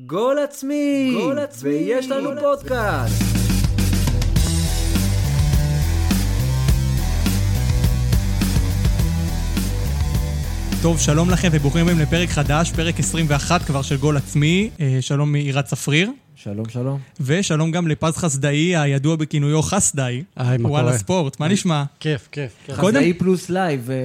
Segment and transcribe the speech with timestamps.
[0.00, 1.10] גול עצמי!
[1.14, 1.70] גול עצמי!
[1.70, 3.22] ויש לנו גול פודקאסט!
[10.82, 14.70] טוב, שלום לכם וברוכים הבאים לפרק חדש, פרק 21 כבר של גול עצמי.
[14.80, 17.00] אה, שלום מעירת צפריר, שלום, שלום.
[17.20, 20.22] ושלום גם לפז חסדאי, הידוע בכינויו חסדאי.
[20.36, 20.98] היי, מה וואלה קורה?
[20.98, 21.84] ספורט, מה נשמע?
[22.00, 23.96] כיף, כיף, חזאי פלוס לייב, אה,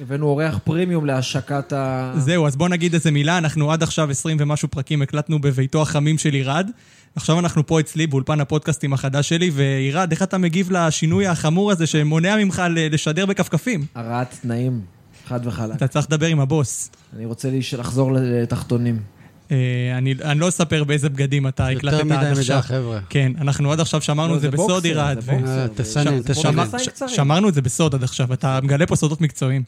[0.00, 2.12] הבאנו אורח פרימיום להשקת ה...
[2.16, 6.18] זהו, אז בואו נגיד איזה מילה, אנחנו עד עכשיו 20 ומשהו פרקים הקלטנו בביתו החמים
[6.18, 6.70] של עירד.
[7.16, 11.86] עכשיו אנחנו פה אצלי באולפן הפודקאסטים החדש שלי, ועירד, איך אתה מגיב לשינוי החמור הזה
[11.86, 13.86] שמונע ממך לשדר בכפכפים?
[13.94, 14.80] הרעת תנאים,
[15.28, 15.76] חד וחלק.
[15.76, 16.90] אתה צריך לדבר עם הבוס.
[17.16, 19.15] אני רוצה לחזור לתחתונים.
[19.50, 19.56] אה,
[19.98, 22.60] אני, אני לא אספר באיזה בגדים אתה הקלטת יותר עד מדי מידע, עכשיו.
[22.62, 23.00] חבר'ה.
[23.08, 25.18] כן, אנחנו עד עכשיו שמרנו לא, את זה בסוד עירד.
[25.28, 27.08] אה, תסנן, תסנן.
[27.08, 29.62] שמרנו את זה בסוד עד עכשיו, אתה מגלה פה סודות מקצועיים.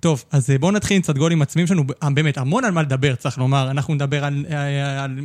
[0.00, 2.70] טוב, אז אה, בואו נתחיל עם קצת גולים עצמיים יש לנו, אה, באמת, המון על
[2.72, 3.70] מה לדבר, צריך לומר.
[3.70, 4.44] אנחנו נדבר על,
[4.98, 5.18] על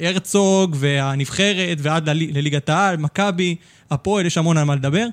[0.00, 3.56] מהרצוג והנבחרת ועד ללי- לליגת העל, מכבי,
[3.90, 5.06] הפועל, יש המון על מה לדבר.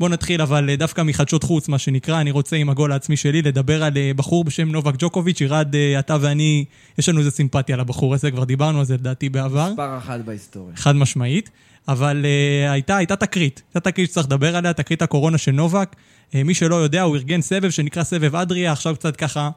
[0.00, 3.42] בואו נתחיל אבל אה, דווקא מחדשות חוץ, מה שנקרא, אני רוצה עם הגול העצמי שלי
[3.42, 6.64] לדבר על אה, בחור בשם נובק ג'וקוביץ', ירד, אה, אתה ואני,
[6.98, 9.70] יש לנו איזה סימפתיה לבחור הזה, כבר דיברנו על זה לדעתי בעבר.
[9.70, 10.76] מספר אחת בהיסטוריה.
[10.76, 11.50] חד משמעית,
[11.88, 15.96] אבל uh, הייתה, הייתה תקרית, הייתה תקרית שצריך לדבר עליה, תקרית הקורונה של נובק.
[16.30, 19.50] Uh, מי שלא יודע, הוא ארגן סבב שנקרא סבב אדריה, עכשיו קצת ככה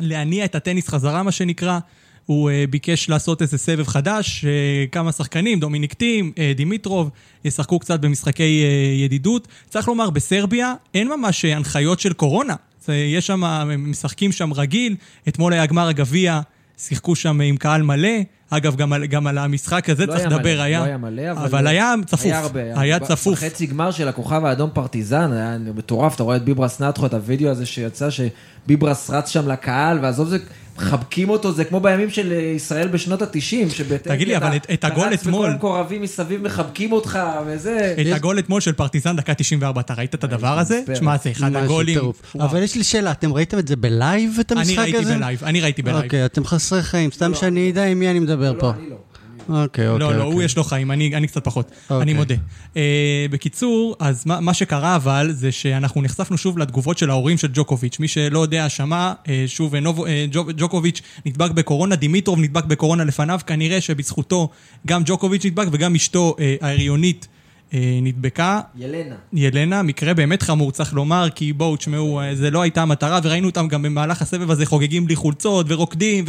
[0.00, 1.78] להניע את הטניס חזרה, מה שנקרא.
[2.26, 7.10] הוא uh, ביקש לעשות איזה סבב חדש, uh, כמה שחקנים, דומיניק טים, uh, דימיטרוב,
[7.44, 8.64] ישחקו קצת במשחקי
[9.04, 9.48] ידידות.
[9.68, 12.54] צריך לומר, בסרביה אין ממש הנחיות של קורונה.
[12.88, 14.96] יש שם, הם משחקים שם רגיל,
[15.28, 16.40] אתמול היה גמר הגביע,
[16.78, 18.08] שיחקו שם עם קהל מלא.
[18.50, 20.80] אגב, גם על, גם על המשחק הזה לא צריך היה לדבר, מלא, היה...
[20.80, 21.44] לא היה מלא, אבל...
[21.44, 22.24] אבל היה צפוף.
[22.24, 22.80] היה הרבה.
[22.80, 23.38] היה ב- צפוף.
[23.38, 27.50] בחצי גמר של הכוכב האדום פרטיזן, היה מטורף, אתה רואה את ביברס נטחו, את הוידאו
[27.50, 30.38] הזה שיצא, שביברס רץ שם לקהל, ועזוב זה,
[30.78, 34.66] מחבקים אותו, זה כמו בימים של אה, ישראל בשנות התשעים, שבטנקי תגיד לי, אבל את-
[34.72, 37.94] את הגול אתמול- וכל המקורבים מסביב מחבקים אותך, וזה...
[38.00, 40.80] את הגול אתמול של פרטיזן, דקה 94, אתה ראית את הדבר הזה?
[40.94, 41.94] שמע, זה אחד משהו הגולים.
[41.98, 42.22] טירוף.
[42.34, 42.46] וואו.
[42.48, 44.96] אבל יש לי שאלה, אתם ראיתם את זה בלייב, את אני המשחק הזה?
[44.96, 46.04] ראיתי בלייב, אני ראיתי בלייב.
[46.04, 48.66] אוקיי, אתם חסרי חיים, סתם שאני אדע עם מי אני מדבר פה.
[48.66, 48.93] לא, אני לא.
[49.48, 49.88] אוקיי, אוקיי.
[49.88, 50.44] לא, לא, הוא אוקיי.
[50.44, 52.02] יש לו חיים, אני קצת פחות, אוקיי.
[52.02, 52.34] אני מודה.
[52.76, 57.98] אה, בקיצור, אז מה שקרה אבל, זה שאנחנו נחשפנו שוב לתגובות של ההורים של ג'וקוביץ'.
[57.98, 63.80] מי שלא יודע, שמע, אה, שוב, אה, ג'וקוביץ' נדבק בקורונה, דימיטרוב נדבק בקורונה לפניו, כנראה
[63.80, 64.48] שבזכותו
[64.86, 67.28] גם ג'וקוביץ' נדבק וגם אשתו ההריונית
[68.02, 68.60] נדבקה.
[68.76, 69.14] ילנה.
[69.32, 73.48] ילנה, מקרה באמת חמור, צריך לומר, כי בואו, תשמעו, אה, זה לא הייתה המטרה, וראינו
[73.48, 76.24] אותם גם במהלך הסבב הזה חוגגים בלי חולצות ורוקדים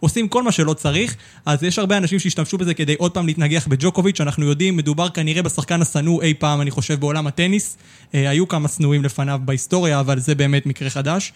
[0.00, 1.16] ועושים כל מה שלא צריך.
[1.46, 5.42] אז יש הרבה אנשים שהשתמשו בזה כדי עוד פעם להתנגח בג'וקוביץ', אנחנו יודעים, מדובר כנראה
[5.42, 7.76] בשחקן השנוא אי פעם, אני חושב, בעולם הטניס.
[8.14, 11.32] אה, היו כמה שנואים לפניו בהיסטוריה, אבל זה באמת מקרה חדש.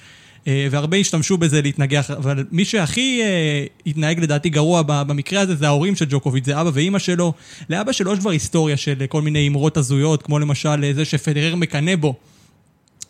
[0.49, 5.67] אה, והרבה השתמשו בזה להתנגח, אבל מי שהכי אה, התנהג לדעתי גרוע במקרה הזה זה
[5.67, 7.33] ההורים של ג'וקוביץ', זה אבא ואימא שלו.
[7.71, 11.57] לאבא שלו יש כבר היסטוריה של כל מיני אמרות הזויות, כמו למשל אה, זה שפדרר
[11.57, 12.15] מקנא בו.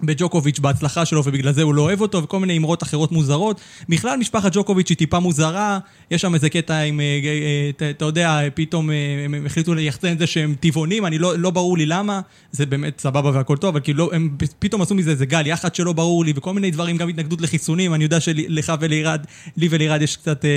[0.06, 3.60] בג'וקוביץ' בהצלחה שלו ובגלל זה הוא לא אוהב אותו וכל מיני אמרות אחרות מוזרות.
[3.88, 5.78] בכלל משפחת ג'וקוביץ' היא טיפה מוזרה,
[6.10, 8.94] יש שם איזה קטע עם, אה, אה, אתה- אתה יודע, פתאום אה,
[9.24, 12.20] הם החליטו ליחצן את זה שהם טבעונים, אני לא, לא ברור לי למה,
[12.52, 15.74] זה באמת סבבה והכל טוב, אבל כאילו לא, הם פתאום עשו מזה איזה גל יחד
[15.74, 19.24] שלא ברור לי וכל מיני דברים, גם התנגדות לחיסונים, אני יודע שלך ולירד,
[19.56, 20.50] לי ולירד יש קצת אה,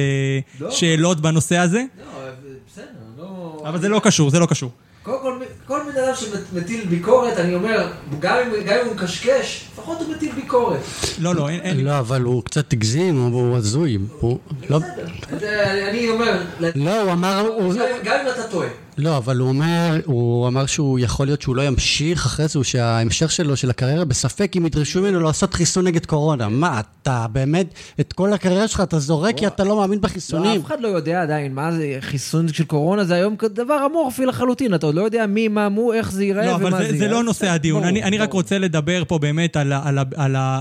[0.59, 0.71] לא.
[0.71, 2.05] שאלות בנושא הזה, לא,
[2.73, 2.83] בסדר,
[3.17, 3.63] לא...
[3.65, 4.71] אבל זה לא קשור, זה לא קשור.
[5.07, 5.33] קודם כל,
[5.67, 7.87] כל בן אדם שמטיל ביקורת, אני אומר,
[8.19, 10.79] גם אם, גם אם הוא מקשקש, לפחות הוא מטיל ביקורת.
[11.19, 13.97] לא, לא, אין, אין, לא, אבל הוא קצת הגזים, הוא הזוי.
[14.19, 14.39] הוא...
[14.69, 15.05] לא, בסדר.
[15.39, 16.41] זה- אני אומר,
[16.75, 17.49] לא, הוא אמר...
[18.03, 18.67] גם אם אתה טועה.
[18.97, 23.31] לא, אבל הוא אומר, הוא אמר שהוא יכול להיות שהוא לא ימשיך אחרי זה, שההמשך
[23.31, 26.49] שלו, של הקריירה, בספק אם ידרשו ממנו לעשות חיסון נגד קורונה.
[26.49, 27.67] מה, אתה באמת,
[27.99, 30.61] את כל הקריירה שלך אתה זורק כי אתה לא מאמין לא, בחיסונים?
[30.61, 34.73] אף אחד לא יודע עדיין מה זה חיסון של קורונה, זה היום דבר אמורפי לחלוטין,
[34.73, 36.97] אתה עוד לא יודע מי, מה, מו, איך זה ייראה לא, ומה אבל זה זה,
[36.97, 37.11] זה יהיה.
[37.11, 37.81] לא אז נושא בסדר, הדיון.
[37.81, 38.33] ברור, אני, אני רק.
[38.33, 39.57] רוצה לדבר פה באמת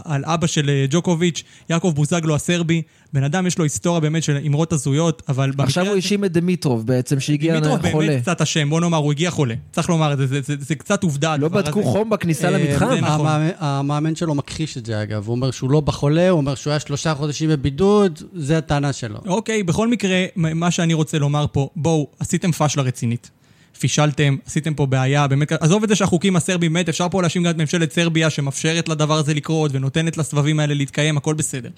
[0.05, 2.83] על אבא של אה, ג'וקוביץ', יעקב בוזגלו הסרבי.
[3.13, 6.25] בן אדם יש לו היסטוריה באמת של אמרות הזויות, אבל במקרה עכשיו הוא הזה- האשים
[6.25, 7.61] את דמיטרוב בעצם, שהגיע
[7.91, 8.07] חולה.
[8.09, 9.55] באמת קצת אשם, בוא נאמר, הוא הגיע חולה.
[9.73, 11.37] צריך לומר את זה, זה, זה, זה קצת עובדה.
[11.37, 11.89] לא בדקו הזה.
[11.89, 12.85] חום בכניסה אה, למתחם?
[12.93, 13.27] נכון.
[13.27, 16.71] המאמן- המאמן שלו מכחיש את זה אגב, הוא אומר שהוא לא בחולה, הוא אומר שהוא
[16.71, 19.19] היה שלושה חודשים בבידוד, זה הטענה שלו.
[19.27, 23.31] אוקיי, בכל מקרה, מה שאני רוצה לומר פה, בואו, עשיתם פאשלה רצינית.
[23.79, 27.51] פישלתם, עשיתם פה בעיה, באמת, עזוב את זה שהחוקים הסרבים, באמת, אפשר פה להאשים גם
[27.51, 31.71] את ממשלת סרביה שמאפשרת לדבר הזה לקרות ונותנת לסבבים האלה להתקיים, הכל בסדר.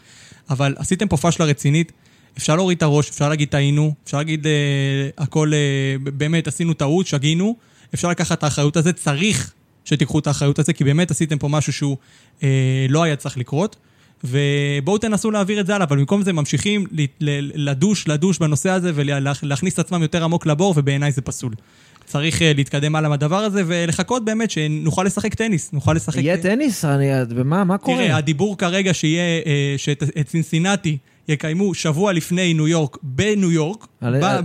[0.50, 1.92] אבל עשיתם פה פאשלה רצינית,
[2.38, 4.52] אפשר להוריד את הראש, אפשר להגיד טעינו, אפשר להגיד אה,
[5.18, 7.56] הכל, אה, באמת, עשינו טעות, שגינו,
[7.94, 9.52] אפשר לקחת את האחריות הזה, צריך
[9.84, 11.96] שתיקחו את האחריות הזה, כי באמת עשיתם פה משהו שהוא
[12.42, 13.76] אה, לא היה צריך לקרות.
[14.24, 16.86] ובואו תנסו להעביר את זה הלאה, אבל במקום זה ממשיכים
[17.54, 21.52] לדוש, לדוש בנושא הזה ולהכניס את עצמם יותר עמוק לבור, ובעיניי זה פסול.
[22.08, 26.18] צריך אה, להתקדם הלאה מהדבר הזה, ולחכות באמת שנוכל לשחק טניס, נוכל לשחק...
[26.18, 26.84] יהיה טניס?
[26.84, 27.06] אני...
[27.28, 27.96] ומה מה קורה?
[27.96, 33.86] תראה, הדיבור כרגע שיהיה, אה, שאת את צינסינטי יקיימו שבוע לפני ניו יורק, בניו יורק,
[34.02, 34.40] מה-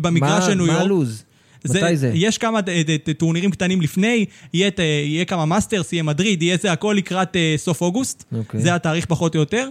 [0.00, 0.84] במגרש של ניו מה יורק.
[0.84, 1.24] הלו"ז?
[1.64, 2.10] מתי זה?
[2.14, 2.82] יש כמה אה,
[3.18, 4.24] טורנירים קטנים לפני,
[4.54, 8.24] יהיה, יהיה כמה מאסטרס, יהיה מדריד, יהיה זה הכל לקראת סוף אוגוסט.
[8.38, 8.60] אוקיי.
[8.60, 9.68] זה התאריך פחות או יותר.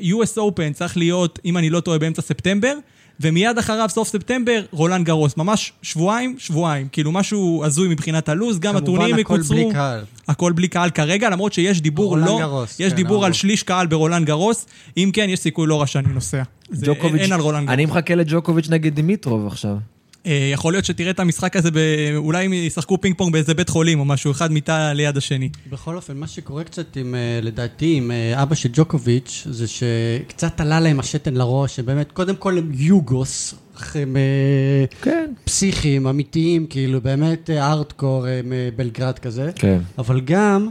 [0.00, 2.74] US Open צריך להיות, אם אני לא טועה, באמצע ספטמבר,
[3.20, 5.36] ומיד אחריו, סוף ספטמבר, רולנד גרוס.
[5.36, 6.88] ממש שבועיים, שבועיים.
[6.92, 9.56] כאילו משהו הזוי מבחינת הלו"ז, גם הטורנירים כמובן, הכל יקוצרו.
[9.56, 10.04] בלי קהל.
[10.28, 13.34] הכל בלי קהל כרגע, למרות שיש דיבור רולנד לא, גרוס, יש כן, דיבור על אמרו.
[13.34, 14.66] שליש קהל ברולנד גרוס.
[14.96, 16.42] אם כן, יש סיכוי לא רע שאני נוסע.
[16.82, 17.74] ג'וקוביץ', אין על רולנד גרוס.
[17.74, 19.76] אני מחכה לג'וקוביץ' נגד דימיטרוב עכשיו.
[20.28, 21.78] אה, יכול להיות שתראה את המשחק הזה, ב...
[22.16, 25.48] אולי הם ישחקו פינג פונג באיזה בית חולים או משהו, אחד מיטה ליד השני.
[25.70, 30.60] בכל אופן, מה שקורה קצת עם, אה, לדעתי, עם אה, אבא של ג'וקוביץ', זה שקצת
[30.60, 33.54] עלה להם השתן לראש, שבאמת, קודם כל הם יוגוס,
[33.94, 34.16] הם
[35.02, 35.32] כן.
[35.44, 39.50] פסיכיים, אמיתיים, כאילו, באמת ארטקור, הם אה, בלגרד כזה.
[39.54, 39.78] כן.
[39.98, 40.70] אבל גם,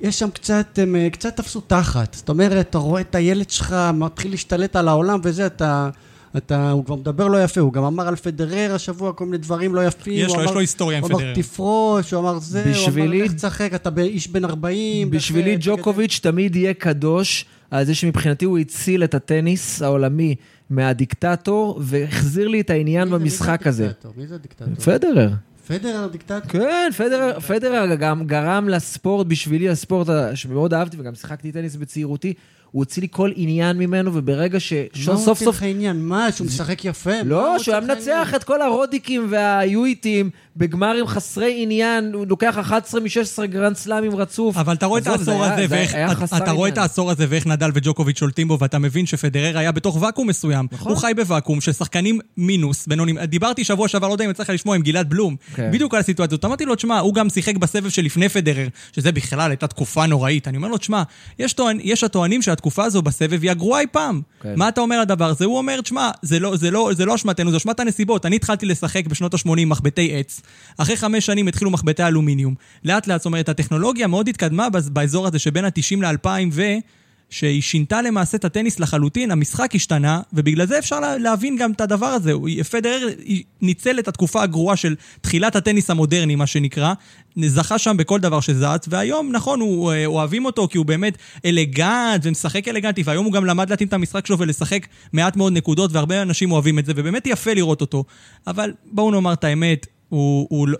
[0.00, 2.14] יש שם קצת, הם קצת תפסו תחת.
[2.14, 5.90] זאת אומרת, אתה רואה את הילד שלך מתחיל להשתלט על העולם וזה, אתה...
[6.36, 9.74] אתה, הוא כבר מדבר לא יפה, הוא גם אמר על פדרר השבוע כל מיני דברים
[9.74, 10.12] לא יפים.
[10.16, 11.34] יש לו, יש אמר- לו היסטוריה עם הוא אמר פדרר.
[11.34, 15.10] תפרוש, הוא אמר זה, הוא אמר בשבילי- לך תשחק, אתה איש בן 40.
[15.10, 20.34] בשבילי לך- ג'וקוביץ' תמיד יהיה קדוש על זה שמבחינתי הוא הציל את הטניס העולמי
[20.70, 23.90] מהדיקטטור, והחזיר לי את העניין מי זה- מי זה במשחק הזה.
[24.16, 24.68] מי זה הדיקטטור?
[24.84, 25.30] פדרר.
[25.66, 26.40] פדרר הדיקטטור?
[26.48, 32.34] כן, פדרר, פדרר גם גרם לספורט, בשבילי הספורט שמאוד אהבתי וגם שיחקתי טניס בצעירותי,
[32.72, 36.04] הוא הוציא לי כל עניין ממנו, וברגע מה שסוף הוא סוף רוצה לך עניין?
[36.04, 37.10] מה, שהוא משחק יפה?
[37.10, 37.80] מה לא, הוא שהוא היה?
[37.80, 44.56] מנצח את כל הרודיקים והיואיטים בגמרים חסרי עניין, הוא לוקח 11 מ-16 גרנד סלאמים רצוף.
[44.56, 45.94] אבל אתה רואה את העשור הזה, זה ואיך,
[46.36, 46.78] אתה רואה את.
[46.78, 50.66] העשור הזה ואיך נדל וג'וקוביץ' שולטים בו, ואתה מבין שפדרר היה בתוך ואקום מסוים.
[50.72, 50.92] נכון.
[50.92, 53.18] הוא חי בוואקום של שחקנים מינוס, בינונים.
[53.18, 55.36] דיברתי שבוע שעבר, לא יודע אם יצא לך לשמוע, עם גלעד בלום.
[55.54, 55.70] כן.
[55.72, 56.44] בדיוק על הסיטואציה הזאת.
[56.44, 60.48] אמרתי לו, תשמע, הוא גם שיחק בסבב שלפני פדרר, שזה בכלל הייתה תקופה נוראית.
[60.48, 61.02] אני אומר לו, תשמע,
[61.38, 64.22] יש, טוען, יש הטוענים שהתקופה הזו בסבב היא הגרועה אי פעם.
[64.42, 64.54] כן.
[64.56, 65.44] מה אתה אומר על הדבר הזה?
[65.44, 68.26] הוא אומר, תשמע, זה לא, זה, לא, זה לא אשמתנו, זה אשמת הנסיבות.
[68.26, 70.40] אני התחלתי לשחק בשנות ה-80 מחבטי עץ.
[70.78, 72.54] אחרי חמש שנים התחילו מחבטי אלומיניום.
[72.84, 76.62] לאט לאט, זאת אומרת, הטכנולוגיה מאוד התקדמה באזור הזה שבין ה-90 ל-2000 ו...
[77.32, 81.80] שהיא שינתה למעשה את הטניס לחלוטין, המשחק השתנה, ובגלל זה אפשר לה- להבין גם את
[81.80, 82.32] הדבר הזה.
[82.70, 83.08] פדרר
[83.62, 86.92] ניצל את התקופה הגרועה של תחילת הטניס המודרני, מה שנקרא,
[87.46, 92.20] זכה שם בכל דבר שזץ, והיום, נכון, הוא, אה, אוהבים אותו כי הוא באמת אלגנט
[92.22, 96.22] ומשחק אלגנטי, והיום הוא גם למד להתאים את המשחק שלו ולשחק מעט מאוד נקודות, והרבה
[96.22, 98.04] אנשים אוהבים את זה, ובאמת יפה לראות אותו.
[98.46, 100.78] אבל בואו נאמר את האמת, הוא, הוא, לא-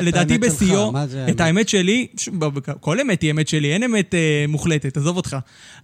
[0.00, 1.40] לדעתי בשיאו, את האמת?
[1.40, 2.06] האמת שלי,
[2.80, 5.36] כל אמת היא אמת שלי, אין אמת אה, מוחלטת, עזוב אותך.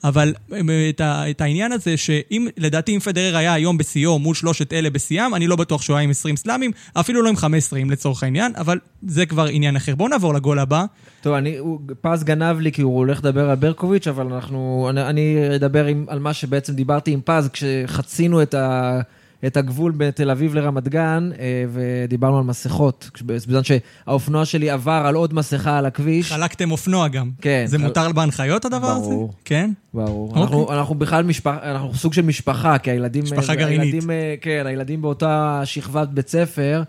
[0.05, 4.35] אבל אה, את, ה, את העניין הזה, שאם, לדעתי אם פדרר היה היום בשיאו מול
[4.35, 7.79] שלושת אלה בשיאם, אני לא בטוח שהוא היה עם 20 סלאמים, אפילו לא עם 15
[7.79, 9.95] אם לצורך העניין, אבל זה כבר עניין אחר.
[9.95, 10.85] בואו נעבור לגול הבא.
[11.23, 15.03] טוב, אני, הוא, פז גנב לי כי הוא הולך לדבר על ברקוביץ', אבל אנחנו, אני,
[15.03, 19.01] אני אדבר עם, על מה שבעצם דיברתי עם פז כשחצינו את, ה,
[19.47, 23.11] את הגבול בתל אביב לרמת גן, אה, ודיברנו על מסכות.
[23.27, 26.33] בזמן שהאופנוע שלי עבר על עוד מסכה על הכביש.
[26.33, 27.31] חלקתם אופנוע גם.
[27.41, 27.65] כן.
[27.67, 29.01] זה חל- מותר בהנחיות הדבר הזה?
[29.11, 29.33] ברור.
[29.45, 29.71] כן?
[29.95, 30.29] ברור.
[30.29, 30.43] אוקיי.
[30.43, 33.25] אנחנו, אנחנו בכלל משפחה, אנחנו סוג של משפחה, כי הילדים...
[33.25, 33.93] משפחה אה, גרעינית.
[33.95, 36.83] הילדים, אה, כן, הילדים באותה שכבת בית ספר,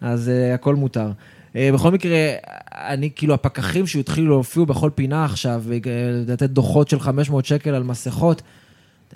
[0.00, 1.10] אז uh, הכל מותר.
[1.52, 2.16] Uh, בכל מקרה,
[2.72, 8.42] אני, כאילו, הפקחים שהתחילו להופיע בכל פינה עכשיו, ולתת דוחות של 500 שקל על מסכות,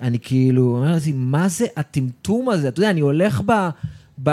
[0.01, 2.67] אני כאילו, אומר לעצמי, מה זה הטמטום הזה?
[2.67, 3.69] אתה יודע, אני הולך ב,
[4.23, 4.29] ב,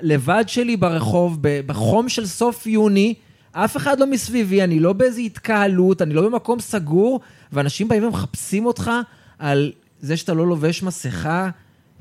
[0.00, 3.14] לבד שלי ברחוב, ב, בחום של סוף יוני,
[3.52, 7.20] אף אחד לא מסביבי, אני לא באיזו התקהלות, אני לא במקום סגור,
[7.52, 8.90] ואנשים באים ומחפשים אותך
[9.38, 11.50] על זה שאתה לא לובש מסכה.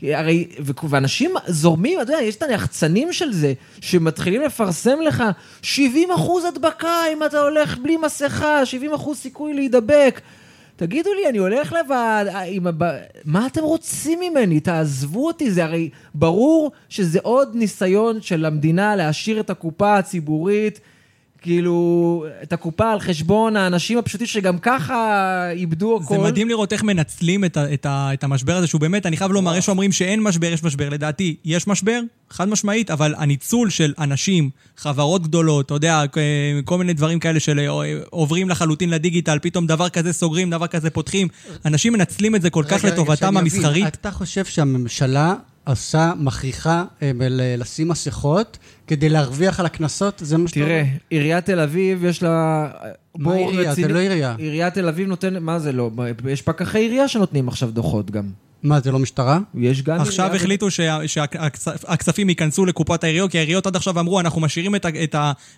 [0.02, 0.48] הרי,
[0.90, 5.24] ואנשים זורמים, אתה יודע, יש את היחצנים של זה, שמתחילים לפרסם לך
[5.62, 10.22] 70 אחוז הדבקה אם אתה הולך בלי מסכה, 70 אחוז סיכוי להידבק.
[10.82, 12.44] תגידו לי, אני הולך לבד, אה.
[13.26, 14.60] מה אתם רוצים ממני?
[14.60, 20.80] תעזבו אותי, זה הרי ברור שזה עוד ניסיון של המדינה להשאיר את הקופה הציבורית,
[21.42, 26.16] כאילו, את הקופה על חשבון האנשים הפשוטים שגם ככה איבדו הכל.
[26.16, 29.18] זה מדהים לראות איך מנצלים את, ה, את, ה, את המשבר הזה, שהוא באמת, אני
[29.18, 30.90] חייב לומר, יש שאומרים שאין משבר, יש משבר.
[30.90, 36.04] לדעתי, יש משבר, חד משמעית, אבל הניצול של אנשים, חברות גדולות, אתה יודע,
[36.66, 40.90] כל מיני דברים כאלה של אה, עוברים לחלוטין לדיגיטל, פתאום דבר כזה סוגרים, דבר כזה
[40.90, 41.28] פותחים,
[41.66, 43.88] אנשים מנצלים את זה כל כך רגע, רגע, לטובתם המסחרית.
[43.88, 45.36] אתה חושב שהממשלה
[45.72, 47.12] עושה, מכריחה אה,
[47.58, 50.22] לשים מסכות כדי להרוויח על הקנסות?
[50.26, 50.70] זה מה שאתה אומר?
[50.72, 52.68] תראה, עיריית תל אביב יש לה...
[53.16, 53.76] בור עירייה?
[53.76, 54.36] זה לא עירייה.
[54.38, 55.44] עיריית תל אביב נותן...
[55.44, 55.92] מה זה לא?
[56.30, 58.24] יש פקחי עירייה שנותנים עכשיו דוחות גם.
[58.64, 59.40] מה, זה לא משטרה?
[59.56, 60.02] יש גם...
[60.02, 60.68] עכשיו עירייה- החליטו
[61.08, 65.16] שהכספים ייכנסו לקופת העיריות, כי העיריות עד עכשיו אמרו, אנחנו משאירים את את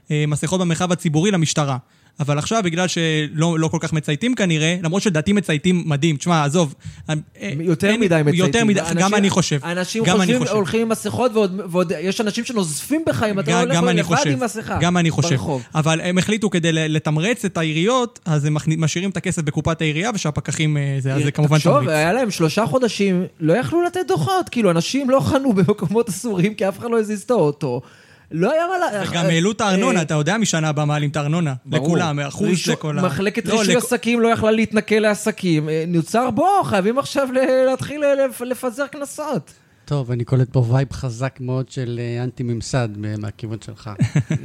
[0.10, 1.77] המסכות במרחב הציבורי למשטרה.
[2.20, 6.74] אבל עכשיו, בגלל שלא לא כל כך מצייתים כנראה, למרות שלדעתי מצייתים מדהים, תשמע, עזוב.
[7.10, 7.15] אה,
[7.60, 8.46] יותר אין- מדי מצייתים.
[8.46, 9.60] יותר מדי, אנשים- גם אני חושב.
[9.65, 10.53] אנשים גם חושבים, חושב.
[10.53, 14.43] הולכים עם מסכות, ועוד, ועוד יש אנשים שנוזפים בך אם אתה גם, הולך לבד עם
[14.43, 14.77] מסכה.
[14.82, 15.29] גם אני חושב.
[15.29, 15.63] ברחוב.
[15.75, 20.77] אבל הם החליטו כדי לתמרץ את העיריות, אז הם משאירים את הכסף בקופת העירייה, ושהפקחים,
[20.77, 21.89] אה, זה, אז זה כמובן תחשוב, תמריץ.
[21.89, 24.50] היה להם שלושה חודשים, לא יכלו לתת דוחות.
[24.50, 27.82] כאילו, אנשים לא חנו במקומות אסורים, כי אף אחד לא הזיז את האוטו.
[28.34, 28.78] לא היה מה...
[28.78, 31.54] לה- וגם העלו את הארנונה, אה, אתה יודע משנה הבאה מעלים את הארנונה.
[31.72, 33.02] לכולם, אחוז לכל ה...
[33.02, 35.70] מחלקת לא, רישוי עסקים לא יכלה להתנכל לעסקים.
[35.70, 39.54] אה, נוצר בור, חייבים עכשיו ל- להתחיל לפ- לפזר קנסות.
[39.94, 43.90] טוב, אני קולט פה vibe חזק מאוד של אה, אנטי-ממסד מ- מהכיוון שלך.
[44.32, 44.36] אה,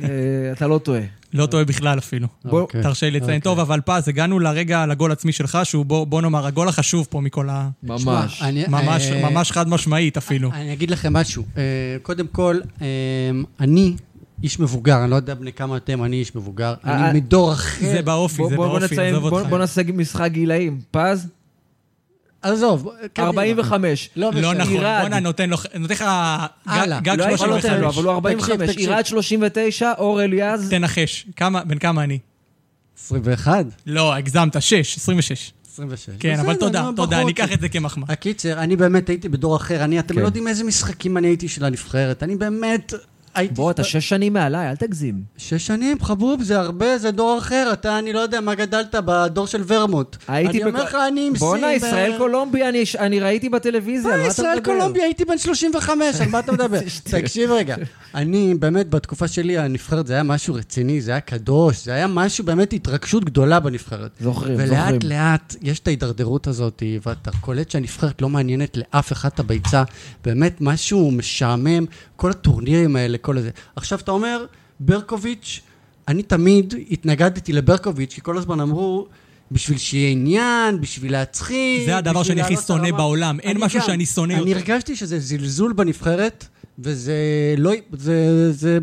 [0.52, 1.00] אתה לא טועה.
[1.34, 2.28] לא טועה בכלל אפילו.
[2.44, 3.22] בוא, אוקיי, תרשה לי לציין.
[3.22, 3.40] אוקיי.
[3.40, 7.20] טוב, אבל פז, הגענו לרגע, לגול עצמי שלך, שהוא בוא בוא נאמר, הגול החשוב פה
[7.20, 7.68] מכל ה...
[7.82, 8.42] ממש.
[8.68, 10.50] ממש, אה, ממש חד משמעית אפילו.
[10.52, 11.44] אני אגיד לכם משהו.
[11.56, 11.62] אה,
[12.02, 12.86] קודם כל, אה,
[13.60, 13.96] אני
[14.42, 16.74] איש מבוגר, אני לא יודע בני כמה אתם, אני איש מבוגר.
[16.86, 17.86] אה, אני מדור אחר.
[17.92, 19.50] זה באופי, בוא- זה בוא- בוא באופי, עזוב בוא- אותך.
[19.50, 20.80] בוא נעשה משחק גילאים.
[20.90, 21.26] פז,
[22.42, 23.28] עזוב, קדימה.
[23.28, 24.10] 45.
[24.16, 24.52] לא לא משנה.
[24.54, 24.98] נכון, עירד.
[25.00, 26.04] בואנה, נותן לו, נותן לך
[26.66, 27.00] הלאה.
[27.00, 27.96] גג- לא הייתי נותן לו, 35.
[27.98, 28.50] אבל הוא 45.
[28.56, 28.90] תקשיב, תקשיב.
[28.90, 30.70] עירד 39, אור אליעז.
[30.70, 32.18] תנחש, כמה, בן כמה אני?
[32.98, 33.64] 21?
[33.86, 35.52] לא, הגזמת, 6, 26.
[35.72, 36.10] 26.
[36.20, 37.22] כן, אבל תודה, תודה.
[37.22, 38.06] אני אקח את זה כמחמאה.
[38.12, 39.84] הקיצר, אני באמת הייתי בדור אחר.
[39.84, 40.20] אני, אתם כן.
[40.20, 42.22] לא יודעים איזה משחקים אני הייתי של הנבחרת.
[42.22, 42.92] אני באמת
[43.38, 43.54] הייתי...
[43.54, 45.22] בוא, אתה שש שנים מעליי, אל תגזים.
[45.36, 47.70] שש שנים, חבוב, זה הרבה, זה דור אחר.
[47.72, 50.16] אתה, אני לא יודע מה גדלת בדור של ורמוט.
[50.28, 54.10] הייתי אני אומר לך, אני עם בואנה, סין, ישראל ב- קולומביה, אני- אני ראיתי בטלוויזיה,
[54.14, 54.72] על אה, מה אתה ישראל מדבר?
[54.72, 56.78] קולומביה, הייתי בן 35, על מה אתה מדבר?
[57.10, 57.76] תקשיב רגע,
[58.14, 62.44] אני באמת, בתקופה שלי, הנבחרת זה היה משהו רציני, זה היה קדוש, זה היה משהו,
[62.44, 64.10] באמת התרגשות גדולה בנבחרת.
[64.20, 64.98] זוכרים, ולאט זוכרים.
[65.04, 69.82] לאט יש את ההידרדרות הזאת, ואתה קולט שהנבחרת לא מעניינת לאף אחד את הביצה,
[70.24, 71.84] באמת משהו משעמם,
[72.16, 73.50] כל הטורנירים האלה, כל הזה.
[73.76, 74.46] עכשיו אתה אומר,
[74.80, 75.60] ברקוביץ',
[76.08, 79.06] אני תמיד התנגדתי לברקוביץ', כי כל הזמן אמרו...
[79.50, 81.86] בשביל שיהיה עניין, בשביל להצחיק.
[81.86, 82.98] זה הדבר שאני הכי שונא הרמה.
[82.98, 83.40] בעולם.
[83.40, 83.86] אין אני משהו גם.
[83.86, 84.54] שאני שונא אני יותר.
[84.54, 86.46] הרגשתי שזה זלזול בנבחרת,
[86.78, 87.14] וזה
[87.58, 87.72] לא...
[87.92, 88.52] זה...
[88.52, 88.78] זה...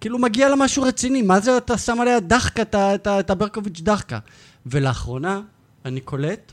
[0.00, 2.62] כאילו מגיע לה משהו רציני, מה זה אתה שם עליה דחקה,
[3.20, 4.18] את הברקוביץ' דחקה.
[4.66, 5.40] ולאחרונה
[5.84, 6.52] אני קולט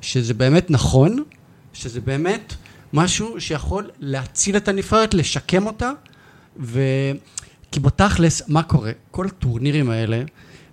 [0.00, 1.22] שזה באמת נכון,
[1.72, 2.54] שזה באמת
[2.92, 5.90] משהו שיכול להציל את הנבחרת, לשקם אותה,
[6.60, 6.80] ו...
[7.72, 8.92] כי בתכלס, מה קורה?
[9.10, 10.22] כל הטורנירים האלה,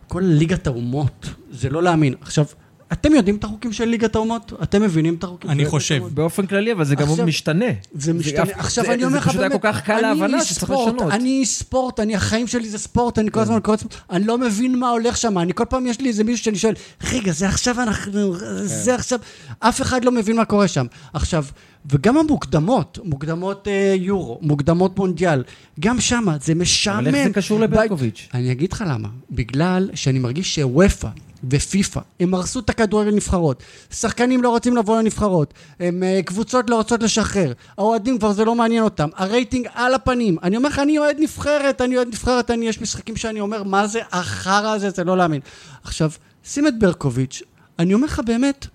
[0.08, 2.14] כל ליגת האומות, זה לא להאמין.
[2.22, 2.46] עכשיו,
[2.94, 4.54] אתם יודעים את החוקים של ליגת האומות?
[4.64, 5.96] אתם מבינים את החוקים של אני ליגת חושב.
[5.96, 6.12] האומות?
[6.12, 7.66] באופן כללי, אבל זה גם עכשיו- משתנה.
[7.94, 8.44] זה משתנה.
[8.44, 10.44] אף- עכשיו זה- אני אומר לך זה פשוט היה באמת, כל כך קל אני להבנה
[10.44, 11.12] שצריך ספורט, לשנות.
[11.14, 14.80] אני ספורט, אני, החיים שלי זה ספורט, אני כל הזמן קורא ספורט, אני לא מבין
[14.80, 16.74] מה הולך שם, אני כל פעם יש לי איזה מישהו שאני שואל,
[17.14, 19.20] רגע, זה עכשיו אנחנו, זה עכשיו,
[19.60, 20.86] אף אחד לא מבין מה קורה שם.
[21.14, 21.46] עכשיו,
[21.92, 25.44] וגם המוקדמות, מוקדמות אה, יורו, מוקדמות מונדיאל,
[25.80, 26.98] גם שם זה משעמם.
[27.08, 28.28] אבל איך זה קשור לברקוביץ'?
[28.34, 29.08] אני אגיד לך למה.
[29.32, 31.08] בגלל שאני מרגיש שוופא
[31.50, 33.64] ופיפא, הם הרסו את הכדורגל נבחרות.
[33.92, 35.54] שחקנים לא רוצים לבוא לנבחרות.
[35.80, 37.54] הם, אה, קבוצות לא רוצות לשחרר.
[37.78, 39.10] האוהדים כבר זה לא מעניין אותם.
[39.16, 40.38] הרייטינג על הפנים.
[40.44, 43.88] אני אומר לך, אני אוהד נבחרת, אני אוהד נבחרת, אני, יש משחקים שאני אומר, מה
[43.88, 45.42] זה החרא הזה, זה לא להאמין.
[45.84, 46.12] עכשיו,
[46.44, 47.42] שים את ברקוביץ',
[47.80, 48.68] אני אומר לך באמת,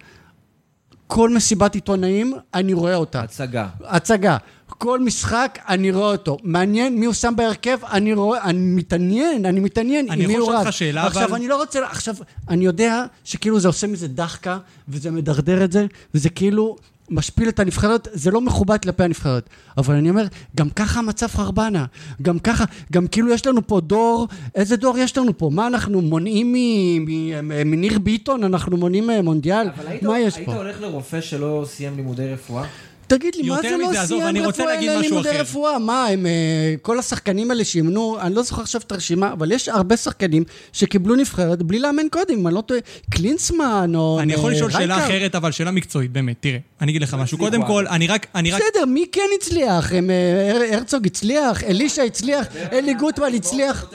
[1.07, 3.21] כל מסיבת עיתונאים, אני רואה אותה.
[3.21, 3.67] הצגה.
[3.85, 4.37] הצגה.
[4.78, 6.37] כל משחק, אני רואה אותו.
[6.42, 10.42] מעניין מי הוא שם בהרכב, אני רואה, אני מתעניין, אני מתעניין אני עם מי יכול
[10.42, 10.66] הוא לשאול רב.
[10.66, 12.14] אותך שאלה, עכשיו, אבל- אני לא רוצה, עכשיו,
[12.49, 16.76] אני יודע שכאילו זה עושה מזה דחקה, וזה מדרדר את זה, וזה כאילו
[17.11, 19.49] משפיל את הנבחרת, זה לא מכובד כלפי הנבחרת.
[19.78, 21.85] אבל אני אומר, גם ככה המצב חרבנה.
[22.23, 25.50] גם ככה, גם כאילו יש לנו פה דור, איזה דור יש לנו פה?
[25.52, 26.54] מה, אנחנו מונעים
[27.45, 28.45] מניר ביטון?
[28.45, 29.66] אנחנו מונעים מונדיאל?
[29.76, 30.54] אבל היית, מה יש היית פה?
[30.54, 32.64] הולך לרופא שלא סיים לימודי רפואה?
[33.07, 35.31] תגיד לי, מה זה לא סיים אני רוצה רפואה, להגיד אלה משהו לימודי.
[35.39, 35.79] רפואה?
[35.79, 36.33] מה, הם, אה,
[36.83, 41.15] כל השחקנים האלה שאימנו, אני לא זוכר עכשיו את הרשימה, אבל יש הרבה שחקנים שקיבלו
[41.17, 44.19] נבחרת בלי לאמן קודם, אני לא טועה, קלינסמן או...
[44.21, 45.07] אני יכול אה, לשאול שאלה.
[45.07, 46.59] אחרת, אבל שאלה מקצועית, באמת, תראה.
[46.81, 47.39] אני אגיד לך משהו.
[47.39, 48.61] קודם כל, אני רק, אני רק...
[48.63, 49.93] בסדר, מי כן הצליח?
[49.93, 53.91] הם, אה, הר- הרצוג הצליח, אלישע הצליח, אלי גוטמן הצליח.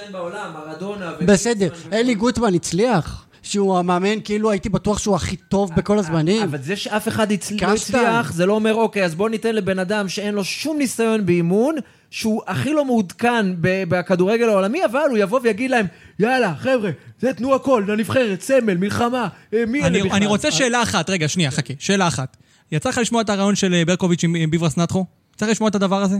[1.25, 3.25] בסדר, אלי גוטמן הצליח?
[3.43, 6.43] שהוא המאמן, כאילו הייתי בטוח שהוא הכי טוב בכל הזמנים.
[6.43, 7.55] אבל זה שאף אחד הצל...
[7.62, 7.74] לא.
[7.74, 11.75] הצליח, זה לא אומר, אוקיי, אז בואו ניתן לבן אדם שאין לו שום ניסיון באימון,
[12.10, 15.86] שהוא הכי לא מעודכן בכדורגל העולמי, אבל הוא יבוא ויגיד להם,
[16.19, 20.15] יאללה, חבר'ה, זה תנו הכל, לנבחרת, סמל, מלחמה, אה, מי אלה אני, בכלל?
[20.15, 22.38] אני רוצה שאלה אחת, רגע, שנייה, חכה, שאלה אחת.
[22.71, 25.05] יצא לך לשמוע את הרעיון של אה, ברקוביץ' עם עם ביברס נטחו?
[25.36, 26.17] צריך לשמוע את הדבר הזה?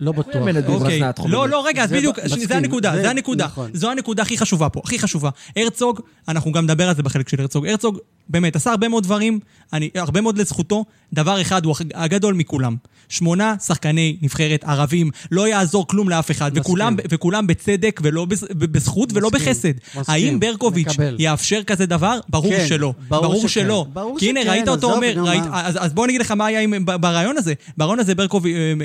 [0.00, 0.34] לא בטוח.
[0.68, 1.00] אוקיי.
[1.28, 1.48] לא.
[1.48, 2.16] לא, רגע, אז זה בדיוק,
[2.48, 2.56] זה.
[2.56, 3.44] הנקודה, זה- זה הנקודה.
[3.44, 3.70] נכון.
[3.74, 5.30] זו הנקודה הכי חשובה פה, הכי חשובה.
[5.56, 7.66] הרצוג, אנחנו גם נדבר על זה בחלק של הרצוג.
[7.66, 7.98] הרצוג,
[8.30, 9.40] באמת, עשה הרבה מאוד דברים,
[9.72, 10.84] אני, הרבה מאוד לזכותו.
[11.12, 12.76] דבר אחד, הוא הגדול מכולם.
[13.08, 16.60] שמונה שחקני נבחרת ערבים, לא יעזור כלום לאף אחד, מסכים.
[16.60, 19.72] וכולם, וכולם בצדק ולא בז- בזכות ולא מסכים, בחסד.
[19.86, 21.16] מסכים, האם ברקוביץ' מקבל.
[21.18, 22.18] יאפשר כזה דבר?
[22.28, 22.92] ברור כן, שלא.
[23.08, 23.48] ברור ברור שכן.
[23.48, 23.86] שלא.
[23.92, 25.44] ברור כי הנה, שכן, ראית אותו אומר, ראית?
[25.52, 27.54] אז, אז בוא אני אגיד לך מה היה עם, ברעיון הזה.
[27.76, 28.84] ברעיון הזה ברקוביץ', אה,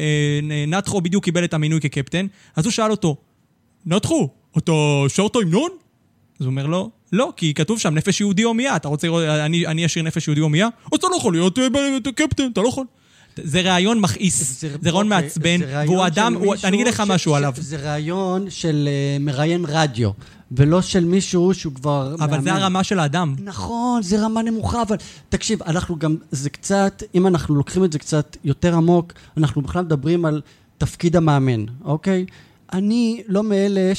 [0.52, 2.26] אה, נתחו בדיוק קיבל את המינוי כקפטן,
[2.56, 3.16] אז הוא שאל אותו,
[3.86, 4.72] נתחו, אתה
[5.08, 5.70] שרת המנון?
[6.40, 9.68] אז הוא אומר לו, לא, כי כתוב שם נפש יהודי הומייה, אתה רוצה לראות, אני,
[9.68, 10.68] אני אשאיר נפש יהודי הומייה?
[10.92, 11.68] אז אתה לא יכול להיות אה,
[12.16, 12.86] קפטן, אתה לא יכול.
[13.44, 17.10] זה רעיון מכעיס, זה רעיון אוקיי, מעצבן, זה והוא אדם, הוא- אני אגיד לך ש-
[17.10, 17.54] משהו ש- עליו.
[17.58, 20.10] זה רעיון של אה, מראיין רדיו,
[20.52, 22.62] ולא של מישהו שהוא כבר אבל זה מאמן.
[22.62, 23.36] הרמה של האדם.
[23.44, 24.96] נכון, זה רמה נמוכה, אבל
[25.30, 29.84] תקשיב, אנחנו גם, זה קצת, אם אנחנו לוקחים את זה קצת יותר עמוק, אנחנו בכלל
[29.84, 30.42] מדברים על
[30.78, 32.26] תפקיד המאמן, אוקיי?
[32.74, 33.92] אני לא מאלה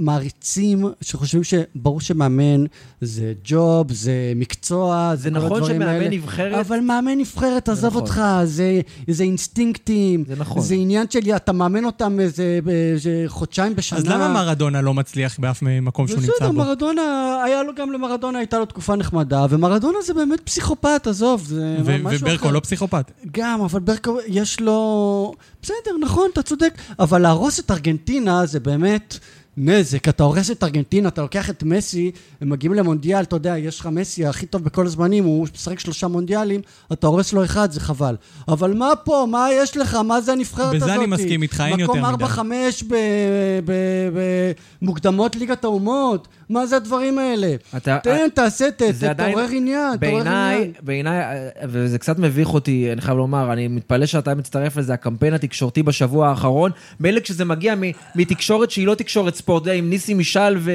[0.00, 2.64] שמעריצים, שחושבים שברור שמאמן
[3.00, 6.08] זה ג'וב, זה מקצוע, זה זה כל נכון הדברים שמאמן האלה.
[6.08, 8.02] נבחרת- אבל מאמן נבחרת, עזוב נכון.
[8.02, 10.24] אותך, זה, זה אינסטינקטים.
[10.28, 10.62] זה נכון.
[10.62, 12.58] זה עניין של, אתה מאמן אותם איזה,
[12.92, 13.98] איזה חודשיים בשנה.
[13.98, 16.58] אז למה מרדונה לא מצליח באף מקום שהוא נמצא בסדר, בו?
[16.58, 17.02] מרדונה,
[17.44, 21.96] היה לו גם למרדונה, הייתה לו תקופה נחמדה, ומרדונה זה באמת פסיכופת, עזוב, זה ו-
[22.04, 22.50] משהו וברקו אחר.
[22.54, 23.10] לא פסיכופת.
[23.32, 25.32] גם, אבל ברקו, יש לו...
[25.62, 29.18] בסדר, נכון, אתה צודק, אבל להרוס את ארגנטינה זה באמת
[29.56, 30.08] נזק.
[30.08, 33.86] אתה הורס את ארגנטינה, אתה לוקח את מסי, הם מגיעים למונדיאל, אתה יודע, יש לך
[33.86, 36.60] מסי הכי טוב בכל הזמנים, הוא משחק שלושה מונדיאלים,
[36.92, 38.16] אתה הורס לו אחד, זה חבל.
[38.48, 40.82] אבל מה פה, מה יש לך, מה זה הנבחרת הזאת?
[40.82, 42.24] בזה אני מסכים איתך, אין יותר מקום מדי.
[42.24, 42.84] 4-5
[44.82, 47.54] במוקדמות ליגת האומות, מה זה הדברים האלה?
[47.76, 50.72] אתה- תן, תעשה, ת- זה עדיין- תעורר עניין, תעורר עניין.
[50.82, 51.34] בעיניי, אה,
[51.68, 56.28] וזה קצת מביך אותי, אני חייב לומר, אני מתפלא שאתה מצטרף לזה, הקמפיין התקשורתי בשבוע
[56.28, 57.80] האחרון, מילא כשזה מגיע מ-
[58.14, 60.70] מתקשורת שהיא לא תקשורת ספורט, עם ניסי משעל ו-.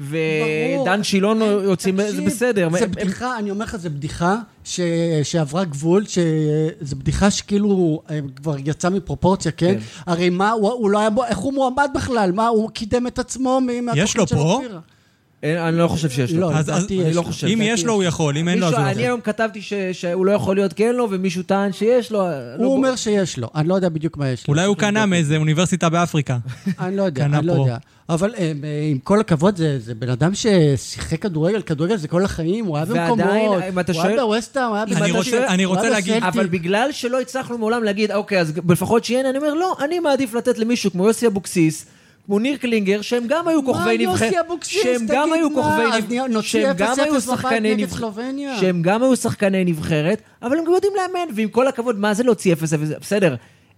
[0.00, 2.68] ודן שילון אין, יוצאים, זה בסדר.
[2.72, 4.80] זה הם- בדיחה, אני אומר לך, זה בדיחה ש...
[5.22, 9.74] שעברה גבול, שזה בדיחה שכאילו אה, כבר יצאה מפרופורציה, כן?
[9.74, 9.78] כן.
[10.06, 12.32] הרי מה, הוא, הוא לא היה, בו- איך הוא מועמד בכלל?
[12.32, 14.60] מה, הוא קידם את עצמו מהתוכנית לו של פה?
[15.42, 16.40] אין- אני לא חושב שיש לו.
[16.40, 17.22] לא, אז- אז- יש אני לא.
[17.22, 17.46] חושב.
[17.46, 19.04] אם יש לו, הוא יכול, אם אין לו, אז הוא לא אני יכול.
[19.04, 22.18] היום כתבתי ש- שהוא לא יכול להיות כי אין לו, ומישהו טען שיש לו.
[22.18, 22.24] לא
[22.56, 24.52] הוא בוא- אומר שיש לו, אני לא יודע בדיוק מה יש לו.
[24.54, 25.10] אולי הוא קנה לבדוק.
[25.10, 26.38] מאיזה אוניברסיטה באפריקה.
[26.80, 27.52] אני לא יודע, אני לא.
[27.52, 27.76] יודע.
[28.08, 32.24] אבל אה, אה, עם כל הכבוד, זה, זה בן אדם ששיחק כדורגל, כדורגל זה כל
[32.24, 35.64] החיים, הוא היה במקומות, הוא היה שואל- בווסטהאם, הוא היה אם אני רוצה- שואל- אני
[35.64, 36.34] רוצה להגיד- בסלטיק.
[36.34, 40.34] אבל בגלל שלא הצלחנו מעולם להגיד, אוקיי, אז לפחות שיהיה, אני אומר, לא, אני מעדיף
[40.34, 41.86] לתת למישהו כמו יוסי אבוקסיס,
[42.30, 44.82] כמו ניר קלינגר, שהם גם היו כוכבי מה נבחרת, יוסי אבוקסיס?
[44.82, 45.62] שהם גם תגיד, היו מה?
[45.62, 48.14] כוכבי נבחרת, שהם גם 0-0 היו שחקני נגד נבחרת.
[48.60, 52.22] שהם גם היו שחקני נבחרת, אבל הם גם יודעים לאמן, ועם כל הכבוד, מה זה
[52.22, 52.56] להוציא 0-0?
[53.00, 53.34] בסדר.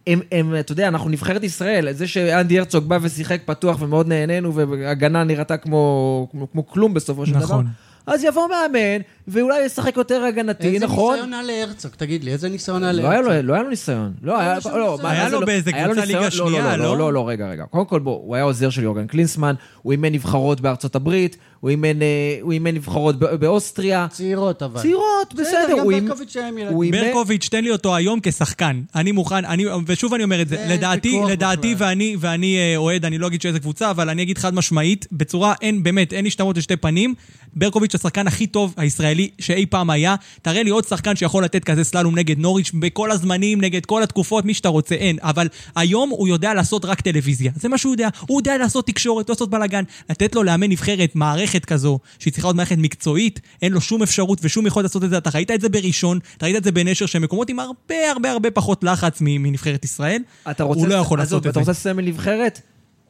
[0.06, 4.54] הם, הם, אתה יודע, אנחנו נבחרת ישראל, זה שאנדי הרצוג בא ושיחק פתוח ומאוד נהנינו,
[4.54, 7.44] והגנה נראתה כמו, כמו, כמו כלום בסופו של דבר.
[7.44, 7.66] נכון.
[8.06, 11.14] אז יבוא מאמן, ואולי ישחק יותר הגנתי, איזה נכון?
[11.14, 11.90] ניסיון היה להרצוג?
[11.96, 13.32] תגיד לי, איזה ניסיון היה לא היה, להרצוג?
[13.34, 14.12] לו, לא היה לו ניסיון.
[14.22, 15.02] לא, היה, לו שום לא, ניסיון.
[15.02, 16.52] מה, היה לו לא- באיזה היה קבוצה ליגה ניסיון?
[16.52, 16.84] לא, שנייה, לא?
[16.84, 16.90] לא?
[16.92, 17.64] לא, לא, לא, רגע, רגע.
[17.70, 21.70] קודם כל, בוא, הוא היה עוזר של יורגן קלינסמן, הוא אימן נבחרות בארצות הברית, הוא
[21.70, 24.06] אימן, אה, נבחרות בא- באוסטריה.
[24.10, 24.80] צעירות אבל.
[24.80, 25.76] צעירות, בסדר.
[25.78, 26.90] גם ברקוביץ' היה עם ילדים.
[26.90, 28.80] ברקוביץ', תן לי אותו היום כשחקן.
[28.94, 31.74] אני מוכן, אני, ושוב אני אומר את זה, לדעתי, לדעתי.
[31.78, 35.54] ואני, ואני אה, אוהד, אני לא אגיד שאיזה קבוצה, אבל אני אגיד חד משמעית, בצורה,
[35.62, 37.14] אין, באמת, אין השתמעות לשתי פנים.
[37.56, 40.14] ברקוביץ' השחקן הכי טוב הישראלי שאי פעם היה.
[40.42, 44.44] תראה לי עוד שחקן שיכול לתת כזה סללום נגד נוריץ' בכל הזמנים, נגד כל התקופות,
[44.44, 45.18] מי שאתה רוצה, אין.
[45.22, 47.52] אבל היום הוא יודע לעשות רק טלוויזיה.
[47.56, 48.08] זה מה שהוא יודע.
[48.26, 49.82] הוא יודע לעשות תקשורת, לעשות בלאגן.
[50.10, 54.38] לתת לו לאמן נבחרת, מערכת כזו, שהיא צריכה להיות מערכת מקצועית, אין לו שום אפשרות
[54.42, 55.18] ושום יכולת לעשות את זה.
[55.18, 58.30] אתה ראית את זה בראשון, אתה ראית את זה בנשר, שהם מקומות עם הרבה הרבה
[58.32, 60.22] הרבה פחות לחץ מנבחרת ישראל.
[60.50, 60.80] אתה רוצה...
[60.80, 61.60] הוא לא יכול לעשות את אתה זה.
[61.60, 62.60] רוצה סמל נבחרת?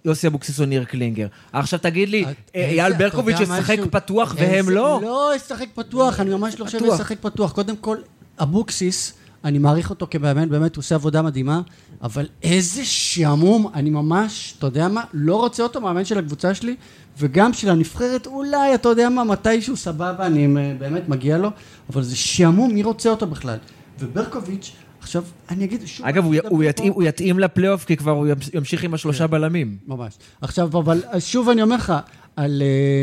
[0.05, 1.27] יוסי אבוקסיס או ניר קלינגר.
[1.53, 3.77] עכשיו תגיד לי, אה, איזה- אייל ברקוביץ' ישחק?
[3.91, 5.01] פתוח והם איזה- לא?
[5.03, 6.79] לא ישחק פתוח, אני ממש לא חושב.
[6.85, 7.53] לשחק פתוח.
[7.53, 7.97] קודם כל,
[8.43, 9.13] אבוקסיס,
[9.45, 11.61] אני מעריך אותו כמאמן, באמת, הוא עושה עבודה מדהימה,
[12.03, 16.77] אבל איזה שעמום, אני ממש, אתה יודע מה, לא רוצה אותו מאמן של הקבוצה שלי,
[17.19, 21.49] וגם של הנבחרת, אולי, אתה יודע מה, מתישהו סבבה, אני אה, באמת מגיע לו,
[21.93, 23.57] אבל זה שעמום, מי רוצה אותו בכלל?
[23.99, 26.07] וברקוביץ', עכשיו, אני אגיד שוב...
[26.07, 29.77] אגב, הוא הוא יתאים- הוא יתאים לפלייאוף, כי כבר הוא ימש- ימשיך עם השלושה בלמים.
[29.87, 30.13] ממש.
[30.41, 31.93] עכשיו, אבל אז שוב אני אומר לך,
[32.37, 32.63] על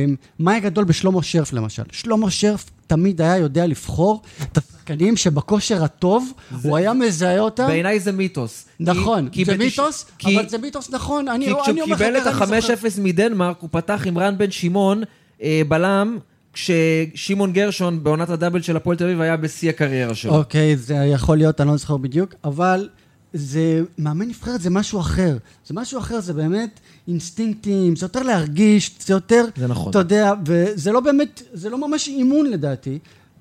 [0.09, 1.83] uh, מה הגדול בשלמה שרף למשל.
[1.91, 6.31] שלמה שרף תמיד היה יודע לבחור את השחקנים שבכושר הטוב,
[6.63, 7.67] הוא היה מזהה אותם.
[7.67, 8.65] בעיניי זה מיתוס.
[8.79, 11.27] נכון, כי- כי זה בתש- מיתוס, כי- אבל זה מיתוס נכון.
[11.27, 12.73] אני כי אני אומר לך, כשהוא קיבל את ככה אני זוכר.
[12.73, 15.03] ה-5-0 מדנמרק, הוא פתח עם רן בן שמעון,
[15.43, 16.17] אה, בלם,
[16.63, 20.35] כששמעון גרשון בעונת הדאבל של הפועל תל אביב היה בשיא הקריירה שלו.
[20.35, 22.89] אוקיי, זה יכול להיות, אני לא זוכר בדיוק, אבל
[23.33, 25.37] זה, מאמן נבחרת זה משהו אחר.
[25.67, 29.45] זה משהו אחר, זה באמת אינסטינקטים, זה יותר להרגיש, זה יותר...
[29.57, 29.89] זה נכון.
[29.89, 32.99] אתה יודע, וזה לא באמת, זה לא ממש אימון לדעתי.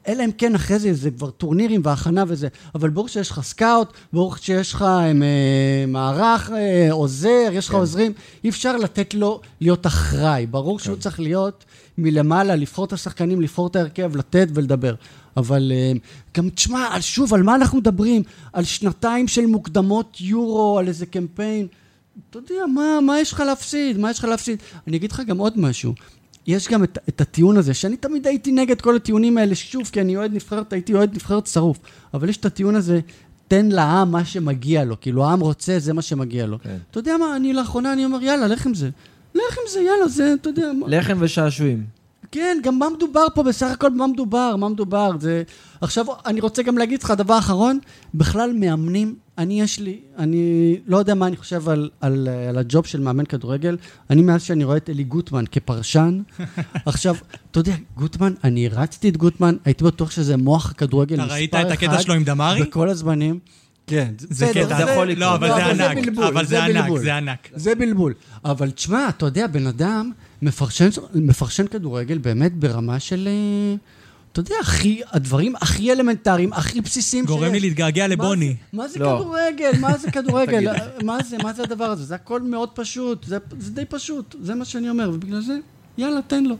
[0.09, 2.49] אלא אם כן אחרי זה, זה כבר טורנירים והכנה וזה.
[2.75, 7.73] אבל ברור שיש לך סקאוט, ברור שיש לך הם, אה, מערך, אה, עוזר, יש לך
[7.73, 7.79] כן.
[7.79, 8.13] עוזרים.
[8.45, 10.47] אי אפשר לתת לו להיות אחראי.
[10.47, 11.65] ברור שהוא צריך להיות
[11.99, 14.95] מלמעלה, לבחור את השחקנים, לבחור את ההרכב, לתת ולדבר.
[15.37, 15.93] אבל אה,
[16.37, 18.23] גם, תשמע, שוב, על מה אנחנו מדברים?
[18.53, 21.67] על שנתיים של מוקדמות יורו, על איזה קמפיין.
[22.31, 23.99] אתה יודע, מה, מה יש לך להפסיד?
[23.99, 24.59] מה יש לך להפסיד?
[24.87, 25.95] אני אגיד לך גם עוד משהו.
[26.47, 30.01] יש גם את, את הטיעון הזה, שאני תמיד הייתי נגד כל הטיעונים האלה, שוב, כי
[30.01, 31.79] אני אוהד נבחרת, הייתי אוהד נבחרת שרוף.
[32.15, 33.01] אבל יש את הטיעון הזה,
[33.49, 34.97] תן לעם מה שמגיע לו.
[35.01, 36.59] כאילו, העם רוצה, זה מה שמגיע לו.
[36.63, 36.77] כן.
[36.91, 38.91] אתה יודע מה, אני לאחרונה, אני אומר, יאללה, לך עם זה.
[39.35, 40.71] לך עם זה, יאללה, זה, אתה יודע.
[40.87, 41.99] לחם ושעשועים.
[42.31, 45.43] כן, גם מה מדובר פה, בסך הכל מה מדובר, מה מדובר, זה...
[45.81, 47.79] עכשיו, אני רוצה גם להגיד לך דבר אחרון,
[48.15, 52.87] בכלל מאמנים, אני יש לי, אני לא יודע מה אני חושב על, על, על הג'וב
[52.87, 53.77] של מאמן כדורגל,
[54.11, 56.23] אני מאז שאני רואה את אלי גוטמן כפרשן,
[56.87, 57.17] עכשיו,
[57.51, 61.55] אתה יודע, גוטמן, אני הרצתי את גוטמן, הייתי בטוח שזה מוח הכדורגל אתה מספר ראית
[61.55, 62.63] את הקטע אחד שלו עם דמרי?
[62.63, 63.39] בכל הזמנים.
[63.89, 64.77] כן, זה קטע.
[64.77, 65.19] זה יכול לקרות.
[65.19, 66.09] לא, אבל לא, זה אבל זה ענק.
[66.19, 66.99] אבל זה זה ענק.
[67.01, 67.49] זה ענק.
[67.55, 68.15] זה בלבול.
[68.45, 70.11] אבל תשמע, אתה יודע, בן אדם
[71.15, 73.29] מפרשן, כדורגל באמת ברמה של...
[73.29, 73.77] אה,
[74.33, 77.31] אתה יודע, הכי, הדברים הכי אלמנטריים, הכי בסיסיים שיש.
[77.37, 78.49] גורם לי להתגעגע לבוני.
[78.49, 79.19] זה- מה זה לא.
[79.21, 79.71] כדורגל?
[79.81, 80.73] מה זה כדורגל?
[81.05, 81.37] מה זה?
[81.43, 82.05] מה זה הדבר הזה?
[82.05, 83.25] זה הכל מאוד פשוט.
[83.25, 84.35] זה, זה די פשוט.
[84.43, 85.59] זה מה שאני אומר, ובגלל זה,
[85.99, 86.57] יאללה, תן לו.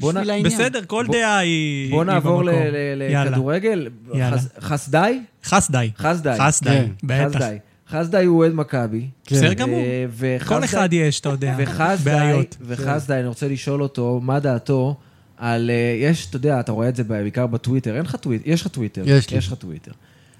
[0.00, 0.52] בוא נ- בשביל העניין.
[0.52, 1.92] בסדר, כל בוא- דעה היא...
[1.94, 2.42] היא נעבור.
[2.96, 3.88] לכדורגל.
[4.60, 5.20] חסדאי?
[5.44, 5.90] חסדאי.
[5.98, 6.38] חסדאי.
[6.40, 6.90] חסדאי, כן.
[7.06, 7.36] בטח.
[7.36, 7.58] חסדאי.
[7.90, 9.06] חסדאי הוא אוהד מכבי.
[9.30, 9.80] בסדר גמור.
[10.22, 12.56] אה, כל אחד יש, אתה יודע, וחסדאי, בעיות.
[12.66, 14.96] וחסדאי, אני רוצה לשאול אותו, מה דעתו
[15.38, 15.70] על...
[15.70, 18.66] אה, יש, אתה יודע, אתה רואה את זה בעיקר בטוויטר, אין לך טוויטר, יש לך
[18.68, 19.02] טוויטר.
[19.06, 19.38] יש לי.
[19.38, 19.92] יש לך טוויטר.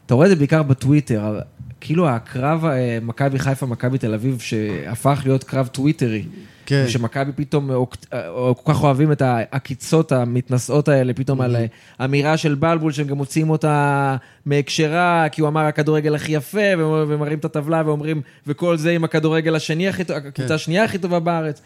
[0.07, 1.39] אתה רואה את זה בעיקר בטוויטר,
[1.81, 6.25] כאילו הקרב אה, מכבי חיפה, מכבי תל אביב, שהפך להיות קרב טוויטרי.
[6.71, 6.89] כן.
[6.89, 7.77] שמכבי פתאום אה,
[8.13, 11.67] אה, כל כך אוהבים את העקיצות המתנשאות האלה, פתאום על אה,
[12.05, 17.39] אמירה של בלבול, שהם גם מוציאים אותה מהקשרה, כי הוא אמר הכדורגל הכי יפה, ומראים
[17.39, 21.63] את הטבלה ואומרים, וכל זה עם הכדורגל השני הכי טוב, הקבוצה השנייה הכי טובה בארץ.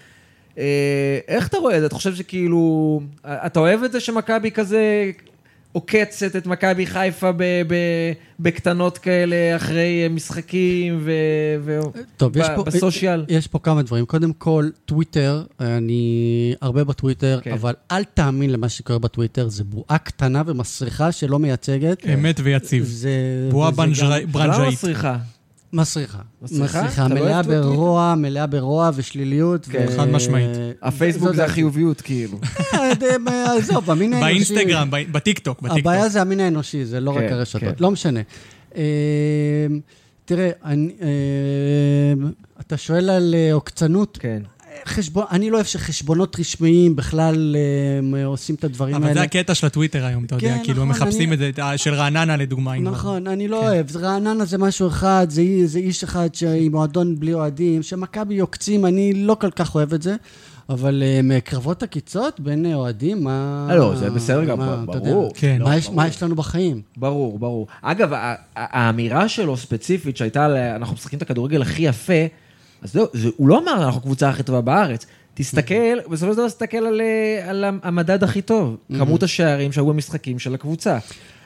[1.29, 1.87] איך אתה רואה את זה?
[1.87, 5.11] אתה חושב שכאילו, אתה אוהב את זה שמכבי כזה
[5.75, 11.13] עוקצת את מכבי חיפה ב- ב- בקטנות כאלה אחרי משחקים ו...
[11.65, 11.81] ו-
[12.17, 13.25] טוב, יש פה, בסושיאל?
[13.29, 14.07] יש פה כמה דברים.
[14.07, 16.05] קודם כל, טוויטר, אני
[16.63, 17.53] הרבה בטוויטר, כן.
[17.53, 22.07] אבל אל תאמין למה שקורה בטוויטר, זה בועה קטנה ומסריחה שלא מייצגת.
[22.15, 22.85] אמת ויציב.
[22.85, 23.11] זה...
[23.51, 24.73] בועה וזה גם- בנג'ראי- למה ברנג'אית.
[24.73, 25.17] מסריחה?
[25.75, 26.19] מסריחה.
[26.43, 26.83] מסריחה?
[26.83, 27.43] מסריחה, לא מלאה?
[27.43, 29.67] ברוע, מלאה ברוע ושליליות.
[29.67, 29.87] כן.
[29.97, 30.51] חד משמעית.
[30.83, 31.45] הפייסבוק זה.
[31.45, 32.39] החיוביות, כאילו.
[32.75, 32.93] אה,
[33.29, 34.33] אה, עזוב, המין האנושי.
[34.33, 35.79] באינסטגרם, בטיקטוק, בטיקטוק.
[35.79, 37.35] הבעיה זה המין האנושי, זה לא כן, רק כן.
[37.35, 37.81] הרשתות.
[37.81, 38.21] לא משנה.
[38.77, 38.83] אה,
[40.25, 40.73] תראה, אה,
[42.61, 44.19] אתה שואל על עוקצנות.
[44.21, 44.43] כן.
[44.87, 49.15] חשבון, אני לא אוהב שחשבונות רשמיים בכלל אה, הם, עושים את הדברים אבל האלה.
[49.15, 51.63] זה הקטע של הטוויטר היום, אתה יודע, כן, כאילו הם נכון, מחפשים אני- את זה,
[51.77, 52.79] של רעננה לדוגמה.
[52.81, 53.67] נכון, אני לא כן.
[53.67, 53.97] אוהב.
[53.97, 58.87] רעננה זה משהו אחד, זה, זה איש אחד ש- עם מועדון בלי אוהדים, שמכבי עוקצים,
[58.87, 60.17] אני לא כל כך אוהב את זה.
[60.69, 63.67] אבל אה, קרבות עקיצות בין אה, אוהדים, מה...
[63.77, 65.33] לא, זה בסדר גם, יודע, ברור.
[65.35, 65.57] כן.
[65.63, 65.97] מה, לא, יש, ברור.
[65.97, 66.83] מה יש לנו בחיים?
[66.97, 67.67] ברור, ברור.
[67.83, 68.11] אגב,
[68.57, 72.13] האמירה שלו ספציפית, שהייתה, על, אנחנו משחקים את הכדורגל הכי יפה,
[72.85, 75.07] אז זהו, זה, הוא לא אמר, אנחנו הקבוצה הכי טובה בארץ.
[75.35, 80.39] תסתכל, בסופו של דבר תסתכל על, אה, על המדד הכי טוב, כמות השערים שהיו במשחקים
[80.39, 80.99] של הקבוצה.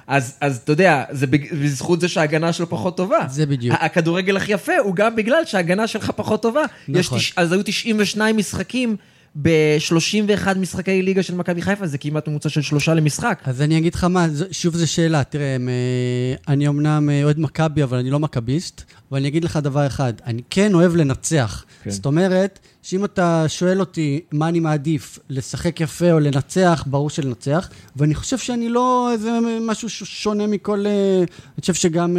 [0.06, 3.18] אז, אז אתה יודע, זה בזכות זה שההגנה שלו פחות טובה.
[3.28, 3.76] זה בדיוק.
[3.80, 6.62] הכדורגל הכי יפה הוא גם בגלל שההגנה שלך פחות טובה.
[6.88, 7.18] יש נכון.
[7.18, 7.32] תש...
[7.36, 8.96] אז היו 92 משחקים
[9.42, 13.40] ב-31 משחקי ליגה של מכבי חיפה, זה כמעט ממוצע של שלושה למשחק.
[13.44, 17.82] אז אני אגיד לך מה, שוב זו שאלה, תראה, אה, אני אמנם אה, אוהד מכבי,
[17.82, 21.64] אבל אני לא מכביסט, ואני אגיד לך דבר אחד, אני כן אוהב לנצח.
[21.82, 21.90] כן.
[21.90, 27.70] זאת אומרת, שאם אתה שואל אותי מה אני מעדיף, לשחק יפה או לנצח, ברור שלנצח,
[27.96, 30.86] ואני חושב שאני לא איזה משהו שונה מכל...
[30.86, 32.16] אה, אני חושב שגם...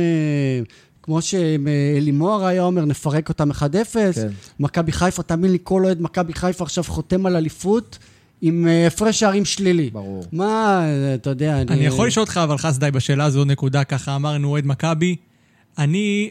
[1.10, 3.56] אה, כמו שאלימוהר היה אומר, נפרק אותם 1-0.
[4.16, 4.28] כן.
[4.60, 7.98] מכבי חיפה, תאמין לי, כל אוהד מכבי חיפה עכשיו חותם על אליפות
[8.42, 9.90] עם אה, הפרש שערים שלילי.
[9.90, 10.26] ברור.
[10.32, 11.72] מה, אה, אתה יודע, אני...
[11.72, 15.16] אני יכול לשאול אותך, אבל חסדאי, בשאלה הזו נקודה, ככה אמרנו, אוהד מכבי.
[15.78, 16.30] אני,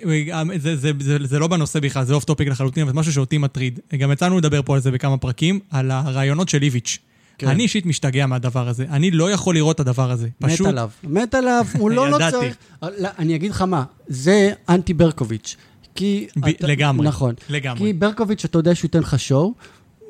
[0.57, 3.39] זה, זה, זה, זה לא בנושא בכלל, זה off topic לחלוטין, אבל זה משהו שאותי
[3.39, 3.81] מטריד.
[3.99, 6.99] גם יצאנו לדבר פה על זה בכמה פרקים, על הרעיונות של איביץ'.
[7.39, 7.49] כן.
[7.49, 8.87] אני אישית משתגע מהדבר הזה.
[8.91, 10.29] אני לא יכול לראות את הדבר הזה.
[10.41, 10.91] מת פשוט, עליו.
[11.05, 12.37] מת עליו, הוא לא, לא ידעתי.
[12.37, 12.57] צריך...
[12.83, 15.57] לא, אני אגיד לך מה, זה אנטי ברקוביץ'.
[15.95, 16.27] כי...
[16.37, 17.35] ב- לגמרי, נכון.
[17.49, 17.79] לגמרי.
[17.79, 19.55] כי ברקוביץ', אתה יודע שהוא ייתן לך show,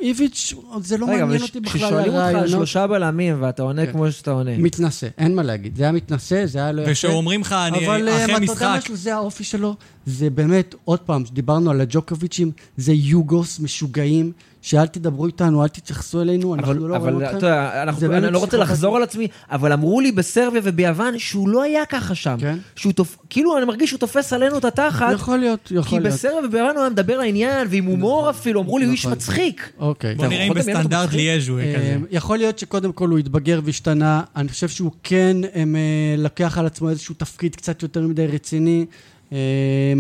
[0.01, 2.49] איביץ', זה לא רגע, מעניין אבל אותי בכלל כששואלים אותך על הרעיונות.
[2.51, 3.93] שלושה בלמים ואתה עונה כן.
[3.93, 4.59] כמו שאתה עונה.
[4.59, 5.77] מתנשא, אין מה להגיד.
[5.77, 6.93] זה היה מתנשא, זה היה לא יפה.
[6.93, 9.75] ושאומרים לך, אני אבל אה, אחרי אתה יודע משחק, משהו, זה האופי שלו.
[10.07, 16.23] זה באמת, עוד פעם, דיברנו על הג'וקוביצ'ים, זה יוגוס משוגעים, שאל תדברו איתנו, אל תתייחסו
[16.23, 17.39] אלינו, אנחנו אבל, לא רואים אבל אתכם.
[17.39, 18.57] אתה יודע, אנחנו, זה אני לא רוצה.
[18.57, 22.37] לחזור על עצמי, אבל אמרו לי בסרביה וביוון שהוא לא היה ככה שם.
[22.41, 22.59] כן?
[22.77, 23.17] שהוא תופ...
[23.31, 26.15] כאילו, אני מרגיש שהוא תופס עלינו את התחת, יכול להיות, כי יכול להיות.
[26.15, 29.13] בסרביה וביוון הוא היה מדבר לעניין, ועם הומור אפילו, אמרו לי, הוא איש נכון.
[29.13, 29.73] מצחיק.
[29.79, 30.15] אוקיי.
[30.15, 31.21] בוא נראה אם בסטנדרט מצחיק?
[31.21, 31.87] ליאז' הוא יהיה כזה.
[31.87, 36.59] אה, יכול להיות שקודם כל הוא התבגר והשתנה, אני חושב שהוא כן הם, אה, לקח
[36.59, 38.87] על עצמו איזשהו תפקיד קצת יותר מדי רציני.
[39.33, 39.39] אה,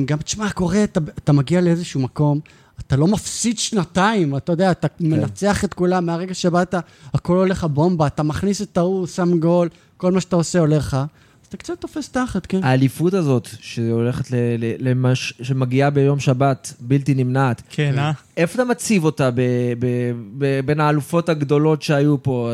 [0.05, 2.40] גם, תשמע, קורה, אתה, אתה מגיע לאיזשהו מקום,
[2.87, 5.07] אתה לא מפסיד שנתיים, אתה יודע, אתה כן.
[5.07, 6.75] מנצח את כולם, מהרגע שבאת,
[7.14, 10.95] הכל הולך בומבה, אתה מכניס את ההוא, שם גול, כל מה שאתה עושה עולה לך,
[10.95, 12.64] אז אתה קצת תופס תחת, כן.
[12.64, 14.35] האליפות הזאת, שהולכת ל...
[14.35, 14.88] ל...
[14.91, 15.35] למש...
[15.43, 18.12] שמגיעה ביום שבת, בלתי נמנעת, כן, אה?
[18.37, 19.41] איפה אתה מציב אותה ב...
[19.79, 19.87] ב...
[20.38, 20.61] ב...
[20.67, 22.51] בין האלופות הגדולות שהיו פה?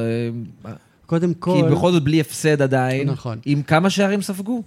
[0.67, 0.73] אה,
[1.07, 3.11] קודם כל, כי בכל זאת בלי הפסד עדיין.
[3.11, 3.39] נכון.
[3.45, 4.63] עם כמה שערים ספגו?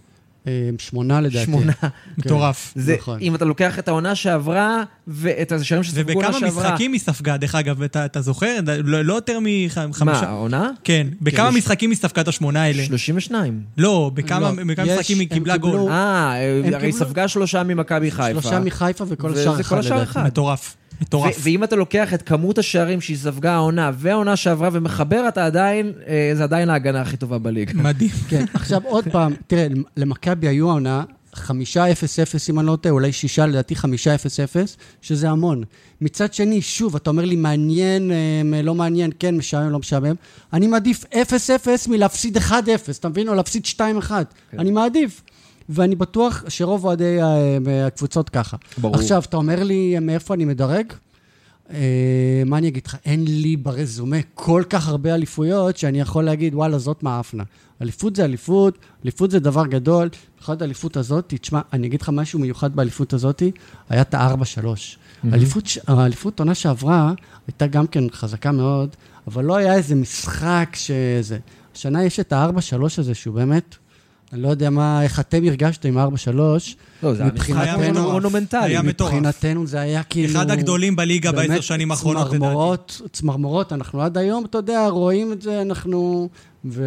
[0.48, 1.46] אה, שמונה לדעתי.
[1.46, 1.74] שמונה.
[2.18, 2.74] מטורף.
[2.76, 3.20] זה, נכון.
[3.22, 6.68] אם אתה לוקח את העונה שעברה, ואת השערים שספגו עונה ובכמה שעברה.
[6.70, 8.56] משחקים היא ספגה, דרך אגב, אתה אתה זוכר?
[8.84, 10.06] לא לא יותר מחמישה...
[10.06, 10.70] מה, העונה?
[10.84, 12.84] כן, בכמה יש- משחקים היא ספגה את השמונה האלה?
[12.86, 13.62] 32.
[13.78, 15.92] לא, בכמה לא, בכמה יש- משחקים היא קיבלה גול.
[15.92, 16.34] אה,
[16.74, 18.42] הרי היא ספגה שלושה ממכבי חיפה.
[18.42, 20.04] שלושה מחיפה וכל וזה השאר.
[20.04, 20.26] אחד.
[20.26, 20.76] מטורף.
[21.02, 21.38] מטורף.
[21.40, 26.32] ואם אתה לוקח את כמות השערים שהיא ספגה העונה והעונה שעברה ומחבר, אתה עדיין, אה,
[26.34, 27.74] זה עדיין ההגנה הכי טובה בליגה.
[27.74, 28.10] מדהים.
[28.30, 32.94] כן, עכשיו עוד פעם, תראה, למכבי היו העונה חמישה אפס אפס, אם אני לא טועה,
[32.94, 35.64] אולי שישה, לדעתי חמישה אפס אפס, שזה המון.
[36.02, 40.16] מצד שני, שוב, אתה אומר לי, מעניין, אה, לא מעניין, כן, משעמם, לא משעמם.
[40.54, 43.30] אני מעדיף אפס אפס מלהפסיד אחד אפס, אתה מבין?
[43.30, 44.26] או להפסיד שתיים אחד.
[44.60, 45.22] אני מעדיף.
[45.70, 48.58] ואני בטוח שרוב אוהדי אה, הקבוצות ככה.
[48.78, 48.96] ברור.
[48.96, 50.86] עכשיו, אתה אומר לי, מאיפה אני מדרג?
[51.74, 51.78] אה,
[52.46, 52.98] מה אני אגיד לך?
[53.06, 57.44] אין לי ברזומה כל כך הרבה אליפויות שאני יכול להגיד, וואלה, זאת מאפנה.
[57.82, 60.10] אליפות זה אליפות, אליפות זה דבר גדול.
[60.38, 63.44] במיוחד האליפות הזאת, תשמע, אני אגיד לך משהו מיוחד באליפות הזאת,
[63.90, 64.68] היה את ה-4-3.
[65.32, 67.14] האליפות, ש- האליפות עונה שעברה
[67.48, 68.90] הייתה גם כן חזקה מאוד,
[69.28, 71.38] אבל לא היה איזה משחק שזה.
[71.76, 73.76] השנה יש את ה-4-3 הזה, שהוא באמת,
[74.34, 76.40] אני לא יודע מה, איך אתם הרגשתם עם ה-4-3.
[77.04, 78.60] לא, זה היה מבחינתנו- משחק מונו- מונומנטלי.
[78.66, 79.14] היה מטורף.
[79.14, 80.32] מבחינתנו זה היה כאילו...
[80.34, 82.38] אחד הגדולים בליגה בעשר שנים האחרונות, לדעתי.
[82.38, 86.30] צמרמורות, צמרמורות, אנחנו עד היום, אתה יודע, רואים את זה, אנחנו...
[86.66, 86.84] ו...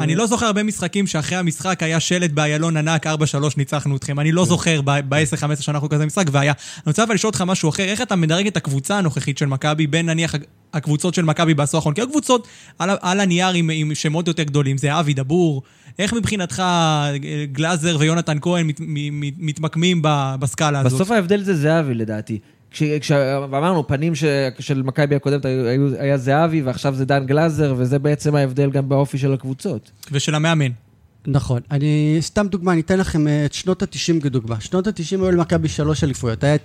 [0.00, 3.10] אני לא זוכר הרבה משחקים שאחרי המשחק היה שלט באיילון ענק, 4-3
[3.56, 4.20] ניצחנו אתכם.
[4.20, 6.52] אני לא זוכר ב-10-15 שנה אנחנו כזה משחק, והיה.
[6.76, 9.86] אני רוצה אבל לשאול אותך משהו אחר, איך אתה מדרג את הקבוצה הנוכחית של מכבי,
[9.86, 10.34] בין נניח
[10.74, 11.94] הקבוצות של מכבי בעשור האחרון?
[11.94, 12.48] כי הקבוצות
[12.78, 15.62] על, על הנייר עם, עם שמות יותר גדולים, זה אבי דבור.
[15.98, 17.12] איך מבחינתך אה,
[17.52, 18.80] גלאזר ויונתן כהן מת,
[19.38, 20.02] מתמקמים
[20.40, 20.92] בסקאלה הזאת?
[20.92, 22.38] בסוף ההבדל זה זהבי לדעתי.
[22.70, 24.24] כש- כשאמרנו, פנים ש-
[24.58, 29.18] של מכבי הקודמת היו- היה זהבי, ועכשיו זה דן גלאזר, וזה בעצם ההבדל גם באופי
[29.18, 29.90] של הקבוצות.
[30.12, 30.70] ושל המאמן.
[31.26, 31.60] נכון.
[31.70, 34.60] אני, סתם דוגמה, אני אתן לכם אה, את שנות ה-90 כדוגמה.
[34.60, 36.44] שנות ה-90 היו למכבי שלוש אליפויות.
[36.44, 36.56] היה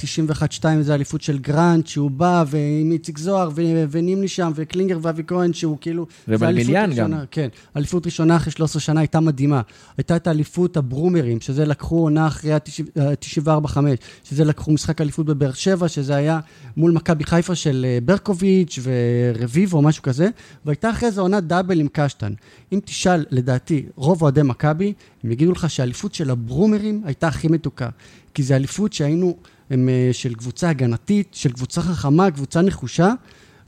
[0.61, 5.23] 91-2, זה אליפות של גרנט, שהוא בא, ועם איציק זוהר, ו- ונימני שם, וקלינגר ואבי
[5.27, 6.05] כהן, שהוא כאילו...
[6.27, 6.89] ובלמיליאן גם.
[6.89, 7.47] ראשונה, כן.
[7.77, 9.61] אליפות ראשונה אחרי 13 שנה הייתה מדהימה.
[9.97, 13.77] הייתה את האליפות הברומרים, שזה לקחו עונה אחרי ה-94-5,
[14.23, 16.39] שזה לקחו משחק אליפות בבאר שבע, שזה היה
[16.77, 20.29] מול מכבי חיפה של אה, ברקוביץ' ורביבו משהו כזה,
[20.65, 22.33] והייתה אחרי זה עונת דאבל עם קשטן.
[22.71, 27.89] אם תשאל, לדעתי, רוב אוהדי מכבי, הם יגידו לך שהאליפות של הברומרים הייתה הכי מתוקה.
[28.33, 29.37] כי זו אליפות שהיינו
[29.69, 33.13] הם, אה, של קבוצה הגנתית, של קבוצה חכמה, קבוצה נחושה,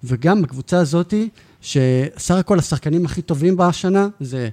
[0.03, 1.29] וגם בקבוצה הזאתי,
[1.61, 4.49] שסך הכל השחקנים הכי טובים בה השנה זה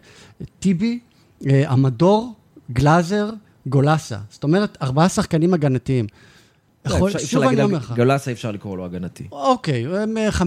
[0.58, 0.98] טיבי,
[1.46, 2.34] אה, המדור,
[2.72, 3.30] גלאזר,
[3.66, 4.18] גולסה.
[4.30, 6.06] זאת אומרת, ארבעה שחקנים הגנתיים.
[6.86, 7.92] לא, יכול, אפשר- שוב אני אומר לך.
[7.96, 9.24] גולסה אפשר לקרוא לו הגנתי.
[9.32, 10.42] אוקיי, הם אה, 50-50,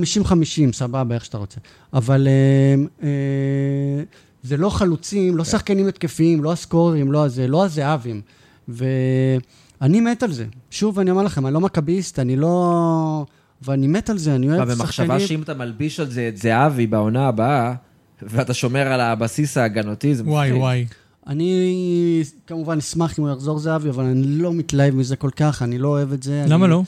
[0.73, 1.59] סבבה, איך שאתה רוצה.
[1.93, 2.75] אבל אה,
[3.07, 4.03] אה,
[4.43, 8.21] זה לא חלוצים, לא שחקנים התקפיים, לא הסקוררים, לא הזה, לא הזהבים.
[8.67, 10.45] ואני מת על זה.
[10.71, 13.25] שוב, אני אומר לכם, אני לא מכביסט, אני לא...
[13.61, 14.77] ואני מת על זה, אני אוהב שחקנים...
[14.77, 17.73] במחשבה שאם אתה מלביש על זה את זהבי בעונה הבאה,
[18.21, 20.51] ואתה שומר על הבסיס ההגנתי, זה וואי.
[20.51, 20.85] וואי.
[21.27, 25.77] אני כמובן אשמח אם הוא יחזור זהבי, אבל אני לא מתלהב מזה כל כך, אני
[25.77, 26.45] לא אוהב את זה.
[26.47, 26.71] למה אני...
[26.71, 26.83] לא?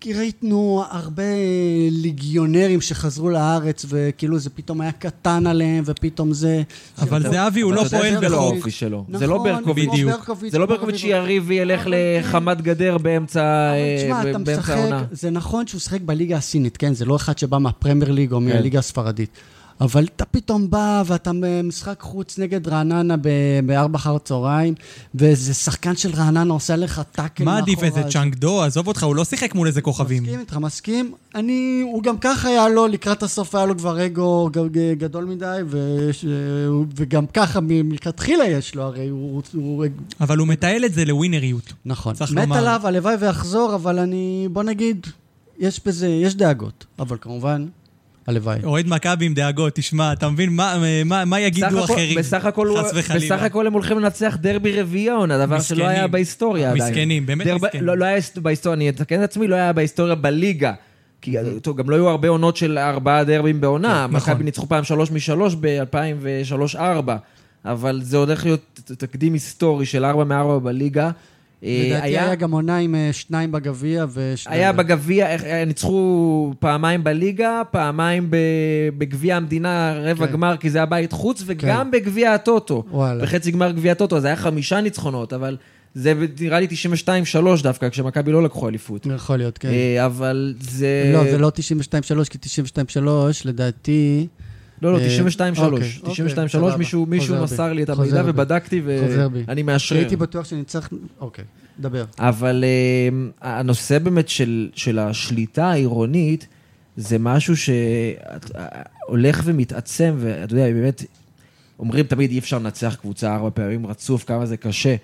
[0.00, 1.22] כי ראיתנו הרבה
[1.90, 6.62] ליגיונרים שחזרו לארץ, וכאילו זה פתאום היה קטן עליהם, ופתאום זה...
[6.98, 8.68] אבל זה- זהבי הוא לא פועל שזה לא בחוק.
[8.68, 9.04] שלו.
[9.08, 9.90] נכון, זה לא ברקוביץ'.
[10.50, 10.96] זה לא כמו ברקוביץ'.
[10.96, 11.68] שיריב כן.
[11.86, 13.40] לחמת גדר באמצע
[13.72, 14.22] אה,
[14.68, 15.04] העונה.
[15.12, 16.94] זה נכון שהוא שיחק בליגה הסינית, כן?
[16.94, 18.44] זה לא אחד שבא מהפרמייר ליג או כן.
[18.44, 19.30] מהליגה הספרדית.
[19.80, 23.14] אבל אתה פתאום בא ואתה במשחק חוץ נגד רעננה
[23.66, 24.74] בארבע אחר הצהריים,
[25.14, 27.62] ואיזה שחקן של רעננה עושה לך טאקל מה מאחורה.
[27.62, 28.62] עדיף איזה אז- צ'אנגדו?
[28.62, 30.22] עזוב אותך, הוא לא שיחק מול איזה כוכבים.
[30.22, 31.12] מסכים איתך, מסכים.
[31.34, 34.50] אני, הוא גם ככה היה לו, לקראת הסוף היה לו כבר אגו
[34.98, 35.60] גדול מדי,
[36.12, 36.24] ש,
[36.96, 39.42] וגם ככה מלכתחילה יש לו, הרי הוא...
[39.54, 39.84] הוא
[40.20, 41.72] אבל הוא מתעל את זה לווינריות.
[41.84, 42.14] נכון.
[42.20, 42.56] מת לומר.
[42.58, 45.06] עליו, הלוואי ויחזור, אבל אני, בוא נגיד,
[45.58, 46.86] יש בזה, יש דאגות.
[46.98, 47.66] אבל כמובן,
[48.26, 48.58] הלוואי.
[48.64, 52.18] אוהד מכבי עם דאגות, תשמע, אתה מבין מה- מה- מה בסך יגידו הכל- אחרים?
[52.18, 53.34] בסך הכל הוא- חס וחלילה.
[53.36, 55.86] בסך הכל הם הולכים לנצח דרבי רביעי העונה, דבר שלא מסכנים.
[55.86, 56.90] היה בהיסטוריה עדיין.
[56.92, 57.84] מסכנים, באמת דרב- מסכנים.
[57.84, 60.72] לא לא היה בהיסטוריה, אני אתקן את עצמי, לא היה בהיסטוריה בליגה.
[61.22, 64.06] כי טוב, גם לא היו הרבה עונות של ארבעה דרבים בעונה.
[64.10, 64.32] כן, נכון.
[64.32, 67.10] מכבי ניצחו פעם שלוש משלוש ב-2003-2004.
[67.64, 68.60] אבל זה הולך להיות
[68.98, 71.10] תקדים היסטורי של ארבע מארבע בליגה.
[71.64, 74.60] אה, לדעתי היה- היה גם עונה עם אה, שניים בגביע ושניים...
[74.60, 76.00] היה בגביע, אה, ניצחו
[76.58, 78.28] פעמיים בליגה, פעמיים
[78.98, 80.32] בגביע המדינה, רבע כן.
[80.32, 82.84] גמר, כי זה היה בית חוץ, וגם בגביע הטוטו.
[82.90, 83.22] וואלה.
[83.22, 85.56] בחצי גמר גביע הטוטו, אז היה חמישה ניצחונות, אבל
[85.94, 86.66] זה נראה לי
[87.56, 89.06] 92-3 דווקא, כשמכבי לא לקחו אליפות.
[89.14, 89.68] יכול להיות, כן.
[90.04, 91.10] אבל זה...
[91.12, 91.52] לא, זה לא
[92.24, 92.38] 92-3, כי
[92.96, 93.00] 92-3,
[93.44, 94.26] לדעתי...
[94.82, 95.06] לא, לא, אה,
[95.56, 95.60] 92-3.
[95.60, 97.06] אוקיי, 92-3, אוקיי, מישהו
[97.42, 97.72] מסר.
[97.72, 98.22] לי את המידע.
[98.26, 98.82] ובדקתי.
[98.84, 99.98] ואני מאשרר.
[99.98, 100.92] הייתי בטוח שנצטרך...
[101.20, 101.44] אוקיי,
[101.80, 102.04] דבר.
[102.18, 106.46] אבל uh, הנושא באמת של, של השליטה העירונית,
[106.96, 111.04] זה משהו שהולך ומתעצם, ואתה יודע, באמת,
[111.78, 114.96] אומרים תמיד אי אפשר לנצח קבוצה ארבע פעמים רצוף, כמה זה קשה.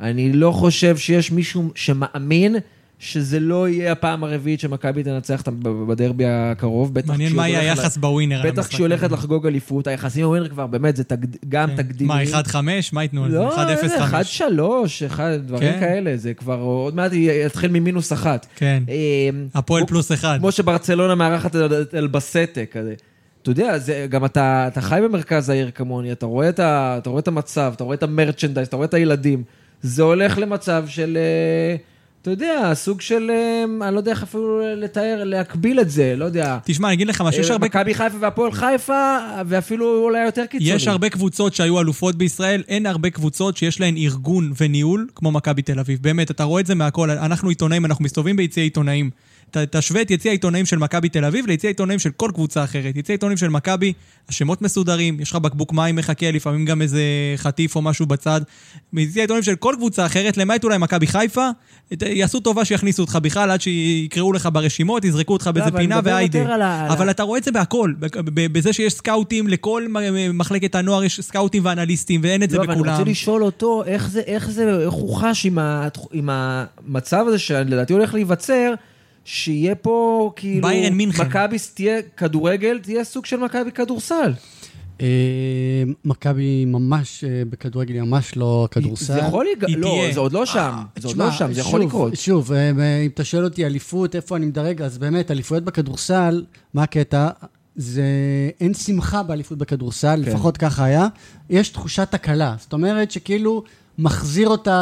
[0.00, 2.56] אני לא חושב שיש מישהו שמאמין
[3.02, 5.42] שזה לא יהיה הפעם הרביעית שמכבי תנצח
[5.88, 6.92] בדרבי הקרוב.
[7.06, 8.42] מעניין מה יהיה היחס בווינר.
[8.44, 9.12] בטח כשהיא הולכת.
[9.12, 11.02] לחגוג אליפות, היחסים עם הווינר כבר באמת, זה.
[11.48, 11.76] גם כן.
[11.76, 12.08] תקדימים.
[12.08, 12.56] מה, 1-5?
[12.92, 13.36] מה ייתנו על זה?
[13.36, 13.86] לא, 1-0-5?
[13.86, 13.96] זה
[14.48, 15.80] 1-3, אחד, דברים כן.
[15.80, 18.46] כאלה, זה כבר עוד מעט יתחיל ממינוס אחת.
[18.56, 18.82] כן.
[18.88, 18.94] אה,
[19.54, 20.36] הפועל פלוס אחד.
[20.38, 22.94] כמו שברצלונה מארחת את אלבסטה כזה.
[23.42, 27.10] אתה יודע, זה, גם אתה, אתה חי במרכז העיר כמוני, אתה רואה, את ה, אתה
[27.10, 29.42] רואה את המצב, אתה רואה את המרצ'נדייז, אתה רואה את הילדים.
[29.82, 31.76] זה הולך למצב של, אה,
[32.22, 36.24] אתה יודע, סוג של, אה, אני לא יודע איך אפילו לתאר, להקביל את זה, לא
[36.24, 36.58] יודע.
[36.64, 37.66] תשמע, אני אגיד לך משהו, יש אה, הרבה...
[37.66, 40.70] מכבי חיפה והפועל חיפה, ואפילו אולי יותר קיצוני.
[40.70, 45.62] יש הרבה קבוצות שהיו אלופות בישראל, אין הרבה קבוצות שיש להן ארגון וניהול כמו מכבי
[45.62, 45.98] תל אביב.
[46.02, 47.10] באמת, אתה רואה את זה מהכל.
[47.10, 49.10] אנחנו עיתונאים, אנחנו מסתובבים ביציעי עיתונאים.
[49.70, 52.96] תשווה את יציע העיתונאים של מכבי תל אביב ליציע העיתונאים של כל קבוצה אחרת.
[52.96, 53.92] יציע העיתונאים של מכבי,
[54.28, 57.02] השמות מסודרים, יש לך בקבוק מים מחכה, לפעמים גם איזה
[57.36, 58.40] חטיף או משהו בצד.
[58.92, 61.48] ביציע העיתונאים של כל קבוצה אחרת, למעט אולי מכבי חיפה,
[62.00, 66.56] יעשו טובה שיכניסו אותך בכלל עד שיקראו לך ברשימות, יזרקו אותך באיזה אני פינה והיידה.
[66.88, 67.92] אבל אתה רואה את זה בהכל,
[68.34, 69.86] בזה שיש סקאוטים, לכל
[70.34, 72.98] מחלקת הנוער יש סקאוטים ואנליסטים, ואין את זה לא, אבל אני בכולם.
[72.98, 75.46] רוצה לשאול אותו, איך זה, איך זה, איך הוא חש
[76.12, 78.74] עם, המצב הזה שלדעתי הולך להיווצר,
[79.24, 80.68] שיהיה פה כאילו...
[80.68, 81.26] ביירן מינכן.
[81.26, 84.32] מכבי תהיה כדורגל, תהיה סוג של מכבי כדורסל.
[85.00, 85.06] אה,
[86.04, 89.12] מכבי ממש, אה, בכדורגל ממש לא כדורסל.
[89.12, 89.78] זה יכול להיג...
[89.78, 90.04] לא.
[90.12, 90.72] זה עוד לא שם.
[90.96, 92.16] זה עוד לא שם, זה יכול לקרות.
[92.16, 92.70] שוב, אה,
[93.04, 97.28] אם אתה שואל אותי אליפות, איפה אני מדרג, אז באמת, אליפויות בכדורסל, מה הקטע?
[97.76, 98.02] זה,
[98.60, 100.30] אין שמחה באליפות בכדורסל, כן.
[100.30, 101.06] לפחות ככה היה.
[101.50, 102.54] יש תחושת הקלה.
[102.58, 103.62] זאת אומרת שכאילו
[103.98, 104.76] מחזיר אותה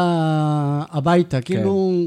[0.91, 2.03] הביתה, כאילו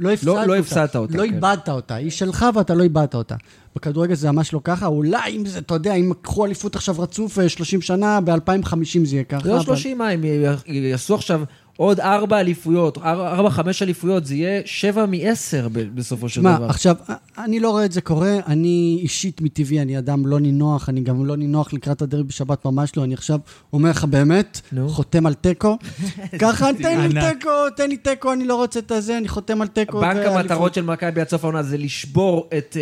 [0.00, 0.42] לא הפסדת אותה.
[0.42, 0.48] כן.
[0.48, 1.34] לא הפסדת אותה, לא כן.
[1.34, 1.94] איבדת אותה.
[1.94, 3.34] היא שלך ואתה לא איבדת אותה.
[3.76, 7.38] בכדורגל זה ממש לא ככה, אולי אם זה, אתה יודע, אם קחו אליפות עכשיו רצוף
[7.38, 9.48] אה, 30 שנה, ב-2050 זה יהיה ככה.
[9.48, 10.24] לא אבל- 30 מה, הם
[10.66, 11.42] יעשו עכשיו
[11.76, 16.56] עוד ארבע אליפויות, אר- ארבע, חמש אליפויות, זה יהיה שבע מעשר ב- בסופו של שמע,
[16.56, 16.66] דבר.
[16.66, 16.96] עכשיו,
[17.38, 21.24] אני לא רואה את זה קורה, אני אישית מטבעי, אני אדם לא נינוח, אני גם
[21.26, 23.38] לא נינוח לקראת הדרבי בשבת, ממש לא, אני עכשיו
[23.72, 24.88] אומר לך באמת, נו.
[24.88, 25.78] חותם על תיקו.
[26.38, 27.20] ככה, תן לי.
[27.32, 30.00] תיקו, תן לי תיקו, אני לא רוצה את הזה, אני חותם על תיקו.
[30.00, 30.26] בנק.
[30.26, 32.76] המטרות של מכבי עד סוף העונה זה לשבור את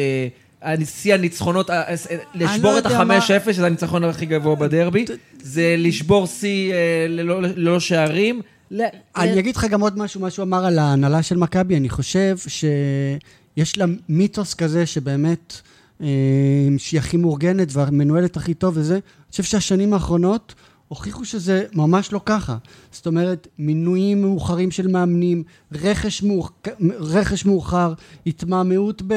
[0.65, 1.95] אה, שיא הניצחונות, אה, אה,
[2.35, 5.05] לשבור לא את יודע מה- ה-5-0, שזה הניצחון הכי גבוה בדרבי,
[5.43, 6.75] זה לשבור שיא
[7.09, 8.41] ללא שערים.
[8.73, 8.83] ל-
[9.17, 12.37] אני אגיד לך גם עוד משהו, מה שהוא אמר על ההנהלה של מכבי, אני חושב
[12.49, 15.61] שיש לה מיתוס כזה שבאמת,
[16.01, 16.07] אה,
[16.79, 20.55] שהיא הכי מאורגנת והמנוהלת הכי טוב וזה, אני חושב שהשנים האחרונות
[20.89, 22.57] הוכיחו שזה ממש לא ככה.
[22.93, 26.53] זאת אומרת, מינויים מאוחרים של מאמנים, רכש, מאוח...
[26.99, 27.93] רכש מאוחר,
[28.27, 29.15] התמהמהות ב...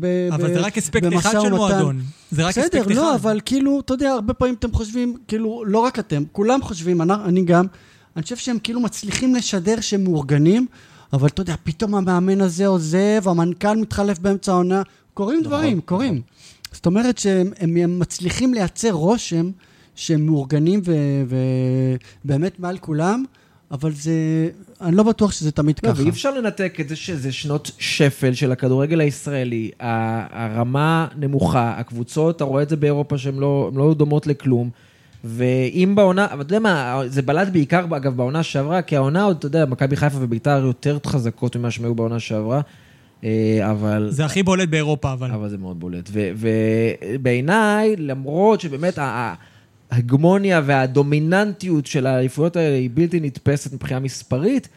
[0.00, 0.28] ב...
[0.32, 0.52] אבל ב...
[0.52, 1.56] זה רק אספקט אחד של ומתן.
[1.56, 2.00] מועדון.
[2.30, 2.84] זה רק אספקט אחד.
[2.84, 6.62] בסדר, לא, אבל כאילו, אתה יודע, הרבה פעמים אתם חושבים, כאילו, לא רק אתם, כולם
[6.62, 7.66] חושבים, אני, אני גם,
[8.16, 10.66] אני חושב שהם כאילו מצליחים לשדר שהם מאורגנים,
[11.12, 14.82] אבל אתה יודע, פתאום המאמן הזה עוזב, המנכ"ל מתחלף באמצע העונה,
[15.14, 16.20] קורים נכון, דברים, קורים.
[16.72, 19.50] זאת אומרת שהם הם, הם מצליחים לייצר רושם
[19.94, 20.80] שהם מאורגנים
[22.24, 23.24] ובאמת מעל כולם,
[23.70, 24.12] אבל זה,
[24.80, 26.02] אני לא בטוח שזה תמיד לא, ככה.
[26.02, 29.70] ואי אפשר לנתק את זה שזה שנות שפל של הכדורגל הישראלי.
[29.80, 34.70] הרמה נמוכה, הקבוצות, אתה רואה את זה באירופה שהן לא, לא דומות לכלום.
[35.24, 39.36] ואם בעונה, אבל אתה יודע מה, זה בלט בעיקר, אגב, בעונה שעברה, כי העונה עוד,
[39.36, 42.60] אתה יודע, מכבי חיפה וביתר יותר חזקות ממה שהם היו בעונה שעברה,
[43.24, 44.08] אה, אבל...
[44.10, 45.30] זה הכי בולט באירופה, אבל...
[45.30, 46.10] אבל זה מאוד בולט.
[46.12, 48.98] ובעיניי, למרות שבאמת
[49.90, 54.68] ההגמוניה והדומיננטיות של האליפויות האלה היא בלתי נתפסת מבחינה מספרית,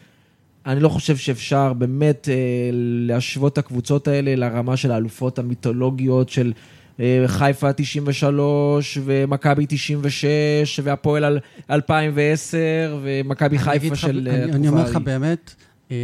[0.66, 2.34] אני לא חושב שאפשר באמת אה,
[2.72, 6.52] להשוות את הקבוצות האלה לרמה של האלופות המיתולוגיות של
[7.26, 11.38] חיפה 93, ומכבי 96, והפועל על
[11.70, 12.58] 2010,
[13.02, 14.28] ומכבי אני חיפה של...
[14.30, 15.04] אה, אני- אני התקופה אומר לך ההיא.
[15.06, 15.54] באמת,
[15.90, 15.96] אה,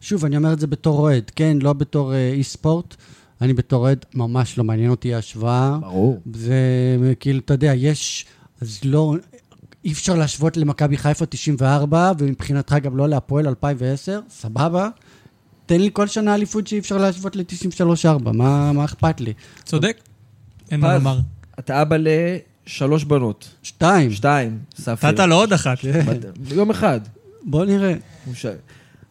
[0.00, 1.56] שוב, אני אומר את זה בתור אוהד, כן?
[1.62, 2.96] לא בתור אה, אי ספורט.
[3.40, 5.78] אני בתור אוהד, ממש לא מעניין אותי ההשוואה.
[5.80, 6.20] ברור.
[6.34, 6.54] זה
[7.20, 8.26] כאילו, אתה יודע, יש...
[8.60, 9.14] אז לא...
[9.84, 14.88] אי אפשר להשוות למכבי חיפה 94, ומבחינתך גם לא להפועל 2010, סבבה.
[15.70, 19.32] תן לי כל שנה אליפות שאי אפשר להשוות ל-93-4, מה, מה אכפת לי?
[19.64, 19.96] צודק?
[20.70, 21.18] אין מה לומר.
[21.58, 21.96] אתה אבא
[22.66, 23.48] לשלוש בנות.
[23.62, 25.10] שתיים, שתיים, ספיר.
[25.10, 25.78] נתת לו עוד אחת.
[26.54, 27.00] יום אחד.
[27.42, 27.94] בוא נראה.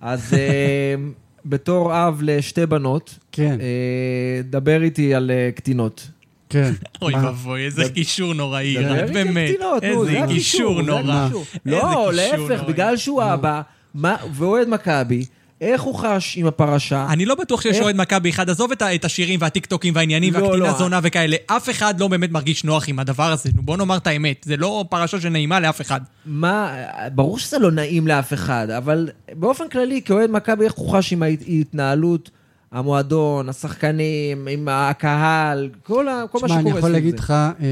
[0.01, 0.95] אז אה,
[1.45, 6.07] בתור אב לשתי בנות, כן, אה, דבר איתי על אה, קטינות.
[6.49, 6.72] כן.
[7.01, 7.16] אוי?
[7.16, 8.76] ואבוי, איזה קישור נוראי,
[9.14, 9.51] באמת.
[9.82, 11.30] זה איזה קישור נורא.
[11.66, 12.64] לא, להפך.
[12.68, 13.62] בגלל שהוא אבא
[13.93, 15.26] מה- ואוהד מכבי,
[15.62, 17.07] איך הוא חש עם הפרשה?
[17.10, 17.84] אני לא בטוח שיש איך?
[17.84, 20.78] אוהד מכבי אחד, עזוב את את השירים והטיקטוקים והעניינים לא, והקטינה לא.
[20.78, 24.07] זונה וכאלה, אף אחד לא באמת מרגיש נוח עם הדבר הזה, נו בוא נאמר את
[24.07, 26.01] האמת, זה לא פרשה שנעימה לאף אחד.
[26.26, 26.76] מה,
[27.16, 31.24] ברור שזה לא נעים לאף אחד, אבל באופן כללי, כאוהד מכבי, איך הוא חש עם
[31.24, 32.30] ההתנהלות,
[32.72, 37.18] המועדון, השחקנים, עם הקהל, כל, ה, כל מה תשמע, שקורה אני יכול סביב להגיד זה.
[37.18, 37.66] לך, אה,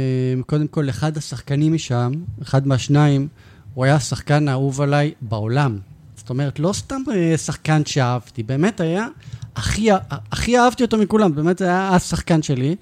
[0.45, 2.11] קודם כל, אחד השחקנים משם,
[2.41, 3.27] אחד מהשניים,
[3.73, 5.77] הוא היה השחקן האהוב עליי בעולם.
[6.27, 9.07] זאת אומרת, לא סתם אה, שחקן שאהבתי, באמת היה,
[9.55, 9.87] הכי,
[10.31, 12.75] הכי אהבתי אותו מכולם, באמת זה היה השחקן שלי,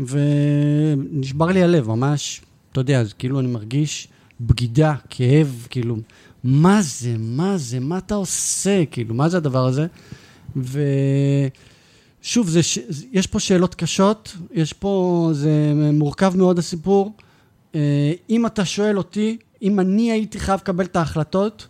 [0.00, 2.40] ונשבר לי הלב, ממש,
[2.72, 4.08] אתה יודע, זה כאילו אני מרגיש
[4.40, 5.96] בגידה, כאב, כאילו,
[6.44, 9.86] מה זה, מה זה, מה אתה עושה, כאילו, מה זה הדבר הזה?
[10.56, 12.78] ושוב, זה, ש...
[13.12, 17.12] יש פה שאלות קשות, יש פה, זה מורכב מאוד הסיפור.
[17.74, 21.66] אה, אם אתה שואל אותי, אם אני הייתי חייב לקבל את ההחלטות,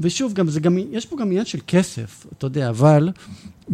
[0.00, 3.08] ושוב, גם זה גם, יש פה גם עניין של כסף, אתה יודע, אבל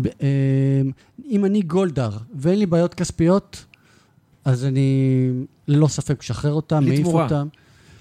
[0.04, 0.82] אה,
[1.30, 3.64] אם אני גולדהר ואין לי בעיות כספיות,
[4.44, 5.30] אז אני
[5.68, 7.24] ללא ספק משחרר אותם, מעיף תמורה.
[7.24, 7.48] אותם.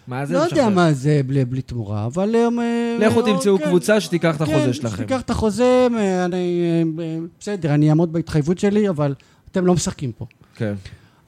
[0.07, 0.59] מה זה לא משחרר?
[0.59, 2.35] יודע מה זה בלי, בלי תמורה, אבל...
[2.35, 3.65] אה, לכו אה, תמצאו כן.
[3.65, 4.95] קבוצה שתיקח את החוזה כן, שלכם.
[4.95, 5.87] שתיקח את החוזה,
[6.25, 6.83] אני,
[7.39, 9.13] בסדר, אני אעמוד בהתחייבות שלי, אבל
[9.51, 10.25] אתם לא משחקים פה.
[10.55, 10.73] כן.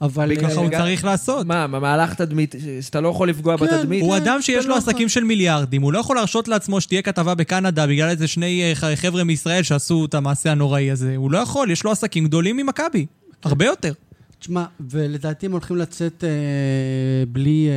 [0.02, 0.28] אבל...
[0.28, 1.46] בגלל אה, ככה הוא צריך לעשות.
[1.46, 4.02] מה, מה, מהלך תדמית, שאתה לא יכול לפגוע כן, בתדמית?
[4.02, 5.08] הוא כן, אדם שיש לו לא עסקים יכול.
[5.08, 9.24] של מיליארדים, הוא לא יכול להרשות לעצמו שתהיה כתבה בקנדה בגלל איזה שני אה, חבר'ה
[9.24, 11.16] מישראל שעשו את המעשה הנוראי הזה.
[11.16, 13.06] הוא לא יכול, יש לו עסקים גדולים ממכבי.
[13.44, 13.92] הרבה יותר.
[14.40, 16.28] תשמע, ולדעתי הם הולכים לצאת אה,
[17.28, 17.74] בלי, אה,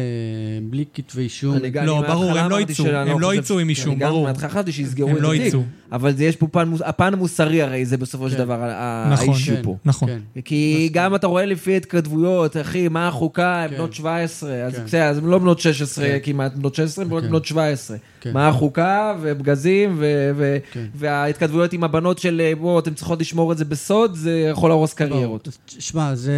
[0.69, 1.57] בלי כתבי אישום.
[1.83, 4.23] לא, ברור, הם לא יצאו, הם לא יצאו עם אישום, אני גם ברור.
[4.23, 5.53] מההתחלה חשבתי שיסגרו הם את לא התיק.
[5.91, 8.43] אבל זה יש פה פן, הפן המוסרי הרי, זה בסופו של כן.
[8.43, 9.61] דבר ה- נכון, האישיו כן.
[9.63, 9.75] פה.
[9.85, 10.09] נכון.
[10.09, 10.41] כן.
[10.45, 13.75] כי גם אתה רואה לפי התכתבויות, אחי, מה החוקה, הן כן.
[13.77, 14.85] בנות 17, אז כן.
[14.85, 16.17] בסדר, אז הן לא בנות 16 כן.
[16.23, 17.27] כמעט, בנות 16, הן כן.
[17.27, 17.97] בנות 17.
[18.21, 18.33] כן.
[18.33, 20.85] מה החוקה, ופגזים, ו- ו- כן.
[20.95, 24.93] וההתכתבויות עם הבנות של, אה, בואו, אתן צריכות לשמור את זה בסוד, זה יכול להרוס
[24.93, 25.47] קריירות.
[25.47, 25.57] ברור.
[25.79, 26.31] שמע, זה...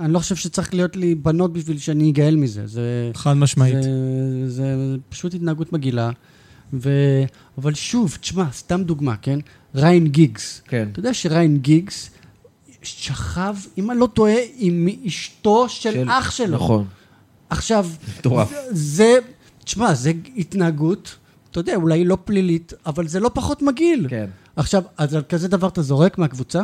[0.00, 2.66] אני לא חושב שצריך להיות לי בנות בשביל שאני אגאל מזה.
[2.66, 3.10] זה...
[3.14, 3.82] חד משמעית.
[3.82, 3.90] זה,
[4.46, 6.10] זה, זה פשוט התנהגות מגעילה.
[6.72, 6.90] ו...
[7.58, 9.38] אבל שוב, תשמע, סתם דוגמה, כן?
[9.74, 10.62] ריין גיגס.
[10.68, 10.88] כן.
[10.92, 12.10] אתה יודע שריין גיגס
[12.82, 16.54] שכב, אם אני לא טועה, עם אשתו של, של- אח שלו.
[16.56, 16.84] נכון.
[17.50, 17.86] עכשיו,
[18.18, 18.50] מטורף.
[18.50, 19.18] זה, זה,
[19.64, 21.16] תשמע, זה התנהגות,
[21.50, 24.06] אתה יודע, אולי לא פלילית, אבל זה לא פחות מגעיל.
[24.10, 24.26] כן.
[24.56, 26.62] עכשיו, אז על כזה דבר אתה זורק מהקבוצה?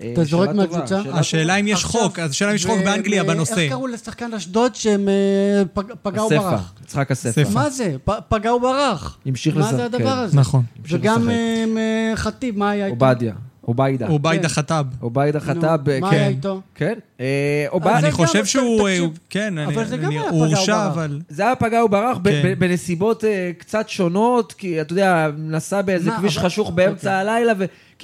[0.00, 1.02] אה, אתה זורק מהקבוצה?
[1.02, 3.54] שאלה השאלה אם יש חוק, אז השאלה אם יש חוק באנגליה ו- בנושא.
[3.60, 6.72] איך קראו לשחקן אשדוד שהם אה, פג- פגע הספר, וברח?
[6.84, 7.44] יצחק הספר.
[7.44, 7.54] ספר.
[7.54, 7.96] מה זה?
[8.04, 9.18] פ- פגע וברח.
[9.26, 10.18] המשיך מה לשחק, זה הדבר כן.
[10.18, 10.36] הזה?
[10.36, 10.62] נכון.
[10.88, 11.30] וגם.
[11.30, 11.34] אה,
[11.76, 13.04] אה, חטיב, מה היה איתו?
[13.06, 14.06] עובדיה, עוביידה.
[14.06, 14.54] עוביידה כן.
[14.54, 14.86] חטאב.
[15.00, 16.16] עוביידה חטאב, אה, מה כן.
[16.16, 16.60] היה איתו?
[16.74, 16.94] כן.
[17.20, 17.66] אה,
[17.98, 18.88] אני חושב שהוא...
[18.88, 18.98] אה,
[19.30, 19.74] כן, אני-
[20.18, 20.86] הוא הורשע.
[20.86, 21.20] אבל...
[21.28, 22.54] זה היה פגע וברח כן.
[22.58, 27.32] בנסיבות אה, קצת שונות, כי אתה יודע, נסע באיזה מה, כביש חשוך באמצע אוקיי.
[27.34, 27.52] הלילה,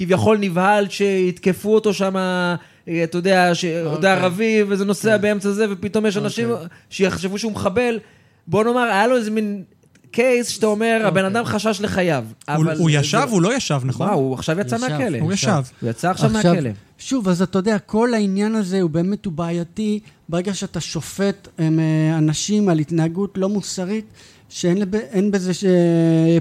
[0.01, 2.55] וכביכול נבהל שיתקפו אותו שם, אה,
[3.03, 3.51] אתה יודע,
[3.85, 4.09] אוקיי.
[4.11, 6.67] ערבי, וזה נוסע באמצע זה, ופתאום יש אנשים אוקיי.
[6.89, 7.99] שיחשבו שהוא מחבל.
[8.47, 9.63] בוא נאמר, היה לו איזה מין
[10.11, 11.39] קייס שאתה אומר, הבן אוקיי.
[11.39, 12.23] אדם חשש לחייו.
[12.47, 14.07] הוא- אבל הוא זה- ישב, זה- הוא לא ישב, נכון?
[14.07, 14.77] מה, הוא עכשיו יצא.
[14.77, 15.17] מהכלא.
[15.19, 15.61] הוא ישב.
[15.81, 16.69] הוא יצא עכשיו מהכלא.
[16.97, 19.99] שוב, אז אתה יודע, כל העניין הזה הוא באמת, הוא בעייתי.
[20.29, 24.05] ברגע שאתה שופט הם, אה, אנשים על התנהגות לא מוסרית,
[24.49, 24.95] שאין לב-
[25.31, 25.63] בזה ש-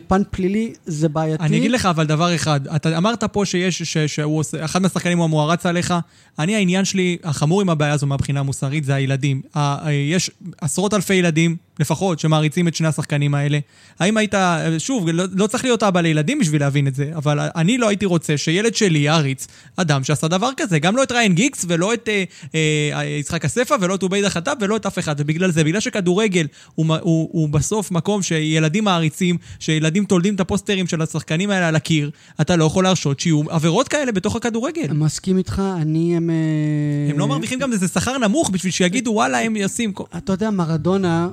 [0.07, 1.45] פן פלילי, זה בעייתי.
[1.45, 5.19] אני אגיד לך אבל דבר אחד, אתה אמרת פה שיש, ש, שהוא עושה, אחד מהשחקנים
[5.19, 5.95] הוא המוערץ עליך,
[6.39, 9.43] אני העניין שלי, החמור עם הבעיה הזו מהבחינה המוסרית זה הילדים.
[9.57, 10.31] ה- יש
[10.61, 13.59] עשרות אלפי ילדים, לפחות, שמעריצים את שני השחקנים האלה.
[14.01, 14.35] האם היית,
[14.79, 18.07] שוב, לא, לא צריך להיות אבא לילדים בשביל להבין את זה, אבל אני לא הייתי
[18.07, 22.09] רוצה שילד שלי יעריץ אדם שעשה דבר כזה, גם לא את ריין גיקס ולא את
[22.09, 22.25] אה,
[22.55, 26.47] אה, יצחק אספה ולא את עובייד החטב ולא את אף אחד, ובגלל זה, בגלל שכדורגל
[26.75, 31.77] הוא, הוא, הוא בסוף מקום שילדים מעריצים, שילדים תולדים את הפוסטרים של השחקנים האלה על
[31.77, 32.11] הקיר,
[32.41, 34.93] אתה לא יכול להרשות שיהיו עבירות כאלה בתוך הכדורגל.
[34.93, 36.17] מסכים איתך, אני...
[36.17, 39.55] הם, אה, הם לא מרוויחים גם איזה שכר נמוך בשביל שיגידו וואלה הם.
[39.95, 41.29] כל-" אתה יודע, מרדונה,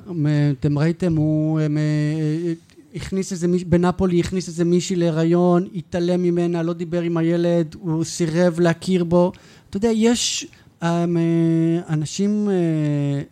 [0.60, 2.54] אתם ראיתם, הוא הם, אה,
[2.96, 8.04] הכניס איזה מישהו, בנפולי הכניס איזה מישהי להיריון, התעלם ממנה, לא דיבר עם הילד, הוא
[8.04, 9.32] סירב להכיר בו.
[9.70, 10.48] אתה יודע, יש
[10.84, 11.06] אה, אה,
[11.94, 12.54] אנשים אה,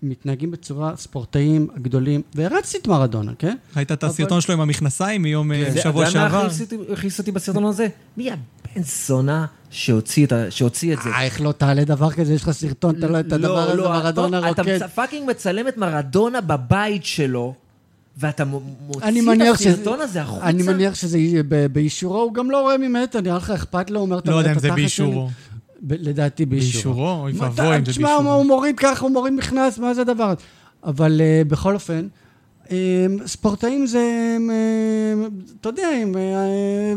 [0.03, 3.55] מתנהגים בצורה, ספורטאים גדולים, והרצתי את מרדונה, כן?
[3.77, 6.45] ראית את אבל- הסרטון שלו עם המכנסיים מיום אה, זה- שבוע אתה יודע מה שעבר?
[6.45, 7.87] הכי הכניס אותי בסרטון הזה?
[8.17, 11.09] מי הבן זונה שהוציא את ה- שהוציא את זה?
[11.09, 14.39] אה, איך לא תעלה דבר כזה, יש לך סרטון, אתה לא את הדבר הזה, מרדונה
[14.51, 14.75] אתה רוקד.
[14.83, 17.53] מצ- fucking מצלם את מרדונה בבית שלו,
[18.17, 19.01] ואתה מוציא
[19.49, 20.45] את הסרטון הזה החוצה?
[20.45, 23.99] אני מניח שזה יהיה ב- באישורו, הוא גם לא רואה ממטר, נראה לך אכפת לו,
[23.99, 25.29] הוא אומר, אתה לא יודע אם זה באישורו.
[25.81, 26.95] ב- לדעתי באישורו.
[26.95, 27.21] באישורו?
[27.23, 28.33] אוי ואבוי אם זה תשמע, באישורו.
[28.33, 30.41] הוא מוריד ככה, הוא מוריד מכנס, מה זה הדבר הזה?
[30.83, 32.07] אבל אה, בכל אופן,
[33.25, 33.99] ספורטאים זה,
[34.49, 35.27] אה,
[35.61, 36.93] אתה יודע, אה,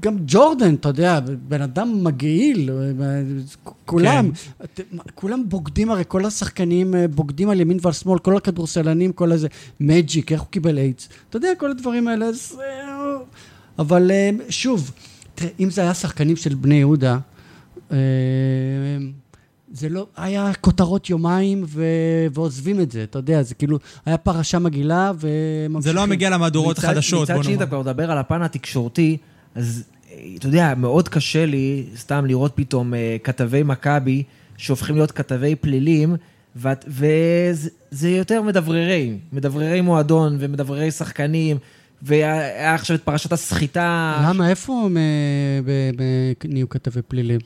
[0.00, 3.22] גם ג'ורדן, אתה יודע, בן אדם מגעיל, אה,
[3.86, 4.30] כולם,
[4.64, 4.82] אתם-
[5.14, 9.48] כולם בוגדים, הרי כל השחקנים אה, בוגדים על ימין ועל שמאל, כל הכדורסלנים, כל הזה,
[9.80, 12.58] מג'יק, איך הוא קיבל איידס, אתה יודע, כל הדברים האלה, אז...
[13.78, 14.10] אבל
[14.48, 14.90] שוב,
[15.34, 17.18] תראה, אם זה היה שחקנים של בני יהודה,
[19.72, 21.84] זה לא, היה כותרות יומיים ו...
[22.34, 25.80] ועוזבים את זה, אתה יודע, זה כאילו, היה פרשה מגעילה וממשיכים.
[25.80, 27.70] זה לא מגיע למהדורות החדשות, בוא מצד שני, אתה נאמר.
[27.70, 29.16] כבר מדבר על הפן התקשורתי,
[29.54, 34.22] אז אה, אתה יודע, מאוד קשה לי סתם לראות פתאום אה, כתבי מכבי
[34.56, 36.16] שהופכים להיות כתבי פלילים,
[36.56, 41.56] ואת- וזה זה יותר מדבררי, מדבררי מועדון ומדבררי שחקנים,
[42.02, 44.20] והיה עכשיו את פרשת הסחיטה.
[44.28, 45.02] למה, איפה הם, אה,
[46.48, 47.40] נהיו כתבי פלילים?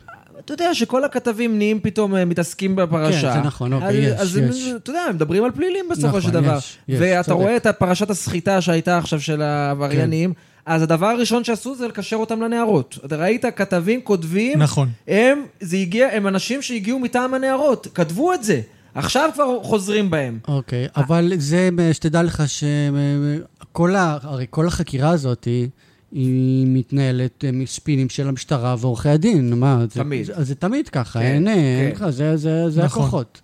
[0.45, 3.33] אתה יודע שכל הכתבים נהיים פתאום אה, מתעסקים בפרשה.
[3.33, 4.73] כן, זה נכון, אוקיי, אז, יש, אז יש.
[4.77, 6.59] אתה יודע, הם מדברים על פלילים בסופו נכון, של דבר.
[6.59, 7.41] יש, יש, ואתה צודק.
[7.43, 10.33] רואה את פרשת הסחיטה שהייתה עכשיו של העבריינים,
[10.67, 12.99] אז הדבר הראשון שעשו זה לקשר אותם לנערות.
[13.05, 14.89] אתה ראית כתבים כותבים, נכון.
[15.09, 18.61] הם, זה הגיע, הם אנשים שהגיעו מטעם הנערות, כתבו את זה.
[18.95, 20.39] עכשיו כבר חוזרים בהם.
[20.49, 23.95] אוקיי, אבל זה, שתדע לך שכל.
[23.97, 25.69] הרי כל החקירה הזאת היא...
[26.13, 29.79] היא מתנהלת אה, מספינים של המשטרה ועורכי הדין, מה?
[29.91, 30.25] זה- תמיד.
[30.27, 32.05] זה, זה תמיד ככה, כן, אין, אה, אין כן.
[32.05, 33.03] לך, זה, זה, זה נכון.
[33.03, 33.41] הכוחות.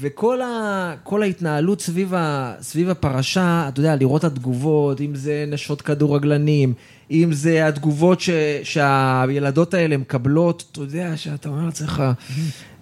[0.00, 5.82] וכל ה, ההתנהלות סביב, ה, סביב הפרשה, אתה יודע, לראות את התגובות, אם זה נשות
[5.82, 6.72] כדורגלנים,
[7.10, 8.30] אם זה התגובות ש,
[8.62, 12.02] שהילדות האלה מקבלות, אתה יודע, שאתה אומר לעצמך,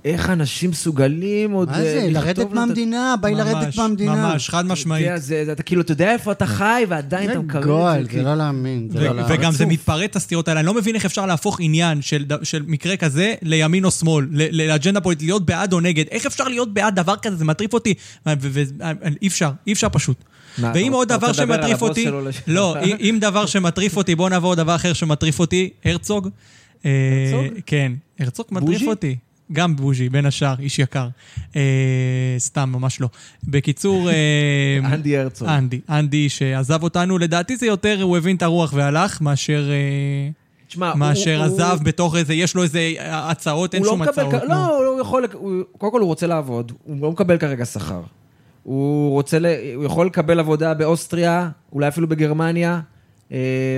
[0.07, 4.15] איך אנשים מסוגלים עוד מה זה, אה, לרדת מהמדינה, באי לרדת מהמדינה.
[4.33, 5.03] ממש, חד משמעית.
[5.05, 8.05] אתה יודע, זה, זה, אתה כאילו, אתה יודע איפה אתה חי, ועדיין אתה מקבל גועל,
[8.05, 8.13] את זה.
[8.13, 8.89] זה לא זה לא להאמין.
[9.29, 9.67] וגם זה.
[9.67, 12.25] מתפרט הסתירות האלה, אני לא מבין איך אפשר להפוך עניין של,
[12.67, 16.05] מקרה כזה לימין או שמאל, ל- לאג'נדה פוליטית, להיות בעד או נגד.
[16.11, 17.37] איך אפשר להיות בעד דבר כזה?
[17.37, 17.95] זה מטריף אותי.
[18.27, 20.17] ואי אפשר, אי אפשר פשוט.
[20.59, 22.07] ואם עוד דבר שמטריף אותי,
[22.47, 26.29] לא, אם- דבר שמטריף אותי, בוא נעבור לדבר אחר שמטריף אותי, הרצוג.
[26.85, 26.91] אה,
[27.35, 27.59] הרצוג?
[27.67, 28.83] כן, הרצוג מטריף?
[28.89, 29.17] אותי.
[29.53, 31.09] גם בוז'י, בין השאר, איש יקר.
[31.57, 31.61] אה,
[32.39, 33.09] סתם, ממש לא.
[33.45, 34.11] בקיצור...
[34.11, 34.15] אה,
[34.95, 35.49] אנדי הרצוג.
[35.49, 40.31] אנדי, אנדי שעזב אותנו, לדעתי זה יותר, הוא הבין את הרוח והלך, מאשר, אה,
[40.69, 44.03] תשמע, הוא- מאשר הוא- עזב בתוך איזה, יש לו איזה הצעות, אין הוא לא שום
[44.03, 44.35] הצעות.
[44.35, 44.49] כ-.
[44.49, 48.01] לא, הוא יכול, הוא- קודם כל הוא רוצה לעבוד, הוא לא מקבל כרגע שכר.
[48.63, 49.39] הוא רוצה,
[49.75, 52.81] הוא יכול לקבל עבודה באוסטריה, אולי אפילו בגרמניה,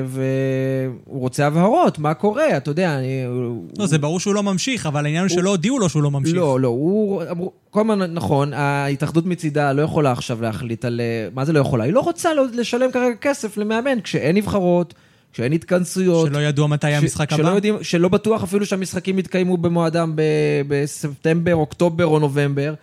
[0.06, 3.24] והוא רוצה הבהרות, מה קורה, אתה יודע, אני...
[3.78, 6.34] לא, זה ברור שהוא לא ממשיך, אבל העניין הוא שלא הודיעו לו שהוא לא ממשיך.
[6.36, 7.22] לא, לא, הוא...
[7.30, 11.00] אמרו, כל הזמן, נכון, ההתאחדות מצידה לא יכולה עכשיו להחליט על...
[11.00, 11.84] אה, מה זה לא יכולה?
[11.84, 14.94] היא לא רוצה לשלם כרגע כסף למאמן, כשאין נבחרות,
[15.32, 16.26] כשאין התכנסויות.
[16.28, 17.54] שלא ידוע מתי ש- המשחק שלא הבא.
[17.56, 20.22] יודעים, שלא בטוח אפילו שהמשחקים יתקיימו במועדם ב-
[20.68, 22.74] בספטמבר, אוקטובר או נובמבר.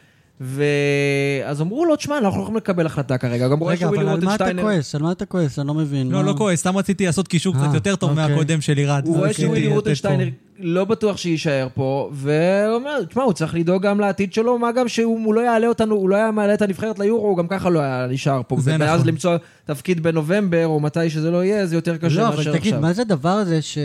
[0.42, 3.48] ואז אמרו לו, תשמע, אנחנו לא יכולים לקבל החלטה כרגע.
[3.48, 4.50] גם רואה רגע, אבל על מה אתה.
[4.62, 4.96] כועס?
[4.96, 5.60] על מה אתה כועס?
[5.60, 6.12] אני לא מבין.
[6.12, 8.28] לא, לא כועס, סתם רציתי לעשות קישור קצת אה, יותר טוב אוקיי.
[8.28, 9.04] מהקודם של לירד.
[9.06, 9.68] הוא רואה שווילי.
[9.68, 10.28] רוטנשטיינר
[10.60, 14.88] לא בטוח שיישאר פה, והוא אומר, תשמע, הוא צריך לדאוג גם לעתיד שלו, מה גם
[14.88, 17.80] שהוא לא יעלה אותנו, הוא לא היה מעלה את הנבחרת ליורו, הוא גם ככה לא
[17.80, 18.58] היה נשאר פה.
[18.60, 19.08] זה ואז נכון.
[19.08, 22.74] למצוא תפקיד בנובמבר, או מתי שזה לא יהיה, זה יותר קשה לא, מאשר אבל תגיד,
[22.74, 22.82] עכשיו.
[22.82, 23.82] מה זה הדבר הזה שהוא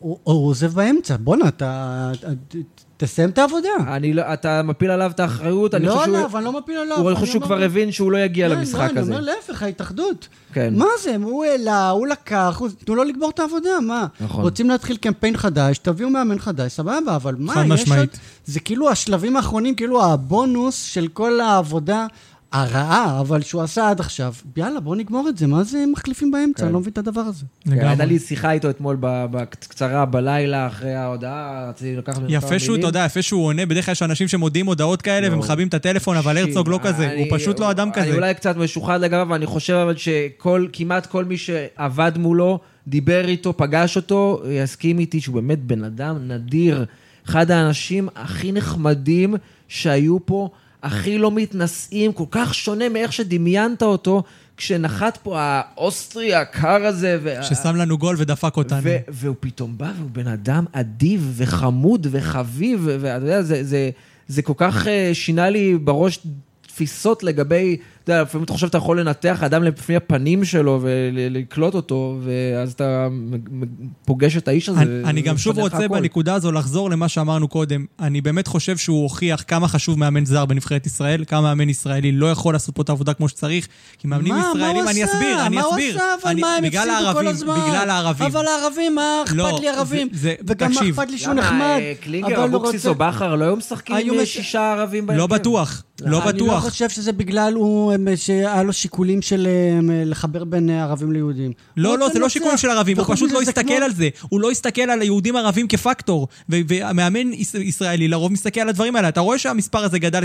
[0.00, 1.16] הוא עוזב באמצע?
[1.20, 2.10] בואנה, אתה...
[3.00, 3.68] תסיים את העבודה.
[3.88, 6.16] אני לא, אתה מפיל עליו את האחריות, אני לא חושב שהוא...
[6.16, 6.98] עליו, אני לא מפיל עליו.
[6.98, 9.12] הוא- אני חושב שהוא כבר הבין שהוא לא יגיע כן, למשחק לא, הזה.
[9.12, 10.28] אני אומר להפך, ההתאחדות.
[10.52, 10.74] כן.
[10.76, 14.06] מה זה, הוא העלה, הוא לקח, הוא- תנו לו לגמור את העבודה, מה?
[14.20, 14.42] נכון.
[14.44, 18.00] רוצים להתחיל קמפיין חדש, תביאו מאמן חדש, סבבה, אבל מה, חד יש משמעית.
[18.10, 18.18] עוד...
[18.46, 22.06] זה כאילו השלבים האחרונים, כאילו הבונוס של כל העבודה
[22.52, 24.34] הרעה, אבל שהוא עשה עד עכשיו.
[24.56, 26.58] יאללה, בואו נגמור את זה, מה זה מחליפים באמצע?
[26.60, 26.64] כן.
[26.64, 27.44] אני לא מבין את הדבר הזה.
[27.64, 28.06] כן, הייתה לגמרי.
[28.06, 32.76] לי שיחה איתו אתמול ב- בקצרה בלילה אחרי ההודעה, רציתי לקחת יפה שהוא.
[32.76, 35.34] אתה יודע, יפה שהוא עונה, בדרך כלל יש אנשים שמודיעים הודעות כאלה לא.
[35.34, 38.14] ומכבים את הטלפון, אבל הרצוג לא כזה, הוא אני- פשוט לא אדם אני כזה.
[38.14, 43.96] אולי קצת משוחד לגביו, ואני חושב אבל שכמעט כל מי שעבד מולו, דיבר איתו, פגש
[43.96, 46.84] אותו, יסכים איתי שהוא באמת בן אדם נדיר.
[47.28, 49.34] אחד האנשים הכי נחמדים
[49.68, 50.50] שהיו פה,
[50.82, 54.22] הכי לא מתנשאים, כל כך שונה מאיך שדמיינת אותו,
[54.56, 57.18] כשנחת פה האוסטרי הקר הזה.
[57.22, 58.80] וה- ששם לנו גול ודפק אותנו.
[58.82, 63.90] ו- והוא פתאום בא, והוא בן אדם אדיב וחמוד וחביב, ואתה יודע, זה, זה,
[64.28, 66.18] זה כל כך אה, שינה לי בראש
[66.66, 67.76] תפיסות לגבי,
[68.08, 72.72] אתה יודע, לפעמים אתה חושב שאתה יכול לנתח אדם לפני הפנים שלו ולקלוט אותו, ואז
[72.72, 73.08] אתה
[74.04, 74.80] פוגש את האיש הזה.
[74.80, 75.88] אני, אני גם שוב רוצה הכל.
[76.00, 77.84] בנקודה הזו לחזור למה שאמרנו קודם.
[78.00, 82.30] אני באמת חושב שהוא הוכיח כמה חשוב מאמן זר בנבחרת ישראל, כמה מאמן ישראלי לא
[82.30, 85.04] יכול לעשות פה את העבודה כמו שצריך, כי מאמנים מה, ישראלים, מה הוא אני?
[85.04, 85.94] אסביר, אני מה הוא אסביר.
[85.94, 86.04] עשה?
[86.22, 87.54] אבל אני- מה, הם בגלל הפסידו כל הזמן.
[87.68, 88.26] בגלל הערבים.
[88.26, 90.08] אבל הערבים, מה אכפת לא, לי ערבים?
[90.12, 90.80] זה- זה- וגם מה.
[90.90, 91.78] אכפת לי שהוא נחמד?
[91.80, 95.20] אה, קלינגר, אבוקסיס או בכר לא היו משחקים עם שישה ערבים בהרכב?
[95.20, 96.64] לא בטוח, לא אני לא בטוח.
[96.68, 101.52] חושב שזה בגלל הוא, שהיה לו שיקולים של הם, לחבר בין אה, ערבים ליהודים.
[101.76, 102.28] לא, לא, זה לא.
[102.28, 104.08] שיקולים של ערבים, הוא פשוט לא הסתכל על זה.
[104.28, 106.28] הוא לא הסתכל על היהודים ערבים כפקטור.
[106.50, 109.08] ו- והמאמן יש- ישראלי לרוב מסתכל על הדברים האלה.
[109.08, 110.24] אתה רואה שהמספר הזה גדל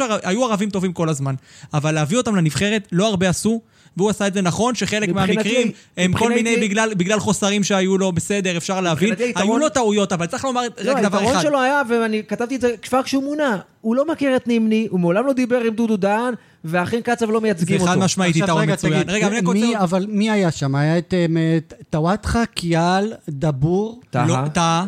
[0.00, 1.34] ער- היו ערבים טובים כל הזמן.
[1.74, 3.60] אבל להביא אותם לנבחרת, לא הרבה עשו.
[3.96, 8.12] והוא עשה את זה נכון, שחלק מהמקרים הם כל מיני בגלל, בגלל חוסרים שהיו לו,
[8.12, 9.14] בסדר, אפשר להבין.
[9.18, 11.42] היתרון- היו לו טעויות, אבל צריך לומר לא, רק דבר היתרון אחד.
[11.42, 15.00] שלו היה, ואני כתבתי את זה כבר כשהוא מונה, הוא לא מכיר את נימני, הוא
[15.00, 16.34] מעולם לא דיבר עם דודו דהן,
[16.64, 17.92] והאחים קצב לא מייצגים זה אותו.
[17.92, 19.10] חד משמעית יתרון רגע, מצוין.
[19.10, 19.82] רגע, אני רוצה...
[19.84, 20.74] אבל מי היה שם?
[20.74, 21.14] היה את
[21.58, 24.26] את טוואטחה, קיאל, דבור, טהה.
[24.26, 24.48] לא.
[24.52, 24.84] טאה.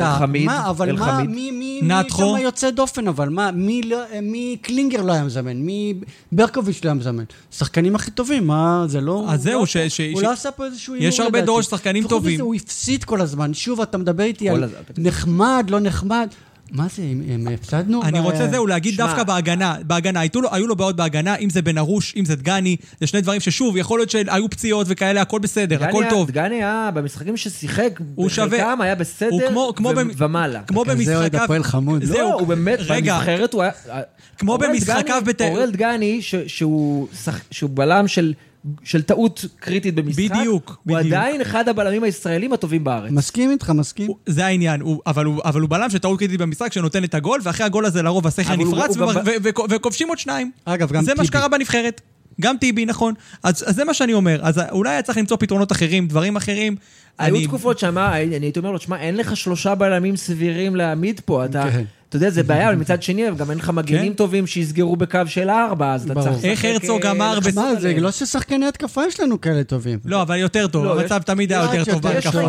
[0.00, 1.30] אלחמיד, מה, אבל מה, אלחמיד.
[1.30, 2.32] מי, מי, נתחו.
[2.34, 5.94] מי שם יוצא דופן, אבל מה, מי, לא, מי קלינגר לא היה מזמן, מי
[6.32, 7.24] ברקוביץ' לא היה מזמן.
[7.52, 9.24] שחקנים הכי טובים, מה, זה לא...
[9.28, 11.40] אז זהו, הוא ש- לא, ש- הוא ש- לא עשה פה איזשהו הימור יש הרבה.
[11.42, 12.34] דור של שחקנים טובים.
[12.34, 13.54] מזה, הוא הפסיד כל הזמן.
[13.54, 14.64] שוב, אתה מדבר איתי על.
[14.98, 16.28] נחמד, לא נחמד.
[16.72, 18.02] מה זה, הם- הפסדנו?
[18.02, 19.06] אני ב- רוצה זהו להגיד שמע.
[19.06, 22.36] דווקא בהגנה, בהגנה, היו לו, היו לו בעיות בהגנה, אם זה בן ארוש, אם זה
[22.36, 26.10] דגני, זה שני דברים ששוב, יכול להיות שהיו פציעות וכאלה, הכל בסדר, דגני הכל היה-
[26.10, 26.30] טוב.
[26.30, 28.46] דגני היה, במשחקים ששיחק, הוא שווה.
[28.48, 30.62] בחלקם היה בסדר הוא כמו- כמו ו- במ- ומעלה.
[30.66, 32.04] כמו כזה אוהד במשחקיו, הפועל חמוד.
[32.04, 33.72] זהו, לא, הוא באמת, רגע, בנבחרת הוא היה...
[34.38, 38.32] כמו אורל במשחקיו דגני- בת- אורל דגני, ש- שהוא שח- שהוא בלם של...
[38.84, 41.14] של טעות קריטית במשחק, בדיוק, הוא בדיוק.
[41.14, 43.10] עדיין אחד הבלמים הישראלים הטובים בארץ.
[43.12, 44.06] מסכים איתך, מסכים.
[44.06, 47.40] הוא- זה העניין, הוא, אבל, הוא, אבל הוא בלם שטעות קריטית במשחק שנותן את הגול,
[47.42, 50.18] ואחרי הגול הזה לרוב השכל אבל הוא- נפרץ, הוא ו- גם- ו- ו- וכובשים עוד
[50.18, 50.50] שניים.
[50.64, 51.26] אגב, גם זה מה טיבי.
[51.26, 52.00] שקרה בנבחרת.
[52.40, 53.14] גם טיבי, נכון.
[53.42, 54.40] אז, אז זה מה שאני אומר.
[54.42, 56.76] אז אולי היה צריך למצוא פתרונות אחרים, דברים אחרים.
[57.18, 61.20] היו אני- תקופות שאמר, אני הייתי אומר לו, תשמע, אין לך שלושה בלמים סבירים להעמיד
[61.24, 61.64] פה, אתה...
[61.72, 61.84] כן.
[62.12, 64.16] אתה יודע, זה בעיה, אבל מצד שני, גם אין לך מגנים כן.
[64.16, 66.20] טובים שיסגרו בקו של ארבע, אז אתה.
[66.22, 66.44] צריך...
[66.44, 67.94] איך הרצוג אה, אמר מה, זה.
[68.00, 69.98] לא ששחקני התקפה יש לנו כאלה טובים.
[70.04, 72.02] לא, אבל יותר טוב, לא, המצב תמיד היה יש יותר טוב.
[72.02, 72.40] בהתקפה.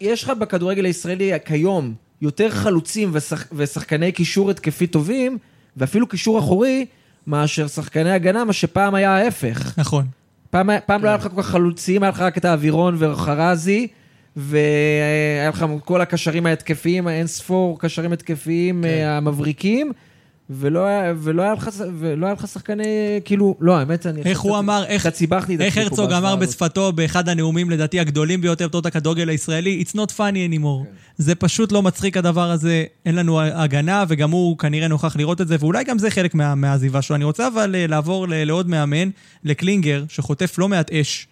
[0.00, 5.38] יש- לך בכדורגל הישראלי כיום יותר חלוצים ושח, ושחקני קישור התקפי טובים,
[5.76, 6.86] ואפילו קישור אחורי,
[7.26, 9.72] מאשר שחקני הגנה, מה שפעם היה ההפך.
[9.78, 10.04] נכון.
[10.50, 13.86] פעם, פעם לא היה לך כל כך חלוצים, היה לך רק את האווירון וחרזי,
[14.36, 18.88] והיה לך כל הקשרים ההתקפיים, האין ספור קשרים התקפיים כן.
[18.88, 19.92] אה, המבריקים,
[20.50, 22.84] ולא ולא, היה לך, ולא היה לך שחקני,
[23.24, 24.22] כאילו, לא, האמת, אני...
[24.22, 25.06] איך הוא אמר, איך,
[25.60, 26.36] איך פה הרצוג אמר.
[26.36, 30.86] בשפתו באחד הנאומים לדעתי הגדולים ביותר בתולדות הכדורגל הישראלי, It's not funny anymore.
[31.16, 35.48] זה פשוט לא מצחיק הדבר הזה, אין לנו הגנה, וגם הוא כנראה נוכח לראות את
[35.48, 37.16] זה, ואולי גם זה חלק מה, מהעזיבה שלו.
[37.16, 39.08] אני רוצה אבל אה, לעבור לעוד מאמן,
[39.44, 41.26] לקלינגר, שחוטף לא מעט אש.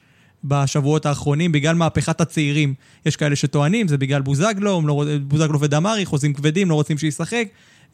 [0.45, 2.75] בשבועות האחרונים, בגלל מהפכת הצעירים.
[3.07, 7.47] יש כאלה שטוענים, זה בגלל בוזגלו, לא, בוזגלו ודמרי, חוזים כבדים, לא רוצים שישחק.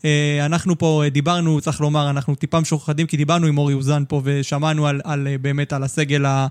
[0.04, 4.02] אה, אנחנו פה אה, דיברנו, צריך לומר, אנחנו טיפה משוחדים, כי דיברנו עם אורי אוזן
[4.08, 6.46] פה ושמענו על, על, אה, באמת על הסגל, ה,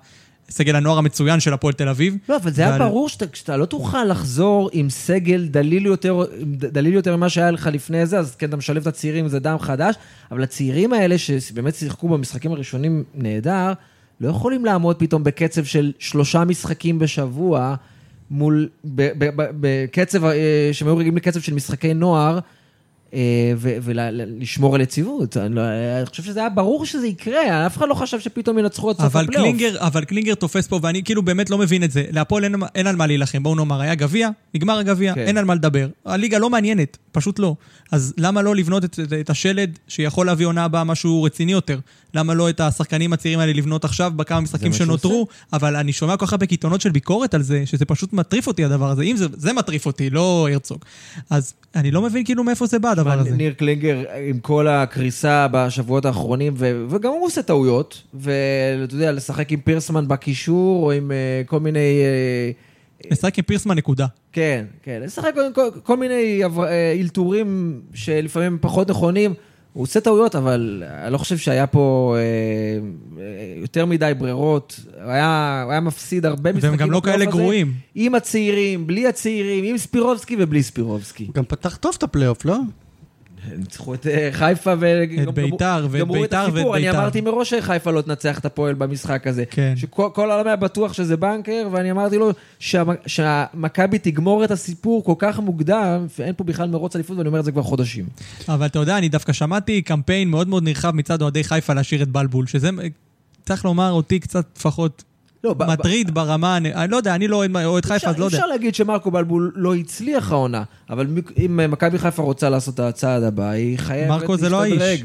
[0.50, 2.18] סגל הנוער המצוין של הפועל תל אביב.
[2.30, 6.22] לא, אבל זה היה ועל- ברור שאתה, שאתה לא תוכל לחזור עם סגל דליל יותר,
[6.44, 9.58] דליל יותר ממה שהיה לך לפני זה, אז כן, אתה משלב את הצעירים, זה דם
[9.60, 9.96] חדש,
[10.32, 13.74] אבל הצעירים האלה, שבאמת שיחקו במשחקים הראשונים נהדר,
[14.22, 17.76] לא יכולים לעמוד פתאום בקצב של שלושה משחקים בשבוע,
[18.32, 22.40] מול, בקצב, אה, שהם היו רגילים לקצב של משחקי נוער,
[23.58, 25.38] ולשמור על יציבות.
[25.38, 25.62] אני, לא,
[25.98, 29.06] אני חושב שזה היה ברור שזה יקרה, אף אחד לא חשב שפתאום ינצחו עד סוף
[29.06, 29.36] הפלייאוף.
[29.36, 32.06] קלינגר, אבל קלינגר תופס פה, ואני כאילו באמת לא מבין את זה.
[32.12, 35.22] להפועל אין, אין על מה להילחם, בואו נאמר, היה גביע, נגמר הגביע, כן.
[35.22, 35.88] אין על מה לדבר.
[36.06, 37.56] הליגה לא מעניינת, פשוט לא.
[37.92, 41.80] אז למה לא לבנות את, את, את השלד שיכול להביא עונה הבאה משהו רציני יותר?
[42.14, 45.28] למה לא את השחקנים הצעירים האלה לבנות עכשיו בכמה משחקים שנותרו?
[45.54, 48.66] אבל אני שומע כל כך הרבה קיתונות של ביקורת על זה, שזה פשוט מטריף אותי
[48.66, 49.04] הדבר הזה.
[49.04, 50.86] אם זה, זה מטריף אותי, לא הרצוג.
[51.30, 53.36] אז אני לא מבין כאילו מאיפה זה בא הדבר הזה.
[53.36, 59.52] ניר קלינגר, עם כל הקריסה בשבועות האחרונים, ו- וגם הוא עושה טעויות, ואתה יודע, לשחק
[59.52, 62.02] עם פירסמן בקישור, או עם אה, כל מיני...
[63.02, 64.06] אה, לשחק עם פירסמן נקודה.
[64.32, 66.42] כן, כן, לשחק עם כל, כל מיני
[67.00, 69.34] אלתורים שלפעמים פחות נכונים.
[69.76, 73.22] הוא עושה טעויות, אבל אני לא חושב שהיה פה אה,
[73.62, 74.80] יותר מדי ברירות.
[75.04, 76.70] הוא היה, הוא היה מפסיד הרבה משחקים.
[76.70, 77.74] והם גם לא כאלה גרועים.
[77.96, 81.26] עם הצעירים, בלי הצעירים, עם ספירובסקי ובלי ספירובסקי.
[81.26, 82.60] הוא גם פתח טוב את הפלייאוף, לא?
[83.58, 85.04] ניצחו את אה, חיפה ו...
[85.24, 86.76] את ביתר, ואת ביתר ואת ביתר.
[86.76, 89.44] אני אמרתי מראש שחיפה לא תנצח את הפועל במשחק הזה.
[89.50, 89.74] כן.
[89.76, 92.32] שכל העולם היה בטוח שזה בנקר, ואני אמרתי לו
[93.06, 97.46] שהמכבי תגמור את הסיפור כל כך מוקדם, ואין פה בכלל מרוץ אליפות, ואני אומר את
[97.46, 98.06] זה כבר חודשים.
[98.50, 102.08] אבל אתה יודע, אני דווקא שמעתי קמפיין מאוד מאוד נרחב מצד אוהדי חיפה להשאיר את
[102.08, 102.70] בלבול, שזה,
[103.46, 105.04] צריך לומר, אותי קצת לפחות
[105.46, 108.38] לא, מטריד ברמה, אני לא יודע, אני לא אוהד חיפה, אז לא יודע.
[108.38, 111.08] אפשר להגיד שמרקו בלבול לא הצליח העונה, אבל
[111.46, 114.22] אם מכבי חיפה רוצה לעשות את הצעד הבא, היא חייבת להשתדרג.
[114.22, 115.04] מרקו זה לא האיש.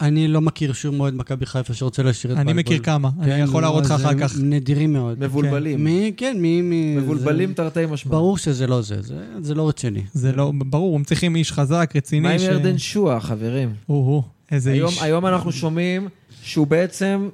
[0.00, 2.52] אני לא מכיר שום אוהד מכבי חיפה שרוצה להשאיר את בלבול.
[2.52, 4.32] אני מכיר כמה, אני כן, יכול להראות לך אחר כך.
[4.42, 5.20] נדירים מאוד.
[5.20, 5.84] מבולבלים.
[5.84, 6.62] מי, כן, מי...
[6.96, 8.12] מבולבלים תרתי משמע.
[8.12, 8.96] ברור שזה לא זה,
[9.40, 10.02] זה לא רציני.
[10.12, 12.20] זה לא, ברור, הם צריכים איש חזק, רציני.
[12.20, 13.74] מה עם ירדן שואה, חברים?
[13.88, 14.22] או-הו,
[14.52, 15.02] איזה איש.
[15.02, 16.08] היום אנחנו שומעים
[16.42, 17.28] שהוא בעצם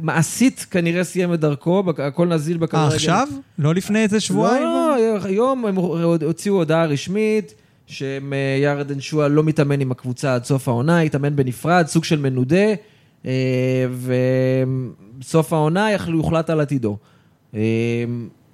[0.00, 2.90] מעשית כנראה סיים את דרכו, הכל נזיל בכדורגל.
[2.90, 3.28] אה, עכשיו?
[3.58, 4.62] לא לפני איזה שבועיים?
[4.62, 7.54] לא, היום הם הוציאו הודעה רשמית.
[7.86, 12.74] שירדן שואה לא מתאמן עם הקבוצה עד סוף העונה, יתאמן בנפרד, סוג של מנודה,
[13.26, 13.86] אה,
[15.18, 16.96] ובסוף העונה יוחלט על עתידו.
[17.54, 17.60] אה,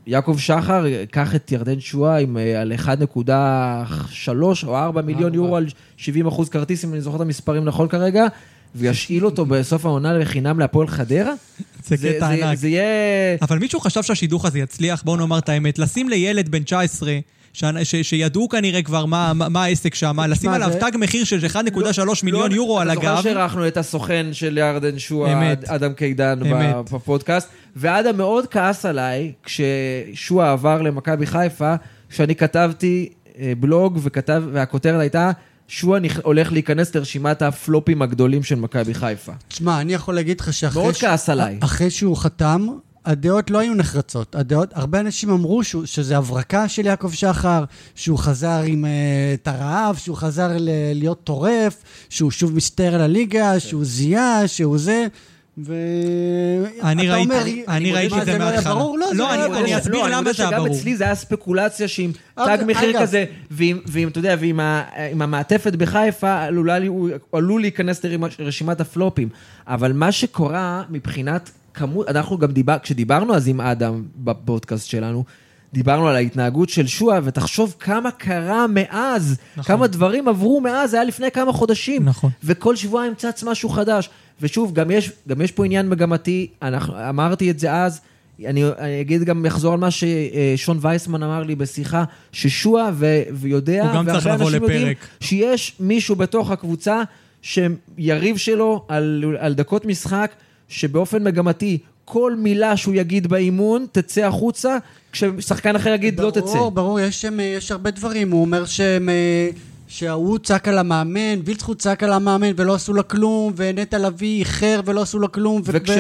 [0.07, 5.67] יעקב שחר, קח את ירדן שואה עם, אה, על 1.3 או 4 מיליון יורו על
[5.97, 8.27] 70 אחוז כרטיס, אם אני זוכר את המספרים נכון כרגע,
[8.75, 11.33] וישאיל אותו בסוף העונה לחינם להפועל חדרה?
[11.87, 12.59] זה קטע ענק.
[12.59, 12.85] זה יהיה...
[13.43, 17.19] אבל מישהו חשב שהשידוך הזה יצליח, בואו נאמר את האמת, לשים לילד בן 19...
[17.53, 17.65] ש...
[17.83, 17.95] ש...
[17.97, 20.81] שידעו כנראה כבר מה, מה העסק שם, לשים עליו זה...
[20.81, 21.59] תג מחיר של 1.3
[22.05, 23.01] לא, מיליון לא, יורו על הגב.
[23.03, 26.39] אתה זוכר שאירחנו את הסוכן של ירדן שואה, אדם קידן,
[26.93, 31.75] בפודקאסט, ואדם מאוד כעס עליי כששואה עבר למכבי חיפה,
[32.11, 33.09] שאני כתבתי
[33.39, 35.31] אה, בלוג וכתב, והכותרת הייתה...
[35.75, 39.33] שואה הולך להיכנס לרשימת הפלופים הגדולים של מכבי חיפה.
[39.49, 40.83] תשמע, אני יכול להגיד לך שאחרי...
[40.83, 41.59] מאוד כעס עליי.
[41.61, 42.67] אחרי שהוא חתם,
[43.05, 44.35] הדעות לא היו נחרצות.
[44.35, 47.65] הדעות, הרבה אנשים אמרו שהוא, שזה הברקה של יעקב שחר,
[47.95, 48.89] שהוא חזר עם uh,
[49.35, 53.61] את הרעב, שהוא חזר ל- להיות טורף, שהוא שוב מסתער על הליגה.
[53.61, 55.07] שהוא זיהה, שהוא זה.
[55.59, 55.75] ו...
[56.83, 58.75] אני ראיתי, אני ראיתי את זה לא מההתחלה.
[58.75, 60.69] לא, לא, אני אסביר למה זה היה ברור.
[60.69, 64.61] גם אצלי זה היה ספקולציה שעם תג מחיר כזה, ועם, אתה יודע, ועם
[65.23, 66.43] המעטפת בחיפה,
[67.33, 68.05] עלול להיכנס
[68.39, 69.29] לרשימת הפלופים.
[69.67, 75.25] אבל מה שקורה מבחינת כמות, אנחנו גם דיבר, כשדיברנו אז עם אדם בפודקאסט שלנו,
[75.73, 79.77] דיברנו על ההתנהגות של שועה, ותחשוב כמה קרה מאז, נכון.
[79.77, 82.05] כמה דברים עברו מאז, זה היה לפני כמה חודשים.
[82.05, 82.31] נכון.
[82.45, 84.11] וכל שבועיים צץ משהו חדש.
[84.41, 88.01] ושוב, גם יש, גם יש פה עניין מגמתי, אנחנו, אמרתי את זה אז,
[88.47, 92.91] אני, אני אגיד גם, אחזור על מה ששון וייסמן אמר לי בשיחה, ששועה
[93.33, 94.89] ויודע, והרבה אנשים יודעים,
[95.21, 97.03] שיש מישהו בתוך הקבוצה
[97.43, 100.33] שיריב שלו על, על דקות משחק,
[100.69, 104.77] שבאופן מגמתי, כל מילה שהוא יגיד באימון תצא החוצה,
[105.13, 106.59] כששחקן אחר יגיד לא ברור, לא תצא.
[106.59, 108.31] ברור, ברור, יש, יש הרבה דברים.
[108.31, 109.09] הוא אומר שהם...
[109.93, 114.39] אה, שההוא צעק על המאמן, וילצחוט צעק על המאמן ולא עשו לו כלום, ונטע לביא
[114.39, 115.91] איחר ולא עשו לו כלום, והלך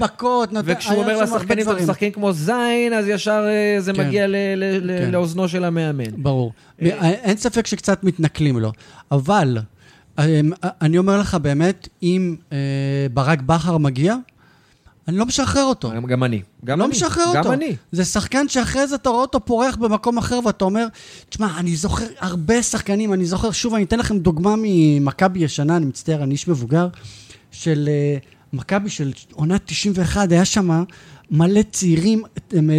[0.00, 5.10] מכות, וכשהוא אומר לשחקנים, אתם משחקים כמו זין, אז ישר אה, זה כן, מגיע כן.
[5.12, 6.10] לאוזנו של המאמן.
[6.16, 6.52] ברור.
[6.82, 8.72] אה, אין ספק שקצת מתנכלים לו,
[9.10, 9.58] אבל
[10.58, 12.58] אני אומר לך באמת, אם אה,
[13.12, 14.14] ברק בכר מגיע,
[15.08, 15.90] אני לא משחרר אותו.
[16.06, 16.42] גם אני.
[16.64, 16.90] גם לא אני.
[16.90, 17.48] משחרר גם אותו.
[17.48, 17.76] גם אני.
[17.92, 20.86] זה שחקן שאחרי זה אתה רואה אותו פורח במקום אחר ואתה אומר,
[21.28, 25.86] תשמע, אני זוכר הרבה שחקנים, אני זוכר, שוב, אני אתן לכם דוגמה ממכבי ישנה, אני
[25.86, 26.88] מצטער, אני איש מבוגר,
[27.50, 27.88] של
[28.22, 30.84] uh, מכבי של עונה 91, היה שם
[31.30, 32.22] מלא צעירים,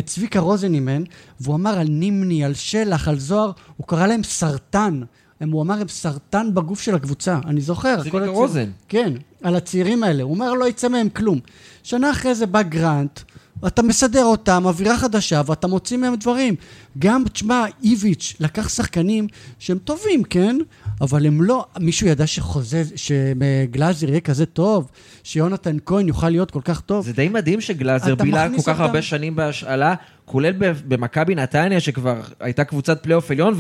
[0.06, 1.04] צביקה רוזן אימן,
[1.40, 5.02] והוא אמר על נימני, על שלח, על זוהר, הוא קרא להם סרטן.
[5.40, 7.40] הם, הוא אמר, הם סרטן בגוף של הקבוצה.
[7.46, 8.02] אני זוכר.
[8.02, 8.70] צביקה רוזן.
[8.88, 9.14] כן,
[9.44, 10.24] על הצעירים האלה.
[10.24, 11.40] הוא אומר, לא יצא מהם כלום.
[11.84, 13.20] שנה אחרי זה בא גרנט,
[13.68, 16.56] אתה מסדר אותם, אווירה חדשה, ואתה מוציא מהם דברים.
[17.00, 19.28] גם, תשמע, איביץ' לקח שחקנים
[19.60, 20.58] שהם טובים, כן?
[21.02, 21.66] אבל הם לא...
[21.80, 24.92] מישהו ידע שחוזה, שגלאזר יהיה כזה טוב,
[25.24, 27.06] שיונתן כהן יוכל להיות כל כך טוב.
[27.06, 28.82] זה די מדהים שגלאזר בילה כל כך אותם.
[28.82, 29.96] הרבה שנים בהשאלה,
[30.28, 33.60] כולל ב- במכבי נתניה, שכבר הייתה קבוצת פלייאוף עליון,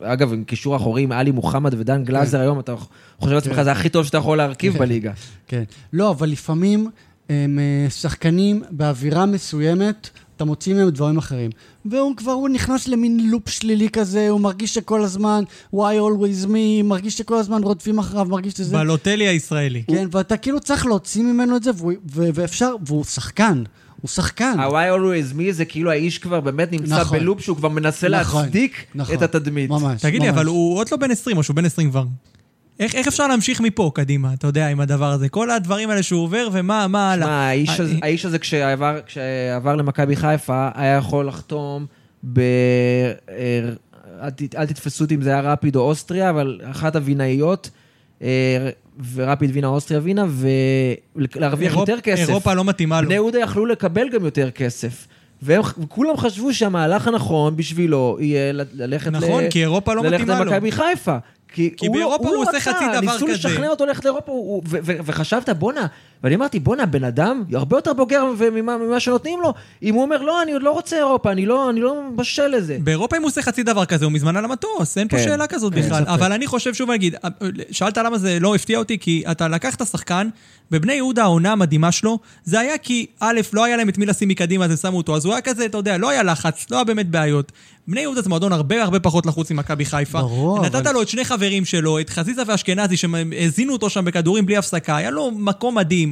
[0.00, 2.74] ואגב, עם קישור אחורי עם עלי מוחמד ודן גלאזר היום, אתה
[3.18, 3.64] חושב לעצמך, כן.
[3.64, 5.12] זה הכי טוב שאתה יכול להרכיב בליגה.
[5.46, 5.62] כן.
[5.92, 6.90] לא, אבל לפעמים
[7.28, 11.50] הם אה, שחקנים באווירה מסוימת, אתה מוציא מהם דברים אחרים.
[11.84, 15.44] והוא כבר, הוא נכנס למין loop שלילי כזה, הוא מרגיש שכל הזמן,
[15.74, 18.76] why always me, מרגיש שכל הזמן רודפים אחריו, מרגיש שזה...
[18.76, 19.82] בלוטלי הישראלי.
[19.90, 23.62] כן, ואתה כאילו צריך להוציא ממנו את זה, והוא, ואפשר, והוא שחקן,
[24.02, 24.54] הוא שחקן.
[24.58, 27.18] ה-why always me זה כאילו האיש כבר באמת נמצא נכון.
[27.18, 29.14] בלופ שהוא כבר מנסה נכון, להצדיק נכון.
[29.14, 29.70] את התדמית.
[29.70, 30.36] ממש, תגיד לי, ממש.
[30.38, 32.04] אבל הוא עוד לא בן 20, או שהוא בן 20 כבר.
[32.80, 35.28] איך, איך אפשר להמשיך מפה קדימה, אתה יודע, עם הדבר הזה?
[35.28, 37.26] כל הדברים האלה שהוא עובר, ומה מה הלאה?
[37.26, 41.86] מה, האיש הזה- אה, האיש הזה כשעבר- כשעבר למכבי חיפה, היה יכול לחתום
[42.32, 42.40] ב...
[42.40, 43.60] אה,
[44.22, 47.70] אל ת- אל תתפסו אותי אם זה היה רפיד או אוסטריה, אבל אחת הווינאיות,
[48.22, 48.28] אה,
[49.14, 50.24] ורפיד וינה אוסטריה וינה,
[51.16, 52.28] ולהרוויח יותר כסף.
[52.28, 53.06] אירופה לא מתאימה לו.
[53.06, 55.06] בני יהודה יכלו לקבל גם יותר כסף.
[55.42, 60.44] והם- וכולם חשבו שהמהלך הנכון בשבילו יהיה ללכת נכון, ל- כי אירופה לא ללכת מתאימה
[60.44, 60.50] לו.
[60.50, 61.16] למכבי חיפה.
[61.54, 63.32] כי, כי הוא לא- באירופה הוא לא עושה חצי דבר ניסו כזה.
[63.32, 65.86] לשכנע אותו ללכת לאירופה, הוא- הוא- ו- ו- וחשבת, בואנה,
[66.24, 69.54] ואני אמרתי, בואנה, בן אדם הרבה יותר בוגר ממה, ממה שנותנים לו.
[69.82, 72.78] אם הוא אומר, לא, אני עוד לא רוצה אירופה, אני לא, אני לא בשל לזה.
[72.84, 75.46] באירופה אם הוא עושה חצי דבר כזה, הוא מזמן על המטוס, אין פה כן, שאלה
[75.46, 76.04] כזאת אין בכלל.
[76.06, 77.14] אבל אני חושב, שוב נגיד,
[77.70, 80.28] שאלת למה זה לא הפתיע אותי, כי אתה לקחת שחקן,
[80.70, 84.28] בבני יהודה העונה המדהימה שלו, זה היה כי, א', לא היה להם את מי לשים
[84.28, 86.76] מקדימה, אז הם שמו אותו, אז הוא היה כזה, אתה יודע, לא היה לחץ, לא
[86.76, 87.52] היה באמת בעיות.
[87.88, 90.18] בני יהודה זה מועדון הרבה הרבה פחות לחוץ ממכבי חיפה.
[90.20, 94.46] ברור, נתת אבל- לו את שני חברים שלו, את חזיזה ואשכנזי, שהזינו אותו שם בכדורים
[94.46, 96.11] בלי הפסקה, היה לו מקום מדהים.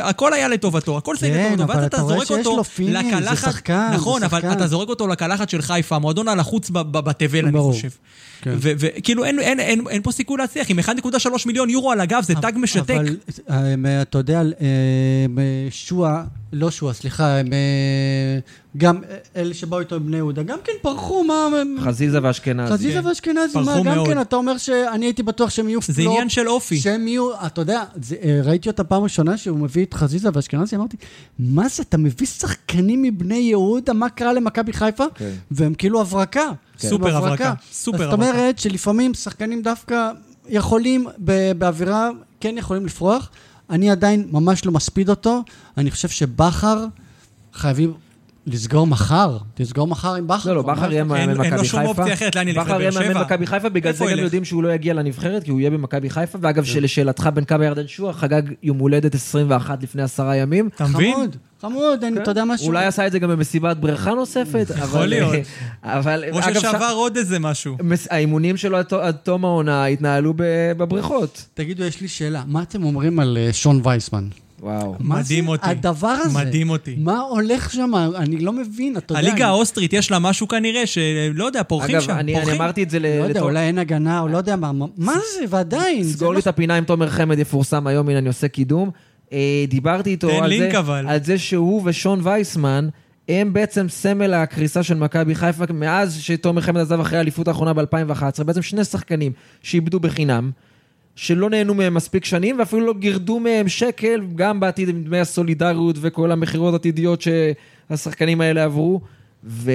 [0.00, 2.92] הכל היה לטובתו, הכל סגל כן, לטובתו, ואז אתה אתה רואה זורק שיש אותו זה
[2.92, 4.52] לקלחת, שחקן, נכון, זה אבל.
[4.52, 7.58] אתה זורק אותו לקלחת של חיפה, המועדון הלחוץ בתבל, אני.
[7.58, 7.88] חושב.
[8.42, 8.54] כן.
[8.60, 12.94] וכאילו אין, פה סיכוי להצליח, עם 1.3 מיליון יורו על הגב, זה תג משתק.
[13.48, 17.42] אבל אה, אתה יודע, אה, אה, שועה, לא שועה, סליחה, אה,
[18.76, 19.00] גם
[19.36, 21.48] אלה שבאו איתו בני יהודה, גם כן פרחו, מה...
[21.80, 22.72] חזיזה ואשכנזי.
[22.72, 23.06] חזיזה כן.
[23.06, 24.06] ואשכנזי, מה, גם.
[24.06, 25.96] כן, אתה אומר שאני הייתי בטוח שהם יהיו פלופ.
[25.96, 26.76] זה עניין של אופי.
[26.76, 30.76] שהם יהיו, אתה יודע, זה, אה, ראיתי אותה פעם ראשונה שהוא מביא את חזיזה ואשכנזי,
[30.76, 30.96] אמרתי,
[31.38, 35.04] מה זה, אתה מביא שחקנים מבני יהודה, מה קרה למכבי חיפה?
[35.14, 35.30] כן.
[35.50, 36.50] והם כאילו הברקה.
[36.78, 38.30] סופר הם הברקה, סופר אז זאת הברקה.
[38.32, 40.10] אומרת שלפעמים שחקנים דווקא
[40.48, 41.06] יכולים
[41.58, 43.30] באווירה, כן יכולים לפרוח.
[43.70, 45.42] אני עדיין ממש לא מספיד אותו.
[45.76, 46.86] אני חושב שבכר
[47.52, 47.94] חייבים
[48.46, 49.38] לסגור מחר.
[49.54, 50.50] תסגור מחר עם בכר.
[50.50, 51.62] לא, לא, בכר יהיה מאמן אין- מכבי אין חיפה.
[51.62, 53.22] לו שום אופציה אחרת לאן ילך, בכר יהיה לבאר מאמן שבע?
[53.24, 54.18] מכבי חיפה, בגלל זה גם?
[54.18, 56.38] יודעים שהוא לא יגיע לנבחרת, כי הוא יהיה במכבי חיפה.
[56.42, 60.68] ואגב, שלשאלתך, בן כמה ירדן שועה חגג יום הולדת 21 לפני עשרה ימים.
[60.74, 61.14] אתה מבין?
[61.14, 62.66] חמוד, חמוד, אני- אתה יודע משהו?
[62.66, 65.06] אולי עשה את זה גם במסיבת בריכה נוספת, אבל...
[65.06, 65.34] להיות.
[65.84, 66.24] אבל...
[66.32, 67.76] או ששבר עוד איזה משהו.
[68.10, 71.44] האימונים שלו עד תו- עד תום העונה התנהלו בבריכות.
[71.54, 72.42] תגידו, יש לי שאלה.
[72.46, 74.28] מה אתם אומרים על אה, שון וייסמן?
[74.62, 74.94] וואו.
[75.00, 75.70] מדהים אותי.
[75.70, 76.38] הדבר הזה?
[76.38, 76.94] מדהים אותי.
[76.98, 77.92] מה הולך שם?
[78.16, 79.28] אני לא מבין, אתה יודע.
[79.28, 82.12] הליגה האוסטרית יש לה משהו כנראה, שלא יודע, פורחים אגב, שם.
[82.18, 82.52] אני אני.
[82.52, 83.06] אמרתי את זה ל...
[83.20, 84.72] לא יודע, אולי אין הגנה, או לא יודע מה.
[84.96, 85.44] מה- זה?
[85.48, 86.04] ועדיין.
[86.04, 88.90] סגור מה לי את הפינה עם תומר חמד יפורסם היום, הנה אני עושה קידום.
[89.32, 91.06] אה, דיברתי איתו תן על לינק זה, אבל.
[91.08, 92.88] על זה שהוא ושון וייסמן,
[93.28, 98.44] הם בעצם סמל הקריסה של מכבי חיפה מאז שתומר חמד עזב אחרי האליפות האחרונה ב-2011.
[98.44, 99.32] בעצם שני שחקנים
[99.62, 100.50] שאיבדו בחינם,
[101.16, 105.96] שלא נהנו מהם מספיק שנים, ואפילו לא גירדו מהם שקל, גם בעתיד עם דמי הסולידריות
[106.00, 109.00] וכל המכירות העתידיות שהשחקנים האלה עברו.
[109.44, 109.70] ו...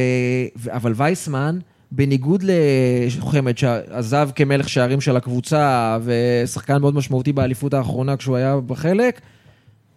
[0.57, 0.75] ו...
[0.75, 1.59] אבל וייסמן,
[1.91, 9.21] בניגוד לחמד שעזב כמלך שערים של הקבוצה ושחקן מאוד משמעותי באליפות האחרונה כשהוא היה בחלק,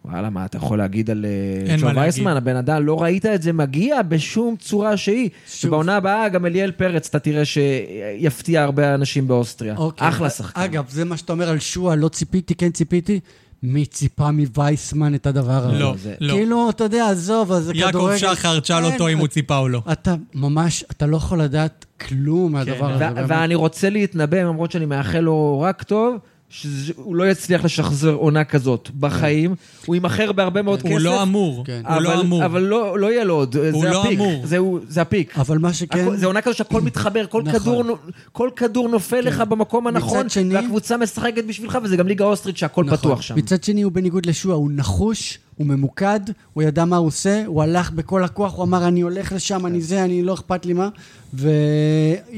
[0.04, 1.24] וואלה, מה אתה יכול להגיד על
[1.68, 2.36] אה, מה וייסמן?
[2.36, 5.30] הבן אדם, לא ראית את זה מגיע בשום צורה שהיא.
[5.48, 5.68] שוב.
[5.68, 9.76] ובעונה הבאה גם אליאל פרץ, אתה תראה שיפתיע הרבה אנשים באוסטריה.
[9.76, 10.08] אוקיי.
[10.08, 10.60] אחלה שחקן.
[10.60, 13.20] אגב, זה מה שאתה אומר על שועה, לא ציפיתי, כן ציפיתי.
[13.62, 15.78] מי ציפה מווייסמן את הדבר הזה?
[15.78, 16.32] לא, זה- לא.
[16.34, 18.12] כאילו, אתה יודע, עזוב, אז זה כדורגל.
[18.24, 19.82] יעקב שחר, תשאל אותו אם הוא ציפה או לא.
[19.92, 23.04] אתה ממש, אתה לא יכול לדעת כלום מהדבר הזה.
[23.10, 23.24] ו- באמת.
[23.28, 26.16] ואני רוצה להתנבא, למרות שאני מאחל לו רק טוב,
[26.62, 29.54] שהוא לא יצליח לשחזר עונה כזאת בחיים.
[29.86, 30.90] הוא יימכר בהרבה מאוד כסף.
[30.90, 31.82] הוא לא אמור, כן.
[31.88, 32.44] הוא לא אבל- אמור.
[32.44, 34.18] אבל לא לא יהיה לו עוד, הוא זה לא הפיק.
[34.18, 34.44] אמור.
[34.88, 35.38] זה הפיק.
[35.38, 36.16] אבל מה שכן...
[36.16, 37.52] זה עונה כזו שהכל מתחבר, כל נכון.
[37.52, 37.58] כן.
[37.58, 37.84] כדור
[38.32, 42.84] כל כדור נופל לך במקום הנכון, שני- והקבוצה משחקת בשבילך, וזה גם ליגה אוסטרית שהכל
[42.84, 42.96] נכון.
[42.98, 43.34] פתוח שם.
[43.36, 46.20] מצד שני, הוא בניגוד לשועה, הוא נחוש, הוא ממוקד,
[46.52, 49.80] הוא ידע מה הוא עושה, הוא הלך בכל הכוח, הוא אמר, אני הולך לשם, אני
[49.80, 50.88] זה, אני לא אכפת לי מה,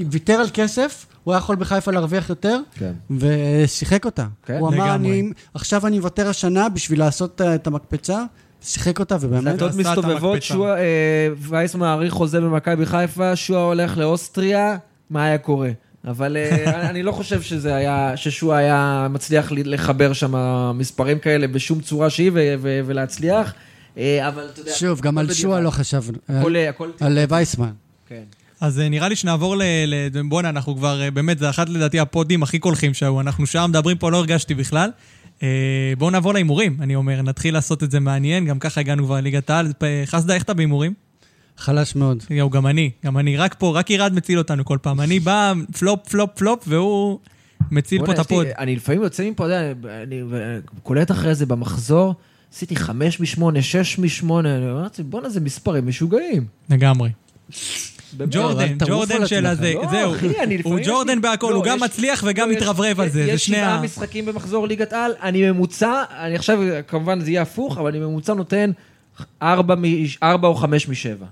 [0.06, 2.92] וויתר על כסף, הוא היה יכול בחיפה להרוויח יותר, כן.
[3.10, 4.26] ושיחק אותה.
[4.46, 4.94] כן, הוא אמר.
[4.94, 8.24] אני, עכשיו אני אוותר השנה בשביל לעשות את המקפצה,
[8.62, 9.44] שיחק אותה, ובאמת...
[9.44, 10.42] דלתות מסתובבות.
[10.42, 14.76] שועה, אה, וייס מעריך חוזה במכבי חיפה, שועה הולך לאוסטריה,
[15.10, 15.70] מה היה קורה?
[16.06, 20.34] אבל אה, אני לא חושב שזה היה, ששועה היה מצליח לחבר שם
[20.74, 23.54] מספרים כאלה בשום צורה שהיא ו- ו- ולהצליח,
[23.98, 24.72] אה, אבל אתה יודע...
[24.72, 25.60] שוב, גם הכל על שועה.
[25.60, 26.18] לא חשבנו.
[26.28, 26.90] הכל...
[27.00, 27.72] על וייסמן.
[28.06, 28.22] כן.
[28.60, 29.62] אז אה, נראה לי שנעבור ל...
[29.86, 33.20] ל- בואנה, אנחנו כבר, אה, באמת, זה אחת לדעתי הפודים הכי קולחים שהיו.
[33.20, 34.90] אנחנו שעה מדברים פה, לא הרגשתי בכלל.
[35.42, 35.48] אה,
[35.98, 37.22] בואו נעבור להימורים, אני אומר.
[37.22, 39.72] נתחיל לעשות את זה מעניין, גם ככה הגענו כבר לליגת העל.
[40.06, 40.94] חסדה, איך אתה בהימורים?
[41.58, 42.22] חלש מאוד.
[42.30, 43.36] יואו, גם אני, גם אני.
[43.36, 45.00] רק פה, רק ירד מציל אותנו כל פעם.
[45.00, 47.18] אני בא, פלופ, פלופ, פלופ, והוא
[47.70, 48.46] מציל פה את הפוד.
[48.58, 50.22] אני לפעמים יוצא מפה, אתה יודע, אני
[50.82, 52.14] קולט אחרי זה במחזור,
[52.54, 56.46] עשיתי חמש משמונה, שש משמונה, אני אמרתי, בואנה, זה מספרים משוגעים.
[56.70, 57.10] לגמרי.
[58.16, 58.32] באמת.
[58.34, 59.46] ג'ורדן, ג'ורדן של.
[59.46, 60.14] הזה, לא, זהו.
[60.64, 63.24] הוא יש ג'ורדן בהכל, לא, הוא גם יש- מצליח וגם לא, יש- מתרברב על זה,
[63.24, 63.82] זה יש שני שבעה ה...
[63.82, 66.58] משחקים במחזור ליגת על, אני ממוצע, אני עכשיו,
[66.88, 68.70] כמובן זה יהיה הפוך, אבל אני ממוצע נותן
[69.42, 69.74] ארבע
[70.48, 71.26] או חמש משבע.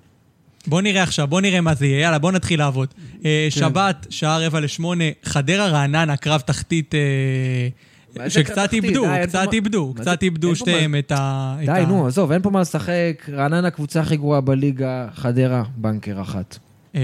[0.66, 2.88] בוא נראה עכשיו, בוא נראה מה זה יהיה, יאללה, בוא נתחיל לעבוד.
[3.24, 3.60] אה, כן.
[3.60, 8.72] שבת, שעה רבע לשמונה, חדרה רעננה, קרב תחתית, אה, שקצת?
[8.72, 11.56] איבדו, פה קצת איבדו, קצת איבדו שתיהם את ה...
[11.66, 16.58] די, נו, עזוב, אין פה מה לשחק, רעננה קבוצה הכי גרועה בליגה, חדרה, בנקר אחת.
[16.94, 17.00] אה,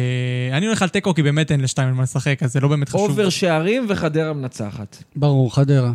[0.53, 2.89] אני הולך על תיקו, כי באמת אין לשתיים על מה לשחק, אז זה לא באמת
[2.89, 3.11] חשוב.
[3.11, 5.05] over שערים וחדרה מנצחת.
[5.17, 5.93] ברור, חדרה.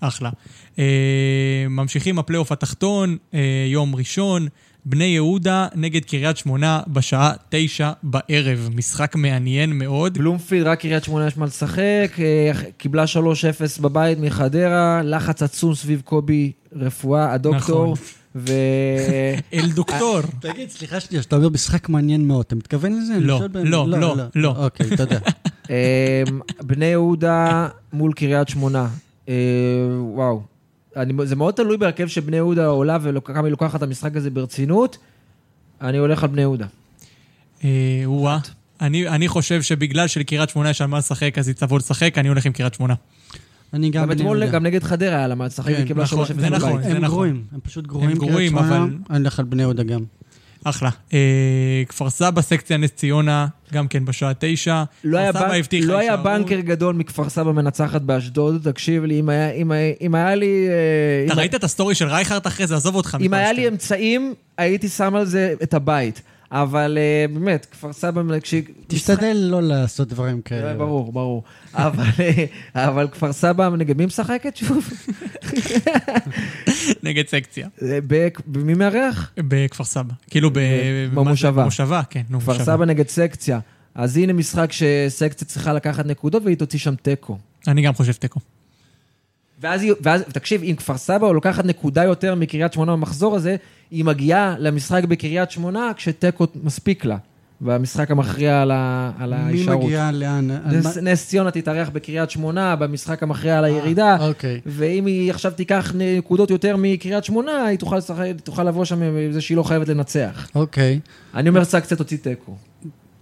[0.00, 0.30] אחלה.
[0.78, 4.48] אה, ממשיכים הפלייאוף התחתון, אה, יום ראשון,
[4.84, 8.70] בני יהודה נגד קריית שמונה בשעה תשע בערב.
[8.74, 10.18] משחק מעניין מאוד.
[10.18, 12.16] בלומפילד, רק קריית שמונה יש מה לשחק,
[12.76, 18.04] קיבלה 3-0 בבית מחדרה, לחץ עצום סביב קובי רפואה, הדוקטור, נכון.
[18.36, 18.52] ו...
[19.54, 20.20] אל דוקטור.
[20.40, 23.14] תגיד, סליחה שנייה, שאתה אומר משחק מעניין מאוד, אתה מתכוון לזה?
[23.20, 23.70] לא, שואל באמת.
[23.70, 24.54] לא, לא, לא.
[24.56, 25.18] אוקיי, תודה.
[25.70, 26.22] אה,
[26.62, 28.88] בני יהודה מול קריית שמונה.
[29.28, 29.34] אה,
[30.00, 30.42] וואו.
[30.96, 34.98] אני, זה מאוד תלוי בהרכב שבני יהודה עולה וכמה היא לוקחת את המשחק הזה ברצינות.
[35.80, 36.66] אני הולך על בני יהודה.
[37.64, 38.38] אה, וואה.
[38.80, 42.28] אני, אני חושב שבגלל שלקריית שמונה יש על מה לשחק, אז היא תבוא לשחק, אני
[42.28, 42.94] הולך עם קריית שמונה.
[43.74, 44.46] אני גם גם אתמול.
[44.50, 46.72] גם נגד חדרה היה לה מה לשחק, כן, היא קיבלה נכון, 3-0 זה נכון.
[46.72, 46.84] בבית.
[46.84, 47.08] זה הם נכון.
[47.08, 48.10] גרועים, הם פשוט גרועים.
[48.10, 50.00] הם גרועים, אבל- אני אלך על בני יהודה גם.
[50.64, 50.90] אחלה.
[51.12, 51.18] אה,
[51.88, 54.82] כפר סבא, סקציה נס ציונה, גם כן בשעה תשע.
[55.04, 56.16] לא היה, בנק, לא היה.
[56.16, 60.66] בנקר גדול מכפר סבא מנצחת באשדוד, תקשיב לי, אם היה, אם היה, אם היה לי...
[60.68, 62.76] אה, אתה אם, ראית את הסטורי של רייכרט אחרי זה?
[62.76, 63.16] עזוב אותך.
[63.20, 63.68] אם היה לי.
[63.68, 66.22] אמצעים, הייתי שם על זה את הבית.
[66.54, 68.22] אבל אה, באמת, כפר סבא.
[68.86, 70.68] תשתדל לא לעשות דברים משחק- כאלה.
[70.70, 71.42] אה, ברור, ברור.
[71.74, 72.44] אבל, אה,
[72.88, 74.88] אבל כפר סבא, נגד מי משחקת שוב?
[77.02, 77.68] נגד סקציה.
[77.82, 79.32] אה, ב- מי מארח?
[79.38, 80.12] בכפר סבא.
[80.30, 80.58] כאילו ב...
[81.14, 81.62] במושבה.
[81.62, 82.22] במושבה, כן.
[82.30, 82.64] נו, כפר מושבה.
[82.64, 83.60] סבא נגד סקציה.
[83.94, 87.38] אז הנה משחק שסקציה צריכה לקחת נקודות והיא תוציא שם תיקו.
[87.68, 88.40] אני גם חושב תיקו.
[89.64, 93.56] ואז, ואז, תקשיב, אם כפר סבא לוקחת נקודה יותר מקריית שמונה במחזור הזה,
[93.90, 97.16] היא מגיעה למשחק בקריית שמונה כשתיקו מספיק לה,
[97.60, 99.84] במשחק המכריע על, ה, על מי ההישארות.
[99.84, 100.50] מגיע לאן?
[100.50, 104.60] נס, נס ציונה תתארח בקריית שמונה במשחק המכריע על הירידה, אוקיי.
[104.66, 107.98] ואם היא עכשיו תיקח נקודות יותר מקריית שמונה, היא תוכל,
[108.44, 110.48] תוכל לבוא שם עם זה שהיא לא חייבת לנצח.
[110.54, 111.00] אוקיי.
[111.34, 112.56] אני אומר סקציה תוציא תיקו.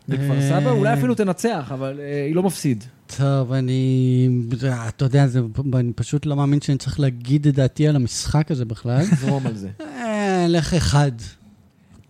[0.08, 0.48] בכפר אה.
[0.60, 2.84] סבא אולי אפילו תנצח, אבל אה, היא לא מפסיד.
[3.16, 4.28] טוב, אני...
[4.88, 5.40] אתה יודע, זה-
[5.74, 9.02] אני פשוט לא מאמין שאני צריך להגיד את דעתי על המשחק הזה בכלל.
[9.20, 9.68] זרום על זה.
[9.80, 11.12] אה, לך אחד.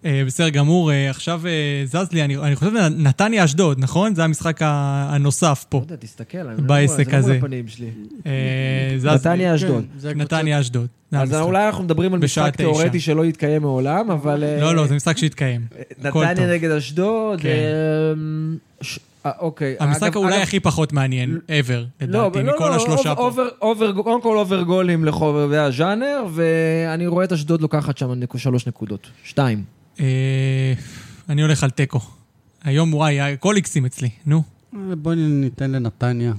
[0.04, 1.50] אה, בסדר גמור, אה, עכשיו אה,
[1.84, 4.14] זז לי, אני אני חושב נתניה אשדוד, נכון?
[4.14, 5.78] זה המשחק ה- הנוסף פה.
[5.78, 7.26] לא יודע, תסתכל, אני לא- בעסק זה לא.
[7.26, 7.86] מול הפנים שלי.
[8.26, 9.10] לי.
[9.14, 9.84] נתניה אשדוד.
[10.02, 10.86] כן, נתניה אשדוד.
[11.12, 11.34] אז.
[11.34, 12.56] אולי אנחנו מדברים על משחק.
[12.56, 14.44] תיאורטי שלא יתקיים מעולם, אבל...
[14.60, 15.60] לא, לא, זה משחק שהתקיים.
[16.04, 17.40] נתניה נגד אשדוד.
[17.40, 17.48] כן.
[19.26, 19.76] אה, אוקיי.
[19.80, 23.30] המשחק אולי הכי פחות מעניין ever, לא, לדעתי, לא, מכל לא, השלושה פה.
[24.02, 29.10] קודם כל over גולים לחובבי הז'אנר, ואני רואה את אשדוד לוקחת שם שלוש נקודות.
[29.24, 29.81] שתיים.
[30.00, 30.72] אה,
[31.28, 32.00] אני הולך על תיקו.
[32.64, 34.42] היום, וואי, הכל איקסים אצלי, נו.
[34.74, 36.32] אה, בוא ניתן לנתניה.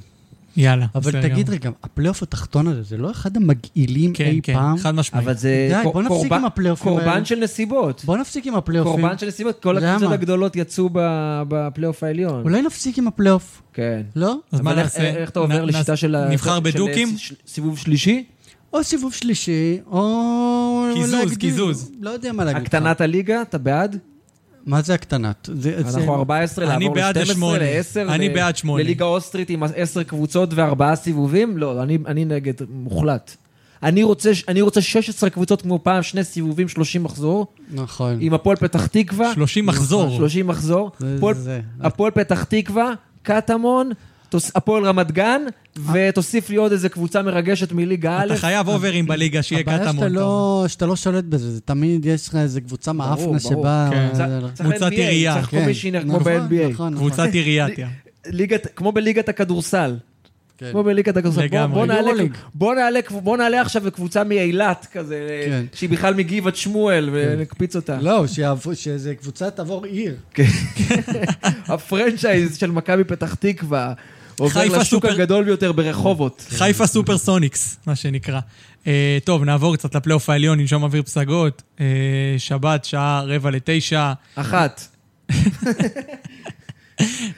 [0.58, 0.86] יאללה.
[0.96, 1.60] אבל בסדר תגיד גמור.
[1.60, 4.78] רגע, הפלייאוף התחתון הזה, זה לא אחד המגעילים כן, אי כן, פעם?
[4.78, 5.26] חד משמעית.
[5.26, 7.26] אבל זה די, בוא נפסיק קורבן- עם הפלייאופים קורבן האלה.
[7.26, 8.02] של נסיבות.
[8.06, 9.02] בוא נפסיק עם הפלייאופים.
[9.02, 9.60] קורבן של נסיבות.
[9.64, 9.78] כל?
[9.78, 11.00] הקבוצות הגדולות יצאו ב-
[11.48, 12.42] בפלייאוף העליון.
[12.44, 14.02] אולי נפסיק עם הפלייאוף, כן.
[14.16, 14.36] לא?
[14.52, 15.02] אז מה אבל נעשה?
[15.18, 16.16] איך אתה עובר נ- לשיטה נ- של...
[16.30, 17.16] נבחר בדוקים?
[17.48, 18.24] סיבוב שלישי?
[18.74, 20.86] או סיבוב שלישי, או...
[20.94, 21.92] קיזוז, להגדיל- קיזוז.
[22.02, 22.62] לא יודע מה להגיד.
[22.62, 23.98] הקטנת הליגה, אתה בעד?
[24.66, 25.50] מה זה הקטנת?
[25.54, 27.58] זה- זה- אנחנו 14, אני לעבור בעד ל-12, השמונה.
[27.60, 28.12] ל-10.
[28.14, 28.84] אני בעד שמונה.
[28.84, 31.58] לליגה אוסטרית עם 10 קבוצות וארבעה סיבובים?
[31.58, 33.36] לא, אני, אני נגד מוחלט.
[33.84, 38.18] אני רוצה, אני רוצה 16 קבוצות כמו פעם, שני סיבובים, 30 מחזור, נכון.
[38.20, 40.16] עם הפועל פתח תקווה, 30 מחזור.
[40.18, 42.94] 30 מחזור, זה- הפועל- זה- הפועל פתח תקווה,
[43.24, 43.92] קטמון,
[44.56, 45.42] הפועל רמת גן,
[45.94, 48.26] ותוסיף לי עוד איזה קבוצה מרגשת מליגה א'.
[48.26, 49.98] אתה חייב אוברים בליגה, שיהיה הבעיה קטמון.
[49.98, 50.08] אומר.
[50.22, 53.40] לא, שאתה לא שולט בזה, זה תמיד יש לך איזה קבוצה מאפנה.
[53.40, 53.90] שבאה...
[53.92, 54.10] כן.
[54.54, 55.60] צריך קבוצת עירייה, צריך כן.
[55.60, 56.72] קומישיונר כמו נכון, ב-NBA.
[56.74, 56.96] נכון, נכון.
[56.96, 57.28] קבוצת.
[58.26, 59.96] ליגת, כמו בליגת הכדורסל.
[60.58, 60.72] כן.
[60.72, 61.40] כמו בליגת הכדורסל.
[61.48, 61.80] בוא- לגמרי.
[62.54, 63.02] בוא נעלה-.
[63.24, 65.66] בוא עכשיו לקבוצה מאילת כזה, כן.
[65.74, 67.98] שהיא בכלל מגבעת שמואל, ונקפיץ אותה.
[68.02, 68.26] לא,
[68.74, 70.16] שאיזה קבוצה תעבור עיר.
[71.68, 73.94] הפרנצ'ייז של מכבי פתח תקווה
[74.40, 76.46] עובר חיפה לשוק סופר- הגדול ביותר ברחובות.
[76.50, 78.40] חיפה סופרסוניקס, מה שנקרא.
[78.88, 81.62] אה, טוב, נעבור קצת לפלייאוף העליון, ננשום אוויר פסגות.
[81.80, 81.86] אה,
[82.38, 84.14] שבת, שעה רבע לתשע.
[84.36, 84.88] אחת.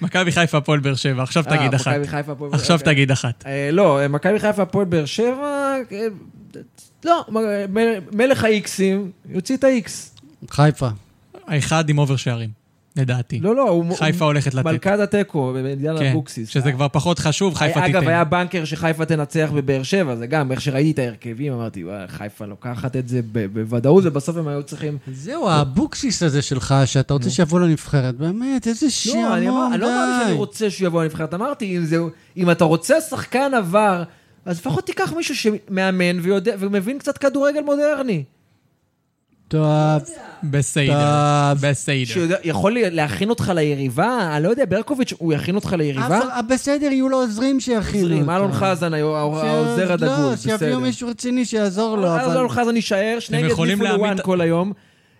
[0.02, 1.24] מכבי חיפה, הפועל באר שבע.
[1.24, 1.88] עכשיו אה, תגיד אחת.
[1.91, 2.91] מכבי חיפה, הפועל באר עכשיו שבע.
[2.93, 3.46] תגיד אחת.
[3.72, 5.76] לא, מכבי חיפה, הפועל באר שבע,
[7.06, 7.26] לא,
[8.12, 10.16] מלך האיקסים, יוציא את האיקס.
[10.52, 10.88] חיפה.
[11.48, 12.50] האחד עם over שערים,
[12.98, 13.39] לדעתי.
[13.39, 14.66] לא, לא, הוא חיפה הולכת לתת.
[14.66, 16.50] מלכת התיקו, בעניין כן, אבוקסיס.
[16.50, 18.08] שזה כבר פחות חשוב, חיפה אגב, תיתן.
[18.12, 22.46] היה בנקר שחיפה תנצח בבאר שבע, זה גם, איך שראיתי את ההרכבים, אמרתי, "וואי, חיפה
[22.46, 24.98] לוקחת את זה ב- בוודאות, ובסוף הם היו צריכים...
[25.14, 29.82] זהו, האבוקסיס הזה שלך, שאתה רוצה שיבוא לנבחרת, באמת, איזה שעמום, לא, אני אמר- אני
[29.82, 30.38] לא אמרתי שאני.
[30.38, 31.98] רוצה שהוא יבוא לנבחרת, אמרתי, אם זה-
[32.38, 34.04] אם אתה רוצה שחקן עבר,
[34.46, 38.24] אז לפחות תיקח מישהו שמאמן ויודע- ומבין קצת כדורגל מודרני.
[39.48, 40.02] טוב,
[40.43, 40.93] בסדר,
[41.54, 41.68] טוב.
[41.68, 42.04] בסדר.
[42.43, 46.08] שיכול להכין אותך ליריבה, אני לא יודע, ברקוביץ', הוא יכין אותך ליריבה?
[46.39, 48.36] אבל בסדר, יהיו לו עוזרים שיכינו עוזרים, אותו.
[48.38, 50.58] אלון חזן, היו- ש- העוזר הדגול, לא, בסדר.
[50.58, 52.16] שיביאו מישהו רציני שיעזור לו.
[52.20, 54.74] אלון חזן יישאר, שניהם יכולים ידליפו לוואן כל היום.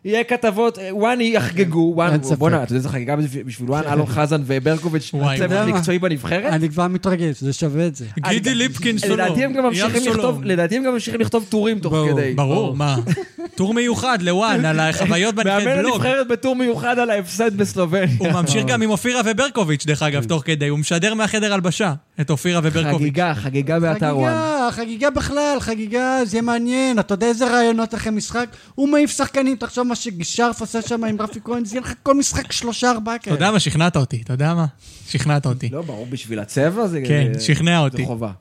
[0.06, 2.38] יהיה כתבות, אה, וואן יחגגו, וואן, אין ספק.
[2.38, 5.68] בוא'נה, אתה יודע איזה חגיגה בשביל וואן, אלון חזן וברקוביץ', צוות.
[5.68, 6.53] מקצועי בנבחרת?
[6.53, 8.06] אני כבר מתרגש, זה שווה את זה.
[8.30, 9.14] גידי ליפקין שלום.
[9.14, 10.03] לדעתי הם גם ממשיכים
[11.12, 12.34] ים לכתוב, טורים תוך כדי.
[12.34, 12.95] ברור, מה?
[13.56, 15.93] טור מיוחד לוואן, על החוויות בנבחרת מאמן בלוג.
[15.93, 18.16] הנבחרת בטור מיוחד על ההפסד בסלובניה.
[18.18, 20.68] הוא ממשיך גם עם אופירה וברקוביץ', דרך אגב, תוך כדי.
[20.68, 22.97] הוא משדר מהחדר הלבשה את אופירה וברקוביץ'.
[22.97, 24.32] חגיגה, חגיגה באתר וואן.
[24.32, 26.99] חגיגה, חגיגה בכלל, חגיגה, זה מעניין.
[26.99, 28.47] אתה יודע איזה רעיונות אחרי משחק?
[28.76, 32.15] הוא מעיף שחקנים, תחשוב מה ששרף עשה שם עם רפי כהן, זה יהיה לך כל
[32.15, 33.35] משחק שלושה ארבעה אתה כאלה.
[33.35, 33.59] יודע מה?
[33.59, 34.65] שכנעת אותי, אתה יודע מה?
[35.07, 35.69] שכנעת אותי.
[35.69, 37.01] לא, ברור, בשביל הצבע זה...
[37.07, 37.97] כן, שכנע אותי.
[37.97, 38.31] זה חובה.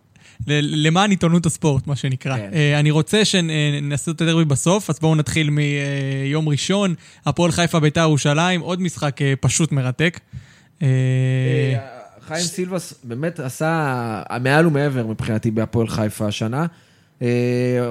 [0.46, 2.36] ל- למען עיתונות הספורט, מה שנקרא.
[2.36, 2.50] כן.
[2.54, 6.94] אה, אני רוצה שנעשה את הדרבי בסוף, אז בואו נתחיל מיום ראשון,
[7.26, 10.20] הפועל חיפה ביתר ירושלים, עוד משחק אה, פשוט מרתק.
[10.82, 10.86] אה,
[11.74, 11.78] אה,
[12.28, 16.66] חיים סילבס באמת עשה מעל ומעבר מבחינתי בהפועל חיפה השנה.
[17.22, 17.28] אה,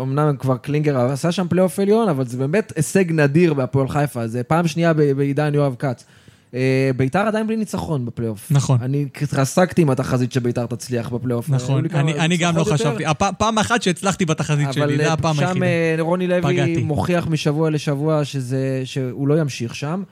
[0.01, 4.27] אמנם כבר קלינגר עשה שם פלייאוף עליון, אבל זה באמת הישג נדיר בהפועל חיפה.
[4.27, 6.05] זה פעם שנייה בעידן יואב כץ.
[6.53, 8.47] אה, ביתר עדיין בלי ניצחון בפלייאוף.
[8.51, 8.77] נכון.
[8.81, 11.49] אני התרסקתי עם התחזית שביתר תצליח בפלייאוף.
[11.49, 13.05] נכון, אני אני גם לא חשבתי.
[13.05, 15.65] הפ- פעם אחת שהצלחתי בתחזית שלי, אבל זה אה, הפעם שם היחידה.
[15.65, 16.77] אה, רוני לוי פגעתי.
[16.83, 20.03] מוכיח משבוע לשבוע שזה- שהוא לא ימשיך שם.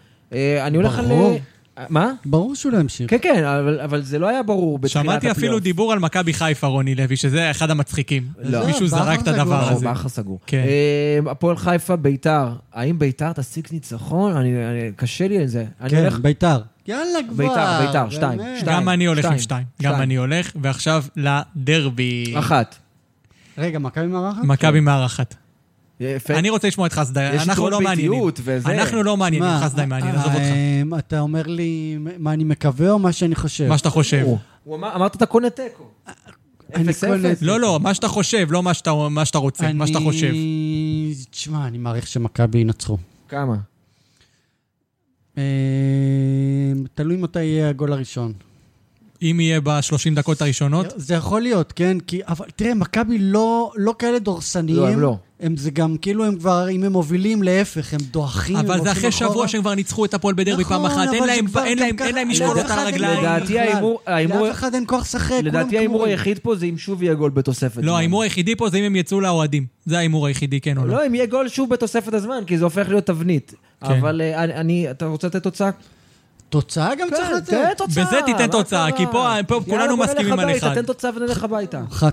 [0.61, 1.05] אני הולך על...
[1.05, 1.31] ברור.
[1.31, 1.37] אה,
[1.89, 2.11] מה?
[2.25, 3.09] ברור שהוא לא ימשיך.
[3.09, 5.23] כן, כן, אבל, אבל זה לא היה ברור בתחילת הפלייאוף.
[5.23, 8.23] שמעתי אפילו דיבור על מכבי חיפה, רוני לוי, שזה אחד המצחיקים.
[8.43, 8.65] לא.
[8.65, 9.27] מישהו זרק את.
[9.27, 9.87] הדבר ברור, הזה.
[9.87, 10.39] בכר סגור.
[10.47, 10.63] כן.
[11.25, 12.47] אה, הפועל חיפה, ביתר.
[12.73, 14.35] האם ביתר תשיג ניצחון?
[14.35, 15.65] אני, אני, קשה לי על זה.
[15.87, 16.19] כן, הולך...
[16.19, 16.61] ביתר.
[16.87, 17.47] יאללה כבר.
[17.47, 18.39] ביתר, ביתר, שתיים.
[18.59, 18.77] שתיים.
[18.77, 19.93] גם אני הולך עם שתיים, שתיים.
[19.93, 20.01] גם.
[20.01, 22.33] אני הולך, ועכשיו לדרבי.
[22.39, 22.75] אחת.
[23.57, 24.43] רגע, מכבי מארחת?
[24.43, 25.35] מכבי מארחת.
[26.01, 26.33] יפה.
[26.33, 28.21] אני רוצה לשמוע את חסדאי, אנחנו לא מעניינים.
[28.43, 28.69] וזה.
[28.71, 30.45] אנחנו לא מעניינים, חסדאי מעניין, עזוב אותך.
[30.93, 33.67] אה, אתה אומר לי מה אני מקווה או מה שאני חושב?
[33.67, 34.25] מה שאתה חושב.
[34.63, 35.83] הוא אמר, אמרת אתה קונה תיקו.
[36.75, 37.29] אני אפס קונה-.
[37.41, 40.27] לא, לא, מה שאתה חושב, לא מה שאתה- מה שאתה רוצה, מה שאתה חושב.
[40.27, 41.13] אני...
[41.31, 42.97] תשמע, אני מעריך שמכבי ינצחו.
[43.29, 43.55] כמה?
[45.37, 45.43] אה,
[46.95, 48.33] תלוי מתי יהיה הגול הראשון.
[49.21, 51.97] אם יהיה בשלושים דקות הראשונות, זה יכול להיות, כן?
[52.07, 54.77] כי, אבל תראה, מכבי לא, לא כאלה דורסניים.
[54.77, 55.17] לא, הם לא.
[55.41, 58.55] הם זה גם כאילו הם כבר, אם הם מובילים, להפך, הם דוחים.
[58.55, 59.47] הם אבל זה אחרי שבוע אחורה.
[59.47, 62.07] שהם כבר ניצחו את הפועל בדרבי פעם נכון, אחת, אין אבל להם- אין להם- ככה-
[62.07, 63.19] אין להם משקולות אחד על הרגליים.
[63.19, 63.59] לדעתי.
[63.59, 65.39] ההימור- לאף אחד אין כוח לשחק.
[65.43, 66.05] לדעתי ההימור.
[66.05, 67.97] היחיד פה זה אם שוב יהיה גול בתוספת לא.
[67.97, 69.65] ההימור היחידי פה זה אם הם יצאו לאוהדים.
[69.85, 70.93] זה ההימור היחידי, כן או לא.
[70.95, 73.53] לא, אם יהיה גול שוב בתוספת הזמן, כי זה הופך להיות תבנית.
[73.87, 73.91] כן.
[73.91, 75.69] אבל אה, אני- אתה רוצה לתת תוצאה?
[76.49, 77.49] תוצאה גם צריך כן, לתת.
[77.49, 78.05] תן תוצאה.
[78.05, 78.91] בזה תיתן תוצאה?
[78.91, 80.75] כי פה- פה יאללה, כולנו בוא נלך מסכימים על הביתה, אחד.
[80.75, 81.81] תן תוצאה ונלך הביתה.
[81.91, 82.03] 1-0.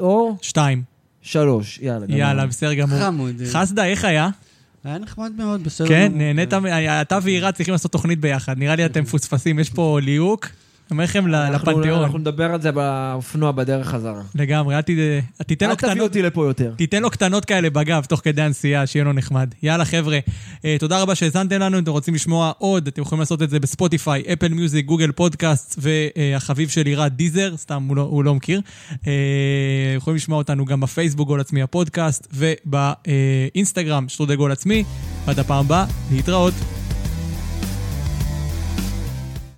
[0.00, 0.82] או שתיים.
[1.22, 2.06] שלוש, יאללה.
[2.08, 3.00] יאללה, בסדר גמור.
[3.00, 3.34] חמוד.
[3.52, 4.28] חסדה, איך היה?
[4.84, 5.88] היה נחמד מאוד, בסדר.
[5.88, 6.12] כן.
[6.14, 6.54] נהנית,
[7.00, 8.58] אתה ועירה צריכים לעשות תוכנית ביחד.
[8.58, 10.46] נראה לי אתם מפוספסים, יש פה ליהוק.
[10.90, 12.02] אומר לכם לפנתיאון.
[12.02, 14.22] אנחנו נדבר על זה באופנוע בדרך חזרה.
[14.34, 14.90] לגמרי, אל ת-
[15.46, 16.02] תיתן לו אל תביא.
[16.02, 16.72] אותי לפה יותר.
[16.76, 19.54] תיתן לו קטנות כאלה בגב תוך כדי הנסיעה, שיהיה לו נחמד.
[19.62, 20.18] יאללה חבר'ה,
[20.64, 23.60] אה, תודה רבה שהאזנתם לנו, אם אתם רוצים לשמוע עוד, אתם יכולים לעשות את זה
[23.60, 28.60] בספוטיפיי, אפל מיוזיק, גוגל פודקאסט, והחביב שלי רד דיזר, סתם הוא לא, הוא לא מכיר.
[29.06, 29.12] אה,
[29.96, 34.84] יכולים לשמוע אותנו גם בפייסבוק גול עצמי הפודקאסט, ובאינסטגרם שטרודל גול עצמי.
[35.26, 36.54] ועד הפעם הבאה, להתראות.